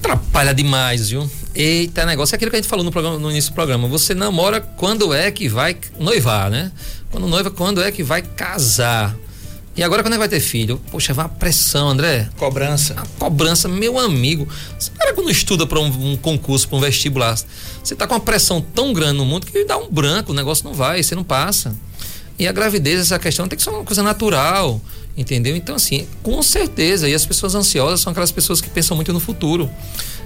Atrapalha 0.00 0.52
demais, 0.52 1.10
viu? 1.10 1.30
Eita, 1.54 2.06
negócio 2.06 2.34
é 2.34 2.36
aquilo 2.36 2.50
que 2.50 2.56
a 2.56 2.60
gente 2.60 2.68
falou 2.68 2.84
no, 2.84 2.90
programa, 2.90 3.18
no 3.18 3.30
início 3.30 3.50
do 3.50 3.54
programa. 3.54 3.86
Você 3.88 4.14
namora 4.14 4.60
quando 4.60 5.12
é 5.12 5.30
que 5.30 5.48
vai 5.48 5.76
noivar, 5.98 6.50
né? 6.50 6.72
Quando 7.10 7.28
noiva, 7.28 7.50
quando 7.50 7.82
é 7.82 7.92
que 7.92 8.02
vai 8.02 8.22
casar. 8.22 9.14
E 9.76 9.82
agora 9.82 10.02
quando 10.02 10.14
é 10.14 10.16
que 10.16 10.20
vai 10.20 10.28
ter 10.28 10.40
filho? 10.40 10.80
Poxa, 10.90 11.12
vai 11.12 11.26
uma 11.26 11.30
pressão, 11.30 11.88
André. 11.88 12.28
Cobrança. 12.36 12.94
A 12.96 13.06
cobrança, 13.18 13.68
meu 13.68 13.98
amigo. 13.98 14.48
Você 14.78 14.90
para 14.90 15.12
quando 15.12 15.30
estuda 15.30 15.66
para 15.66 15.78
um, 15.78 16.12
um, 16.12 16.16
concurso, 16.16 16.68
para 16.68 16.78
um 16.78 16.80
vestibular, 16.80 17.38
você 17.82 17.94
tá 17.94 18.06
com 18.06 18.14
uma 18.14 18.20
pressão 18.20 18.60
tão 18.60 18.92
grande 18.92 19.18
no 19.18 19.24
mundo 19.24 19.46
que 19.46 19.64
dá 19.64 19.76
um 19.76 19.90
branco, 19.90 20.32
o 20.32 20.34
negócio 20.34 20.64
não 20.64 20.72
vai, 20.72 21.02
você 21.02 21.14
não 21.14 21.24
passa. 21.24 21.76
E 22.38 22.48
a 22.48 22.52
gravidez, 22.52 23.00
essa 23.00 23.18
questão 23.18 23.46
tem 23.46 23.56
que 23.56 23.62
ser 23.62 23.70
uma 23.70 23.84
coisa 23.84 24.02
natural, 24.02 24.80
entendeu? 25.16 25.56
Então, 25.56 25.74
assim, 25.74 26.06
com 26.22 26.42
certeza. 26.42 27.08
E 27.08 27.14
as 27.14 27.26
pessoas 27.26 27.54
ansiosas 27.54 28.00
são 28.00 28.10
aquelas 28.10 28.32
pessoas 28.32 28.60
que 28.60 28.68
pensam 28.68 28.96
muito 28.96 29.12
no 29.12 29.20
futuro 29.20 29.70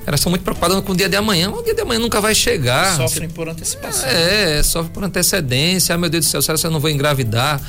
elas 0.07 0.21
são 0.21 0.31
muito 0.31 0.43
preocupadas 0.43 0.81
com 0.85 0.93
o 0.93 0.97
dia 0.97 1.09
de 1.09 1.17
amanhã. 1.17 1.51
O 1.51 1.63
dia 1.63 1.75
de 1.75 1.81
amanhã 1.81 1.99
nunca 1.99 2.21
vai 2.21 2.33
chegar. 2.33 2.97
Sofrem 2.97 3.29
por 3.29 3.49
antecipação. 3.49 4.09
É, 4.09 4.63
sofrem 4.63 4.93
por 4.93 5.03
antecedência. 5.03 5.97
Ah, 5.97 5.99
meu 5.99 6.09
Deus 6.09 6.27
do 6.27 6.31
céu, 6.31 6.41
será 6.41 6.57
que 6.57 6.65
eu 6.65 6.71
não 6.71 6.79
vou 6.79 6.89
engravidar? 6.89 7.61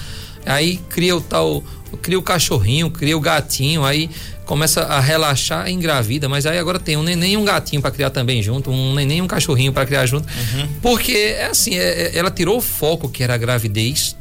Aí 0.45 0.77
cria 0.87 1.15
o 1.15 1.19
tal, 1.19 1.63
cria 2.01 2.17
o 2.17 2.21
cachorrinho, 2.21 2.91
cria 2.91 3.17
o 3.17 3.19
gatinho, 3.19 3.83
aí 3.83 4.09
começa 4.45 4.81
a 4.83 4.99
relaxar 4.99 5.67
e 5.67 5.73
engravida, 5.73 6.29
mas 6.29 6.45
aí 6.45 6.57
agora 6.57 6.79
tem 6.79 6.95
um 6.95 7.03
neném 7.03 7.33
e 7.33 7.37
um 7.37 7.43
gatinho 7.43 7.81
para 7.81 7.91
criar 7.91 8.11
também 8.11 8.41
junto, 8.41 8.71
um 8.71 8.93
neném 8.93 9.17
e 9.17 9.21
um 9.21 9.27
cachorrinho 9.27 9.73
para 9.73 9.85
criar 9.85 10.05
junto. 10.05 10.25
Uhum. 10.27 10.67
Porque 10.81 11.11
é 11.11 11.47
assim, 11.47 11.75
é, 11.75 12.13
é, 12.13 12.17
ela 12.17 12.31
tirou 12.31 12.57
o 12.57 12.61
foco 12.61 13.09
que 13.09 13.23
era 13.23 13.33
a 13.33 13.37
gravidez, 13.37 14.15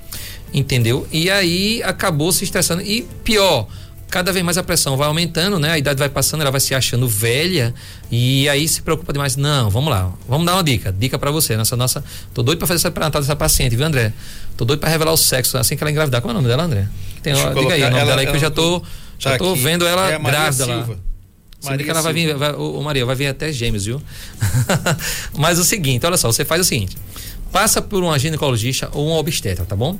entendeu? 0.53 1.07
E 1.13 1.31
aí 1.31 1.83
acabou 1.83 2.33
se 2.33 2.45
estressando. 2.45 2.83
E 2.83 3.03
pior, 3.25 3.67
cada 4.09 4.33
vez 4.33 4.45
mais 4.45 4.57
a 4.59 4.63
pressão 4.63 4.97
vai 4.97 5.07
aumentando, 5.09 5.59
né? 5.59 5.73
A 5.73 5.79
idade 5.79 5.99
vai 5.99 6.09
passando, 6.09 6.41
ela 6.41 6.51
vai 6.51 6.61
se 6.61 6.75
achando 6.75 7.09
velha 7.09 7.75
e 8.11 8.49
aí 8.49 8.67
se 8.69 8.83
preocupa 8.83 9.13
demais. 9.13 9.37
Não, 9.37 9.71
vamos 9.71 9.91
lá, 9.91 10.13
vamos 10.29 10.47
dar 10.47 10.55
uma 10.55 10.65
dica. 10.65 10.93
Dica 10.93 11.19
para 11.19 11.31
você, 11.31 11.57
nossa 11.57 11.77
nossa, 11.77 12.05
tô 12.33 12.43
doido 12.43 12.59
para 12.59 12.67
fazer 12.67 12.79
essa 12.79 12.91
pergunta 12.91 13.21
dessa 13.21 13.37
paciente, 13.37 13.77
viu, 13.77 13.87
André? 13.87 14.13
Tô 14.57 14.65
doido 14.65 14.81
para 14.81 14.89
revelar 14.89 15.13
o 15.13 15.17
sexo 15.17 15.59
assim 15.59 15.77
que 15.77 15.83
ela 15.83 15.91
engravidar. 15.91 16.21
Como 16.21 16.31
é 16.31 16.35
o 16.35 16.37
nome 16.37 16.49
dela, 16.49 16.65
André? 16.65 16.89
Tem, 17.23 17.35
ó, 17.35 17.53
diga 17.53 17.75
aí 17.75 17.83
o 17.83 17.87
nome 17.87 17.99
ela, 17.99 18.11
dela 18.11 18.21
aí 18.21 18.27
que 18.27 18.37
eu 18.37 18.41
já 18.41 18.51
tô 18.51 18.83
já 19.19 19.33
tá 19.33 19.39
tô 19.39 19.53
aqui. 19.53 19.63
vendo 19.63 19.87
ela 19.87 20.11
é 20.11 20.19
grávida 20.19 20.67
lá. 20.67 20.89
Maria 21.65 21.85
que 21.85 21.91
ela 21.91 22.03
vai 22.03 22.13
vir, 22.13 22.35
vai, 22.37 22.53
ô, 22.53 22.81
Maria, 22.83 23.05
vai 23.05 23.17
vir 23.17 23.27
até 23.27 23.51
gêmeos, 23.51 23.87
viu? 23.87 24.01
Mas 25.37 25.59
o 25.59 25.65
seguinte, 25.65 26.05
olha 26.07 26.17
só, 26.17 26.31
você 26.31 26.45
faz 26.45 26.61
o 26.61 26.65
seguinte: 26.65 26.97
passa 27.53 27.81
por 27.81 28.03
uma 28.03 28.19
ginecologista 28.19 28.89
ou 28.93 29.09
um 29.09 29.13
obstetra, 29.13 29.65
tá 29.65 29.75
bom? 29.75 29.99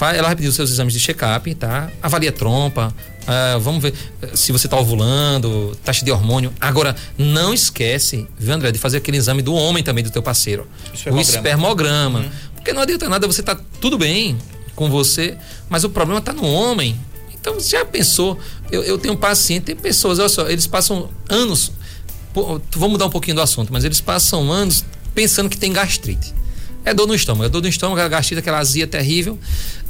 Ela 0.00 0.28
vai 0.28 0.36
pedir 0.36 0.48
os 0.48 0.54
seus 0.54 0.70
exames 0.70 0.92
de 0.92 1.00
check-up, 1.00 1.54
tá? 1.54 1.90
Avalia 2.02 2.32
trompa, 2.32 2.92
uh, 3.22 3.60
vamos 3.60 3.82
ver 3.82 3.94
eh, 4.22 4.30
se 4.34 4.52
você 4.52 4.66
tá 4.66 4.78
ovulando, 4.78 5.76
taxa 5.84 6.04
de 6.04 6.10
hormônio. 6.10 6.52
Agora, 6.60 6.96
não 7.16 7.54
esquece, 7.54 8.26
viu, 8.38 8.54
André, 8.54 8.72
de 8.72 8.78
fazer 8.78 8.98
aquele 8.98 9.16
exame 9.16 9.42
do 9.42 9.54
homem 9.54 9.82
também, 9.82 10.02
do 10.02 10.10
teu 10.10 10.22
parceiro. 10.22 10.66
Espermograma. 10.92 11.16
O 11.16 11.20
espermograma. 11.20 12.18
Uhum. 12.20 12.30
Porque 12.56 12.72
não 12.72 12.82
adianta 12.82 13.08
nada 13.08 13.26
você 13.26 13.42
tá 13.42 13.58
tudo 13.80 13.98
bem 13.98 14.38
com 14.74 14.90
você, 14.90 15.36
mas 15.68 15.84
o 15.84 15.90
problema 15.90 16.20
tá 16.20 16.32
no 16.32 16.44
homem. 16.44 16.98
Então, 17.32 17.54
você 17.54 17.76
já 17.76 17.84
pensou? 17.84 18.38
Eu, 18.72 18.82
eu 18.82 18.98
tenho 18.98 19.14
um 19.14 19.16
paciente, 19.18 19.64
tem 19.64 19.76
pessoas, 19.76 20.18
olha 20.18 20.28
só, 20.28 20.48
eles 20.48 20.66
passam 20.66 21.10
anos. 21.28 21.72
Vamos 22.34 22.92
mudar 22.92 23.06
um 23.06 23.10
pouquinho 23.10 23.36
do 23.36 23.42
assunto, 23.42 23.72
mas 23.72 23.84
eles 23.84 24.00
passam 24.00 24.50
anos 24.50 24.84
pensando 25.14 25.48
que 25.48 25.56
tem 25.56 25.72
gastrite. 25.72 26.34
É 26.84 26.92
dor 26.92 27.06
no 27.06 27.14
estômago. 27.14 27.44
É 27.44 27.48
dor 27.48 27.62
no 27.62 27.68
estômago, 27.68 28.00
a 28.00 28.08
gastrite, 28.08 28.40
aquela 28.40 28.58
azia 28.58 28.86
terrível. 28.86 29.38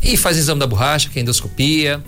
E 0.03 0.17
faz 0.17 0.37
exame 0.37 0.61
da 0.61 0.67
borracha, 0.67 1.09
que 1.09 1.19
é 1.19 1.23
endoscopia. 1.23 2.03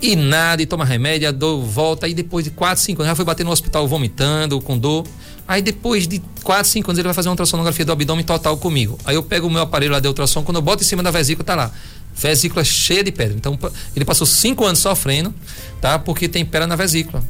E 0.00 0.16
nada, 0.16 0.60
e 0.60 0.66
toma 0.66 0.84
remédio, 0.84 1.28
a 1.28 1.30
dor 1.30 1.62
volta. 1.62 2.08
E 2.08 2.14
depois 2.14 2.44
de 2.44 2.50
4, 2.50 2.82
5 2.82 3.02
anos, 3.02 3.10
já 3.10 3.14
foi 3.14 3.24
bater 3.24 3.44
no 3.44 3.52
hospital 3.52 3.86
vomitando, 3.86 4.60
com 4.60 4.76
dor. 4.76 5.06
Aí 5.46 5.62
depois 5.62 6.08
de 6.08 6.20
4, 6.42 6.68
5 6.70 6.90
anos 6.90 6.98
ele 6.98 7.06
vai 7.06 7.14
fazer 7.14 7.28
uma 7.28 7.32
ultrassonografia 7.32 7.84
do 7.84 7.92
abdômen 7.92 8.24
total 8.24 8.56
comigo. 8.56 8.98
Aí 9.04 9.14
eu 9.14 9.22
pego 9.22 9.46
o 9.46 9.50
meu 9.50 9.62
aparelho 9.62 9.92
lá 9.92 10.00
de 10.00 10.08
ultrassom, 10.08 10.42
quando 10.42 10.56
eu 10.56 10.62
boto 10.62 10.82
em 10.82 10.86
cima 10.86 11.02
da 11.02 11.10
vesícula, 11.10 11.44
tá 11.44 11.54
lá. 11.54 11.70
Vesícula 12.14 12.64
cheia 12.64 13.04
de 13.04 13.12
pedra. 13.12 13.36
Então 13.36 13.58
ele 13.94 14.04
passou 14.04 14.26
5 14.26 14.64
anos 14.64 14.80
sofrendo, 14.80 15.34
tá? 15.80 15.98
Porque 15.98 16.28
tem 16.28 16.44
pedra 16.44 16.66
na 16.66 16.76
vesícula. 16.76 17.22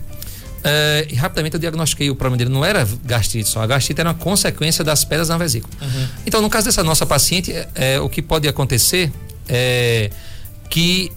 É, 0.64 1.06
e 1.10 1.14
rapidamente 1.14 1.54
eu 1.54 1.60
diagnostiquei 1.60 2.10
o 2.10 2.14
problema 2.14 2.36
dele. 2.36 2.50
Não 2.50 2.64
era 2.64 2.86
gastrite 3.04 3.48
só. 3.48 3.62
A 3.62 3.66
gastrite 3.66 4.00
era 4.00 4.10
uma 4.10 4.14
consequência 4.14 4.84
das 4.84 5.04
pedras 5.04 5.28
na 5.28 5.36
vesícula. 5.36 5.72
Uhum. 5.80 6.08
Então, 6.26 6.40
no 6.40 6.48
caso 6.48 6.66
dessa 6.66 6.84
nossa 6.84 7.04
paciente, 7.04 7.52
é, 7.74 8.00
o 8.00 8.08
que 8.08 8.22
pode 8.22 8.46
acontecer 8.46 9.12
é 9.48 10.10
que 10.70 11.10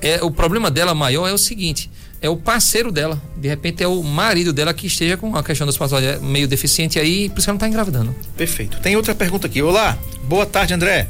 é, 0.00 0.22
o 0.22 0.30
problema 0.30 0.70
dela 0.70 0.94
maior 0.94 1.28
é 1.28 1.32
o 1.32 1.38
seguinte: 1.38 1.90
é 2.22 2.30
o 2.30 2.36
parceiro 2.36 2.92
dela. 2.92 3.20
De 3.36 3.48
repente 3.48 3.82
é 3.82 3.88
o 3.88 4.00
marido 4.02 4.52
dela 4.52 4.72
que 4.72 4.86
esteja 4.86 5.16
com 5.16 5.36
a 5.36 5.42
questão 5.42 5.66
das 5.66 5.76
pastoras 5.76 6.22
meio 6.22 6.46
deficiente 6.46 6.98
aí, 6.98 7.28
por 7.28 7.40
isso 7.40 7.50
ela 7.50 7.54
não 7.54 7.56
está 7.56 7.68
engravidando. 7.68 8.14
Perfeito. 8.36 8.78
Tem 8.80 8.96
outra 8.96 9.12
pergunta 9.14 9.48
aqui. 9.48 9.60
Olá, 9.60 9.98
boa 10.22 10.46
tarde, 10.46 10.72
André. 10.72 11.08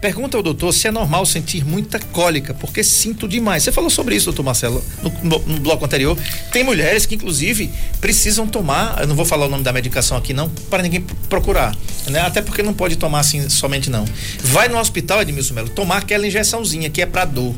Pergunta 0.00 0.36
ao 0.36 0.42
doutor 0.42 0.72
se 0.72 0.88
é 0.88 0.90
normal 0.90 1.24
sentir 1.24 1.64
muita 1.64 1.98
cólica, 1.98 2.52
porque 2.52 2.82
sinto 2.84 3.26
demais. 3.26 3.62
Você 3.62 3.72
falou 3.72 3.88
sobre 3.88 4.14
isso, 4.14 4.26
doutor 4.26 4.42
Marcelo, 4.42 4.84
no, 5.02 5.10
no, 5.22 5.38
no, 5.46 5.60
bloco 5.60 5.84
anterior. 5.84 6.18
Tem 6.52 6.64
mulheres 6.64 7.06
que, 7.06 7.14
inclusive, 7.14 7.70
precisam 8.00 8.46
tomar, 8.46 8.98
eu 9.00 9.06
não 9.06 9.14
vou 9.14 9.24
falar 9.24 9.46
o 9.46 9.48
nome 9.48 9.62
da 9.62 9.72
medicação 9.72 10.16
aqui, 10.16 10.34
não, 10.34 10.48
para 10.68 10.82
ninguém 10.82 11.02
procurar. 11.28 11.74
Né? 12.08 12.20
Até 12.20 12.42
porque 12.42 12.62
não 12.62 12.74
pode 12.74 12.96
tomar 12.96 13.20
assim 13.20 13.48
somente, 13.48 13.88
não. 13.88 14.04
Vai 14.42 14.68
no 14.68 14.78
hospital, 14.78 15.22
Edmilson 15.22 15.54
Melo, 15.54 15.68
tomar 15.68 15.98
aquela 15.98 16.26
injeçãozinha 16.26 16.90
que 16.90 17.00
é 17.00 17.06
para 17.06 17.24
dor 17.24 17.54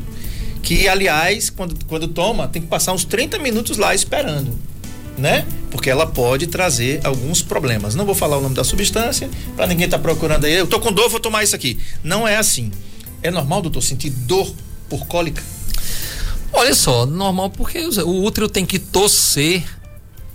que 0.63 0.87
aliás, 0.87 1.49
quando, 1.49 1.85
quando 1.85 2.07
toma, 2.07 2.47
tem 2.47 2.61
que 2.61 2.67
passar 2.67 2.93
uns 2.93 3.03
30 3.03 3.37
minutos 3.37 3.77
lá 3.77 3.93
esperando, 3.93 4.57
né? 5.17 5.45
Porque 5.69 5.89
ela 5.89 6.07
pode 6.07 6.47
trazer 6.47 7.01
alguns 7.03 7.41
problemas. 7.41 7.93
Não 7.93 8.05
vou 8.05 8.15
falar 8.15 8.37
o 8.37 8.41
nome 8.41 8.55
da 8.55 8.63
substância, 8.63 9.29
para 9.55 9.67
ninguém 9.67 9.85
estar 9.85 9.97
tá 9.97 10.01
procurando 10.01 10.45
aí, 10.45 10.53
eu 10.53 10.65
tô 10.65 10.79
com 10.79 10.91
dor, 10.91 11.09
vou 11.09 11.19
tomar 11.19 11.43
isso 11.43 11.55
aqui. 11.55 11.77
Não 12.01 12.25
é 12.25 12.37
assim. 12.37 12.71
É 13.21 13.29
normal, 13.29 13.61
doutor, 13.61 13.81
sentir 13.81 14.09
dor 14.09 14.51
por 14.89 15.05
cólica? 15.05 15.43
Olha 16.53 16.73
só, 16.73 17.05
normal 17.05 17.49
porque 17.49 17.79
o 17.79 18.23
útero 18.23 18.47
tem 18.47 18.65
que 18.65 18.79
torcer 18.79 19.63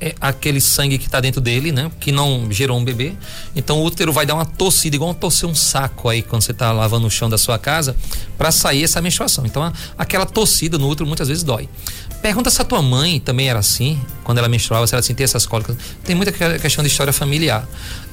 é 0.00 0.14
aquele 0.20 0.60
sangue 0.60 0.96
que 0.96 1.06
está 1.06 1.20
dentro 1.20 1.40
dele, 1.40 1.72
né? 1.72 1.90
Que 1.98 2.12
não 2.12 2.50
gerou 2.50 2.78
um 2.78 2.84
bebê. 2.84 3.14
Então 3.54 3.80
o 3.80 3.84
útero 3.84 4.12
vai 4.12 4.24
dar 4.24 4.34
uma 4.34 4.44
torcida, 4.44 4.94
igual 4.94 5.12
torcer 5.12 5.48
um 5.48 5.54
saco 5.54 6.08
aí 6.08 6.22
quando 6.22 6.42
você 6.42 6.52
está 6.52 6.70
lavando 6.70 7.06
o 7.06 7.10
chão 7.10 7.28
da 7.28 7.36
sua 7.36 7.58
casa, 7.58 7.96
para 8.36 8.52
sair 8.52 8.84
essa 8.84 9.00
menstruação. 9.02 9.44
Então 9.44 9.62
a, 9.62 9.72
aquela 9.96 10.24
torcida 10.24 10.78
no 10.78 10.88
útero 10.88 11.06
muitas 11.06 11.28
vezes 11.28 11.42
dói. 11.42 11.68
Pergunta 12.22 12.50
se 12.50 12.60
a 12.60 12.64
tua 12.64 12.82
mãe 12.82 13.20
também 13.20 13.48
era 13.48 13.58
assim, 13.58 14.00
quando 14.24 14.38
ela 14.38 14.48
menstruava, 14.48 14.86
se 14.86 14.94
ela 14.94 15.02
sentia 15.02 15.24
essas 15.24 15.46
cólicas. 15.46 15.76
Tem 16.04 16.16
muita 16.16 16.32
questão 16.58 16.82
de 16.82 16.90
história 16.90 17.12
familiar. 17.12 17.68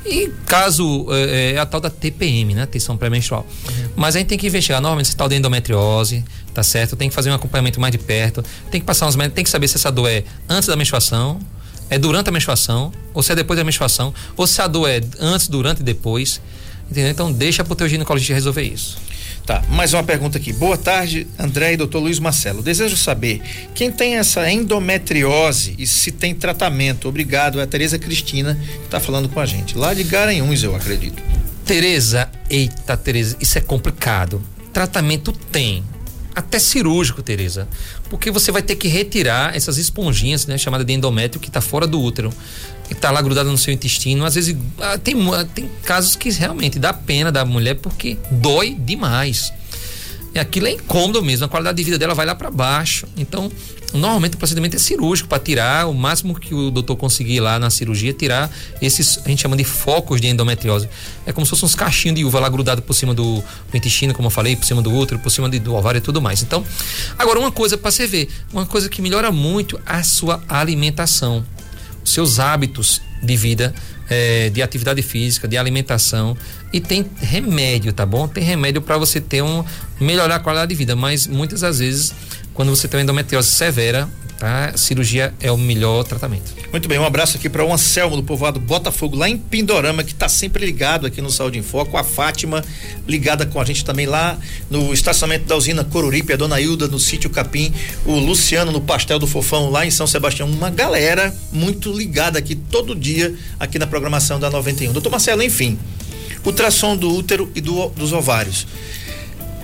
E 0.05 0.31
caso 0.45 1.07
é, 1.11 1.53
é 1.53 1.57
a 1.57 1.65
tal 1.65 1.81
da 1.81 1.89
TPM, 1.89 2.53
né? 2.53 2.65
Tensão 2.65 2.97
pré-menstrual. 2.97 3.45
Uhum. 3.67 3.89
Mas 3.95 4.15
a 4.15 4.19
gente 4.19 4.27
tem 4.27 4.37
que 4.37 4.47
investigar 4.47 4.79
normalmente 4.79 5.09
se 5.09 5.15
tal 5.15 5.27
de 5.27 5.35
endometriose, 5.35 6.23
tá 6.53 6.61
certo? 6.61 6.95
Tem 6.95 7.09
que 7.09 7.15
fazer 7.15 7.31
um 7.31 7.33
acompanhamento 7.33 7.79
mais 7.79 7.91
de 7.91 7.97
perto. 7.97 8.43
Tem 8.69 8.79
que 8.79 8.85
passar 8.85 9.07
uns 9.07 9.15
médicos, 9.15 9.35
tem 9.35 9.43
que 9.43 9.49
saber 9.49 9.67
se 9.67 9.77
essa 9.77 9.91
dor 9.91 10.07
é 10.07 10.23
antes 10.47 10.67
da 10.67 10.75
menstruação 10.75 11.39
é 11.89 11.97
durante 11.97 12.29
a 12.29 12.31
menstruação, 12.31 12.91
ou 13.13 13.21
se 13.21 13.31
é 13.31 13.35
depois 13.35 13.57
da 13.57 13.63
menstruação, 13.63 14.13
ou 14.35 14.47
se 14.47 14.61
a 14.61 14.67
dor 14.67 14.89
é 14.89 15.01
antes, 15.19 15.47
durante 15.47 15.81
e 15.81 15.83
depois. 15.83 16.41
Entendeu? 16.89 17.11
Então 17.11 17.31
deixa 17.31 17.63
pro 17.63 17.75
teu 17.75 17.87
ginecologista 17.87 18.33
resolver 18.33 18.63
isso. 18.63 18.97
Tá, 19.45 19.63
mais 19.69 19.93
uma 19.93 20.03
pergunta 20.03 20.39
aqui. 20.39 20.51
Boa 20.51 20.75
tarde, 20.75 21.27
André 21.37 21.73
e 21.73 21.77
doutor 21.77 21.99
Luiz 21.99 22.17
Marcelo. 22.17 22.63
Desejo 22.63 22.97
saber 22.97 23.43
quem 23.75 23.91
tem 23.91 24.15
essa 24.15 24.49
endometriose 24.51 25.75
e 25.77 25.85
se 25.85 26.11
tem 26.11 26.33
tratamento. 26.33 27.07
Obrigado, 27.07 27.59
é 27.59 27.63
a 27.63 27.67
Tereza 27.67 27.99
Cristina 27.99 28.55
que 28.55 28.85
está 28.85 28.99
falando 28.99 29.29
com 29.29 29.39
a 29.39 29.45
gente. 29.45 29.77
Lá 29.77 29.93
de 29.93 30.03
Garanhuns, 30.03 30.63
eu 30.63 30.75
acredito. 30.75 31.21
Tereza, 31.63 32.27
eita, 32.49 32.97
Tereza, 32.97 33.37
isso 33.39 33.55
é 33.57 33.61
complicado. 33.61 34.41
Tratamento 34.73 35.31
tem, 35.31 35.83
até 36.35 36.59
cirúrgico, 36.59 37.21
Tereza, 37.23 37.67
porque 38.09 38.29
você 38.29 38.51
vai 38.51 38.61
ter 38.61 38.75
que 38.75 38.87
retirar 38.87 39.55
essas 39.55 39.77
esponjinhas, 39.77 40.45
né, 40.45 40.57
chamada 40.57 40.83
de 40.83 40.93
endométrio, 40.93 41.39
que 41.39 41.47
está 41.47 41.61
fora 41.61 41.87
do 41.87 42.01
útero, 42.01 42.31
que 42.87 42.93
está 42.93 43.09
lá 43.09 43.21
grudado 43.21 43.49
no 43.49 43.57
seu 43.57 43.73
intestino. 43.73 44.25
Às 44.25 44.35
vezes 44.35 44.55
ah, 44.79 44.97
tem, 44.97 45.15
tem 45.53 45.69
casos 45.83 46.15
que 46.15 46.29
realmente 46.29 46.77
dá 46.77 46.93
pena 46.93 47.31
da 47.31 47.45
mulher 47.45 47.75
porque 47.75 48.17
dói 48.29 48.75
demais. 48.77 49.51
E 50.35 50.39
aquilo 50.39 50.67
é 50.67 50.71
incômodo 50.71 51.23
mesmo, 51.23 51.45
a 51.45 51.49
qualidade 51.49 51.77
de 51.77 51.83
vida 51.83 51.97
dela 51.97 52.13
vai 52.13 52.25
lá 52.25 52.35
para 52.35 52.51
baixo. 52.51 53.07
Então, 53.17 53.49
Normalmente 53.95 54.35
o 54.35 54.37
procedimento 54.37 54.75
é 54.75 54.79
cirúrgico 54.79 55.29
para 55.29 55.39
tirar 55.39 55.87
o 55.87 55.93
máximo 55.93 56.37
que 56.37 56.53
o 56.53 56.69
doutor 56.69 56.97
conseguir 56.97 57.39
lá 57.39 57.57
na 57.57 57.69
cirurgia, 57.69 58.11
tirar 58.11 58.51
esses, 58.81 59.19
a 59.25 59.29
gente 59.29 59.41
chama 59.41 59.55
de 59.55 59.63
focos 59.63 60.19
de 60.19 60.27
endometriose. 60.27 60.89
É 61.25 61.31
como 61.31 61.45
se 61.45 61.51
fossem 61.51 61.65
uns 61.65 61.75
cachinhos 61.75 62.15
de 62.15 62.25
uva 62.25 62.39
lá 62.41 62.49
grudado 62.49 62.81
por 62.81 62.93
cima 62.93 63.13
do, 63.13 63.37
do 63.37 63.77
intestino, 63.77 64.13
como 64.13 64.27
eu 64.27 64.31
falei, 64.31 64.55
por 64.55 64.65
cima 64.65 64.81
do 64.81 64.93
útero, 64.93 65.19
por 65.19 65.29
cima 65.29 65.49
de, 65.49 65.59
do 65.59 65.73
ovário 65.75 65.99
e 65.99 66.01
tudo 66.01 66.21
mais. 66.21 66.43
Então, 66.43 66.63
agora 67.17 67.39
uma 67.39 67.51
coisa 67.51 67.77
para 67.77 67.89
você 67.89 68.05
ver, 68.05 68.27
uma 68.51 68.65
coisa 68.65 68.89
que 68.89 69.01
melhora 69.01 69.31
muito 69.31 69.79
a 69.85 70.03
sua 70.03 70.43
alimentação, 70.49 71.45
os 72.03 72.11
seus 72.11 72.37
hábitos 72.37 73.01
de 73.23 73.37
vida, 73.37 73.73
é, 74.09 74.49
de 74.49 74.61
atividade 74.61 75.01
física, 75.01 75.47
de 75.47 75.57
alimentação 75.57 76.37
e 76.71 76.79
tem 76.79 77.05
remédio, 77.17 77.93
tá 77.93 78.05
bom? 78.05 78.27
Tem 78.27 78.43
remédio 78.43 78.81
para 78.81 78.97
você 78.97 79.19
ter 79.19 79.41
um 79.41 79.63
melhorar 79.99 80.35
a 80.35 80.39
qualidade 80.39 80.69
de 80.69 80.75
vida, 80.75 80.95
mas 80.95 81.27
muitas 81.27 81.61
das 81.61 81.79
vezes 81.79 82.13
quando 82.53 82.69
você 82.69 82.87
tem 82.87 82.97
uma 82.99 83.03
endometriose 83.03 83.51
severa, 83.51 84.09
A 84.41 84.77
cirurgia 84.77 85.33
é 85.39 85.49
o 85.49 85.57
melhor 85.57 86.03
tratamento. 86.03 86.53
Muito 86.69 86.89
bem, 86.89 86.99
um 86.99 87.05
abraço 87.05 87.37
aqui 87.37 87.49
para 87.49 87.63
o 87.63 87.71
Anselmo 87.71 88.17
do 88.17 88.23
povoado 88.23 88.59
Botafogo, 88.59 89.15
lá 89.15 89.29
em 89.29 89.37
Pindorama, 89.37 90.03
que 90.03 90.11
está 90.11 90.27
sempre 90.27 90.65
ligado 90.65 91.07
aqui 91.07 91.21
no 91.21 91.31
Saúde 91.31 91.57
em 91.57 91.63
Foco, 91.63 91.95
a 91.95 92.03
Fátima 92.03 92.63
ligada 93.07 93.45
com 93.45 93.61
a 93.61 93.65
gente 93.65 93.85
também 93.85 94.05
lá 94.05 94.37
no 94.69 94.93
estacionamento 94.93 95.45
da 95.45 95.55
usina 95.55 95.85
Coruripe, 95.85 96.33
a 96.33 96.35
Dona 96.35 96.59
Hilda 96.59 96.87
no 96.87 96.99
sítio 96.99 97.29
Capim, 97.29 97.73
o 98.05 98.13
Luciano 98.19 98.73
no 98.73 98.81
Pastel 98.81 99.19
do 99.19 99.27
Fofão 99.27 99.69
lá 99.69 99.85
em 99.85 99.91
São 99.91 100.05
Sebastião, 100.05 100.49
uma 100.49 100.69
galera 100.69 101.33
muito 101.53 101.91
ligada 101.93 102.37
aqui 102.37 102.55
todo 102.55 102.93
dia 102.93 103.33
aqui 103.57 103.79
na 103.79 103.87
programação 103.87 104.37
da 104.37 104.49
91. 104.49 104.91
Doutor 104.91 105.09
Marcelo, 105.09 105.43
enfim, 105.43 105.79
ultrassom 106.43 106.97
do 106.97 107.09
útero 107.09 107.49
e 107.55 107.61
do, 107.61 107.87
dos 107.89 108.11
ovários. 108.11 108.67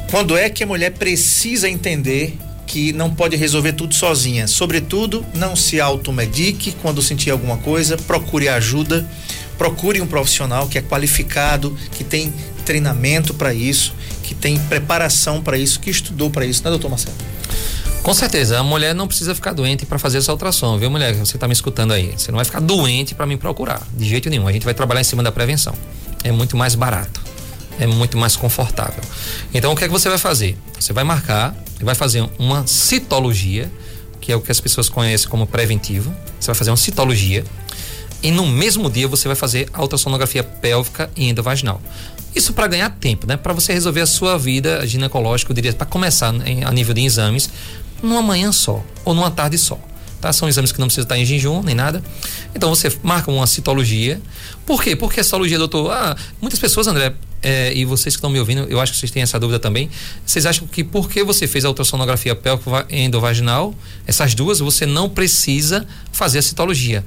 Quando 0.09 0.37
é 0.37 0.49
que 0.49 0.63
a 0.63 0.67
mulher 0.67 0.91
precisa 0.91 1.69
entender 1.69 2.37
que 2.71 2.93
não 2.93 3.13
pode 3.13 3.35
resolver 3.35 3.73
tudo 3.73 3.93
sozinha. 3.93 4.47
Sobretudo, 4.47 5.25
não 5.33 5.57
se 5.57 5.81
automedique 5.81 6.71
quando 6.81 7.01
sentir 7.01 7.29
alguma 7.29 7.57
coisa, 7.57 7.97
procure 7.97 8.47
ajuda, 8.47 9.05
procure 9.57 9.99
um 9.99 10.07
profissional 10.07 10.69
que 10.69 10.77
é 10.77 10.81
qualificado, 10.81 11.77
que 11.91 12.01
tem 12.01 12.33
treinamento 12.65 13.33
para 13.33 13.53
isso, 13.53 13.93
que 14.23 14.33
tem 14.33 14.57
preparação 14.57 15.41
para 15.41 15.57
isso, 15.57 15.81
que 15.81 15.89
estudou 15.89 16.29
para 16.29 16.45
isso, 16.45 16.63
né, 16.63 16.69
doutor 16.69 16.89
Marcelo? 16.89 17.15
Com 18.01 18.13
certeza, 18.13 18.57
a 18.57 18.63
mulher 18.63 18.95
não 18.95 19.05
precisa 19.05 19.35
ficar 19.35 19.51
doente 19.51 19.85
para 19.85 19.99
fazer 19.99 20.19
essa 20.19 20.31
ultrassom, 20.31 20.77
viu, 20.77 20.89
mulher? 20.89 21.13
Você 21.15 21.35
está 21.35 21.47
me 21.47 21.53
escutando 21.53 21.91
aí. 21.91 22.13
Você 22.17 22.31
não 22.31 22.37
vai 22.37 22.45
ficar 22.45 22.61
doente 22.61 23.13
para 23.13 23.25
me 23.25 23.35
procurar, 23.35 23.85
de 23.93 24.05
jeito 24.05 24.29
nenhum. 24.29 24.47
A 24.47 24.51
gente 24.53 24.63
vai 24.63 24.73
trabalhar 24.73 25.01
em 25.01 25.03
cima 25.03 25.21
da 25.21 25.31
prevenção. 25.31 25.75
É 26.23 26.31
muito 26.31 26.55
mais 26.55 26.73
barato, 26.73 27.21
é 27.79 27.87
muito 27.87 28.17
mais 28.17 28.35
confortável. 28.35 29.03
Então, 29.53 29.71
o 29.73 29.75
que 29.75 29.83
é 29.83 29.87
que 29.87 29.93
você 29.93 30.09
vai 30.09 30.17
fazer? 30.17 30.57
Você 30.79 30.93
vai 30.93 31.03
marcar 31.03 31.55
vai 31.83 31.95
fazer 31.95 32.27
uma 32.37 32.65
citologia, 32.67 33.71
que 34.19 34.31
é 34.31 34.35
o 34.35 34.41
que 34.41 34.51
as 34.51 34.59
pessoas 34.59 34.89
conhecem 34.89 35.27
como 35.27 35.47
preventivo. 35.47 36.13
Você 36.39 36.47
vai 36.47 36.55
fazer 36.55 36.71
uma 36.71 36.77
citologia 36.77 37.43
e 38.23 38.31
no 38.31 38.45
mesmo 38.45 38.89
dia 38.89 39.07
você 39.07 39.27
vai 39.27 39.35
fazer 39.35 39.67
a 39.73 39.81
ultrassonografia 39.81 40.43
pélvica 40.43 41.09
e 41.15 41.27
endovaginal. 41.27 41.81
Isso 42.35 42.53
para 42.53 42.67
ganhar 42.67 42.89
tempo, 42.89 43.27
né? 43.27 43.35
Para 43.35 43.51
você 43.51 43.73
resolver 43.73 44.01
a 44.01 44.05
sua 44.05 44.37
vida 44.37 44.85
ginecológica, 44.87 45.51
eu 45.51 45.55
diria, 45.55 45.73
para 45.73 45.85
começar 45.85 46.33
em, 46.47 46.63
a 46.63 46.71
nível 46.71 46.93
de 46.93 47.01
exames, 47.01 47.49
numa 48.01 48.21
manhã 48.21 48.51
só 48.51 48.83
ou 49.03 49.13
numa 49.13 49.31
tarde 49.31 49.57
só. 49.57 49.77
Tá? 50.21 50.31
São 50.31 50.47
exames 50.47 50.71
que 50.71 50.79
não 50.79 50.85
precisa 50.85 51.03
estar 51.03 51.17
em 51.17 51.25
jejum 51.25 51.63
nem 51.63 51.73
nada. 51.73 52.01
Então 52.53 52.69
você 52.69 52.95
marca 53.01 53.31
uma 53.31 53.47
citologia. 53.47 54.21
Por 54.65 54.83
quê? 54.83 54.95
Porque 54.95 55.19
a 55.19 55.23
citologia, 55.23 55.57
doutor, 55.57 55.91
ah, 55.91 56.15
muitas 56.39 56.59
pessoas, 56.59 56.87
André, 56.87 57.15
é, 57.41 57.73
e 57.73 57.85
vocês 57.85 58.15
que 58.15 58.19
estão 58.19 58.29
me 58.29 58.39
ouvindo, 58.39 58.67
eu 58.69 58.79
acho 58.79 58.93
que 58.93 58.99
vocês 58.99 59.11
têm 59.11 59.23
essa 59.23 59.39
dúvida 59.39 59.59
também. 59.59 59.89
Vocês 60.25 60.45
acham 60.45 60.67
que 60.67 60.83
porque 60.83 61.23
você 61.23 61.47
fez 61.47 61.65
a 61.65 61.69
ultrassonografia 61.69 62.35
pélvico 62.35 62.71
endovaginal, 62.89 63.73
essas 64.05 64.35
duas, 64.35 64.59
você 64.59 64.85
não 64.85 65.09
precisa 65.09 65.87
fazer 66.11 66.39
a 66.39 66.41
citologia? 66.41 67.05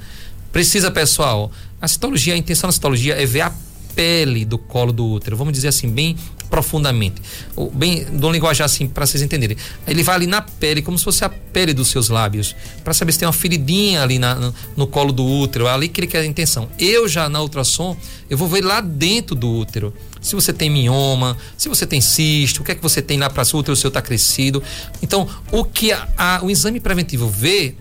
Precisa, 0.52 0.90
pessoal. 0.90 1.50
A 1.80 1.88
citologia, 1.88 2.34
a 2.34 2.36
intenção 2.36 2.68
da 2.68 2.72
citologia 2.72 3.14
é 3.14 3.26
ver 3.26 3.42
a 3.42 3.52
pele 3.94 4.44
do 4.44 4.58
colo 4.58 4.92
do 4.92 5.06
útero, 5.06 5.36
vamos 5.36 5.52
dizer 5.52 5.68
assim, 5.68 5.88
bem 5.88 6.16
profundamente, 6.54 7.20
ou 7.56 7.68
bem, 7.68 8.04
de 8.04 8.24
um 8.24 8.30
linguajar 8.30 8.66
assim, 8.66 8.86
para 8.86 9.04
vocês 9.04 9.20
entenderem. 9.20 9.56
Ele 9.88 10.04
vai 10.04 10.14
ali 10.14 10.26
na 10.28 10.40
pele, 10.40 10.82
como 10.82 10.96
se 10.96 11.02
fosse 11.02 11.24
a 11.24 11.28
pele 11.28 11.74
dos 11.74 11.88
seus 11.88 12.08
lábios, 12.08 12.54
para 12.84 12.94
saber 12.94 13.10
se 13.10 13.18
tem 13.18 13.26
uma 13.26 13.32
feridinha 13.32 14.04
ali 14.04 14.20
na, 14.20 14.36
no, 14.36 14.54
no, 14.76 14.86
colo 14.86 15.12
do 15.12 15.26
útero, 15.26 15.66
é 15.66 15.72
ali 15.72 15.88
que 15.88 15.98
ele 15.98 16.06
quer 16.06 16.20
a 16.20 16.24
intenção. 16.24 16.68
Eu 16.78 17.08
já 17.08 17.28
na 17.28 17.42
ultrassom, 17.42 17.96
eu 18.30 18.38
vou 18.38 18.46
ver 18.46 18.64
lá 18.64 18.80
dentro 18.80 19.34
do 19.34 19.50
útero 19.50 19.92
se 20.20 20.36
você 20.36 20.52
tem 20.52 20.70
mioma, 20.70 21.36
se 21.58 21.68
você 21.68 21.84
tem 21.84 22.00
cisto, 22.00 22.62
o 22.62 22.64
que 22.64 22.70
é 22.70 22.74
que 22.76 22.82
você 22.82 23.02
tem 23.02 23.18
lá 23.18 23.28
para 23.28 23.42
o 23.42 23.56
útero 23.58 23.74
seu 23.74 23.88
está 23.88 24.00
crescido. 24.00 24.62
Então, 25.02 25.28
o 25.50 25.64
que 25.64 25.90
a, 25.90 26.06
a, 26.16 26.44
o 26.44 26.52
exame 26.52 26.78
preventivo 26.78 27.28
vê, 27.28 27.74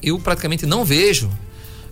eu 0.00 0.20
praticamente 0.20 0.66
não 0.66 0.84
vejo. 0.84 1.28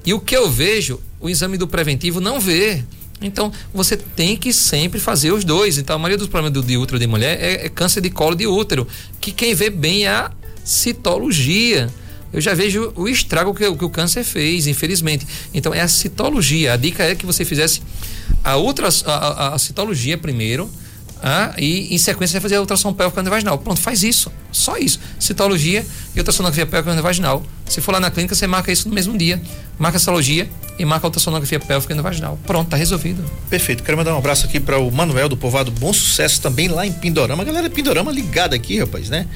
E 0.06 0.14
o 0.14 0.20
que 0.20 0.36
eu 0.36 0.48
vejo 0.48 1.00
o 1.20 1.28
exame 1.28 1.58
do 1.58 1.66
preventivo 1.66 2.20
não 2.20 2.38
vê. 2.38 2.84
Então, 3.20 3.52
você 3.74 3.96
tem 3.96 4.36
que 4.36 4.52
sempre 4.52 5.00
fazer 5.00 5.32
os 5.32 5.44
dois. 5.44 5.78
Então, 5.78 5.96
a 5.96 5.98
maioria 5.98 6.18
dos 6.18 6.28
problemas 6.28 6.52
do, 6.52 6.66
de 6.66 6.76
útero 6.76 6.98
de 6.98 7.06
mulher 7.06 7.38
é, 7.40 7.66
é 7.66 7.68
câncer 7.68 8.00
de 8.00 8.10
colo 8.10 8.36
de 8.36 8.46
útero, 8.46 8.86
que 9.20 9.32
quem 9.32 9.54
vê 9.54 9.70
bem 9.70 10.06
é 10.06 10.10
a 10.10 10.30
citologia. 10.64 11.88
Eu 12.32 12.40
já 12.40 12.54
vejo 12.54 12.92
o 12.94 13.08
estrago 13.08 13.54
que, 13.54 13.70
que 13.74 13.84
o 13.84 13.90
câncer 13.90 14.22
fez, 14.22 14.66
infelizmente. 14.66 15.26
Então, 15.52 15.74
é 15.74 15.80
a 15.80 15.88
citologia. 15.88 16.74
A 16.74 16.76
dica 16.76 17.02
é 17.02 17.14
que 17.14 17.26
você 17.26 17.44
fizesse 17.44 17.82
a, 18.44 18.56
ultra, 18.56 18.88
a, 19.06 19.12
a, 19.12 19.54
a 19.54 19.58
citologia 19.58 20.16
primeiro, 20.16 20.70
ah, 21.22 21.52
e 21.58 21.94
em 21.94 21.98
sequência 21.98 22.32
você 22.32 22.40
vai 22.40 22.42
fazer 22.42 22.56
a 22.56 22.60
ultrassom 22.60 22.92
pélvica 22.92 23.22
vaginal. 23.22 23.58
Pronto, 23.58 23.80
faz 23.80 24.02
isso. 24.02 24.32
Só 24.52 24.76
isso. 24.76 25.00
Citologia 25.18 25.84
e 26.14 26.18
ultrassonografia 26.18 26.66
pélvica 26.66 27.00
vaginal. 27.02 27.42
Se 27.66 27.80
for 27.80 27.92
lá 27.92 28.00
na 28.00 28.10
clínica, 28.10 28.34
você 28.34 28.46
marca 28.46 28.70
isso 28.70 28.88
no 28.88 28.94
mesmo 28.94 29.16
dia. 29.16 29.40
Marca 29.78 29.96
a 29.96 30.00
citologia 30.00 30.48
e 30.78 30.84
marca 30.84 31.06
a 31.06 31.08
ultrassonografia 31.08 31.58
pélvica 31.58 32.00
vaginal. 32.00 32.38
Pronto, 32.46 32.68
tá 32.68 32.76
resolvido. 32.76 33.24
Perfeito. 33.50 33.82
Quero 33.82 33.98
mandar 33.98 34.14
um 34.14 34.18
abraço 34.18 34.46
aqui 34.46 34.60
para 34.60 34.78
o 34.78 34.90
Manuel 34.90 35.28
do 35.28 35.36
Povoado 35.36 35.70
Bom 35.70 35.92
Sucesso, 35.92 36.40
também 36.40 36.68
lá 36.68 36.86
em 36.86 36.92
Pindorama. 36.92 37.44
Galera 37.44 37.68
Pindorama 37.68 38.12
ligada 38.12 38.54
aqui, 38.54 38.78
rapaz, 38.78 39.08
né? 39.10 39.26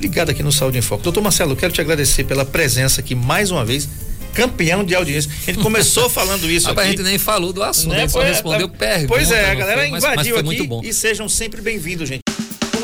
Ligada 0.00 0.32
aqui 0.32 0.42
no 0.42 0.52
Saúde 0.52 0.78
em 0.78 0.82
Foco. 0.82 1.02
Doutor 1.02 1.22
Marcelo, 1.22 1.56
quero 1.56 1.72
te 1.72 1.80
agradecer 1.80 2.24
pela 2.24 2.44
presença 2.44 3.00
aqui 3.00 3.14
mais 3.14 3.50
uma 3.50 3.64
vez 3.64 3.88
campeão 4.30 4.84
de 4.84 4.94
audiência. 4.94 5.30
A 5.30 5.52
gente 5.52 5.62
começou 5.62 6.08
falando 6.10 6.50
isso 6.50 6.68
Rapaz, 6.68 6.88
aqui. 6.88 6.94
A 6.94 6.98
gente 6.98 7.08
nem 7.10 7.18
falou 7.18 7.52
do 7.52 7.62
assunto, 7.62 7.92
né? 7.92 8.08
só 8.08 8.20
respondeu 8.20 8.68
tá... 8.68 8.76
perguntas. 8.76 9.08
Pois 9.08 9.30
é, 9.30 9.50
a 9.50 9.54
galera 9.54 9.80
foi, 9.80 9.88
invadiu 9.88 10.36
mas, 10.36 10.44
mas 10.44 10.60
aqui 10.60 10.88
e 10.88 10.92
sejam 10.92 11.28
sempre 11.28 11.60
bem-vindos, 11.60 12.08
gente. 12.08 12.22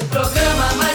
O 0.00 0.04
programa 0.06 0.85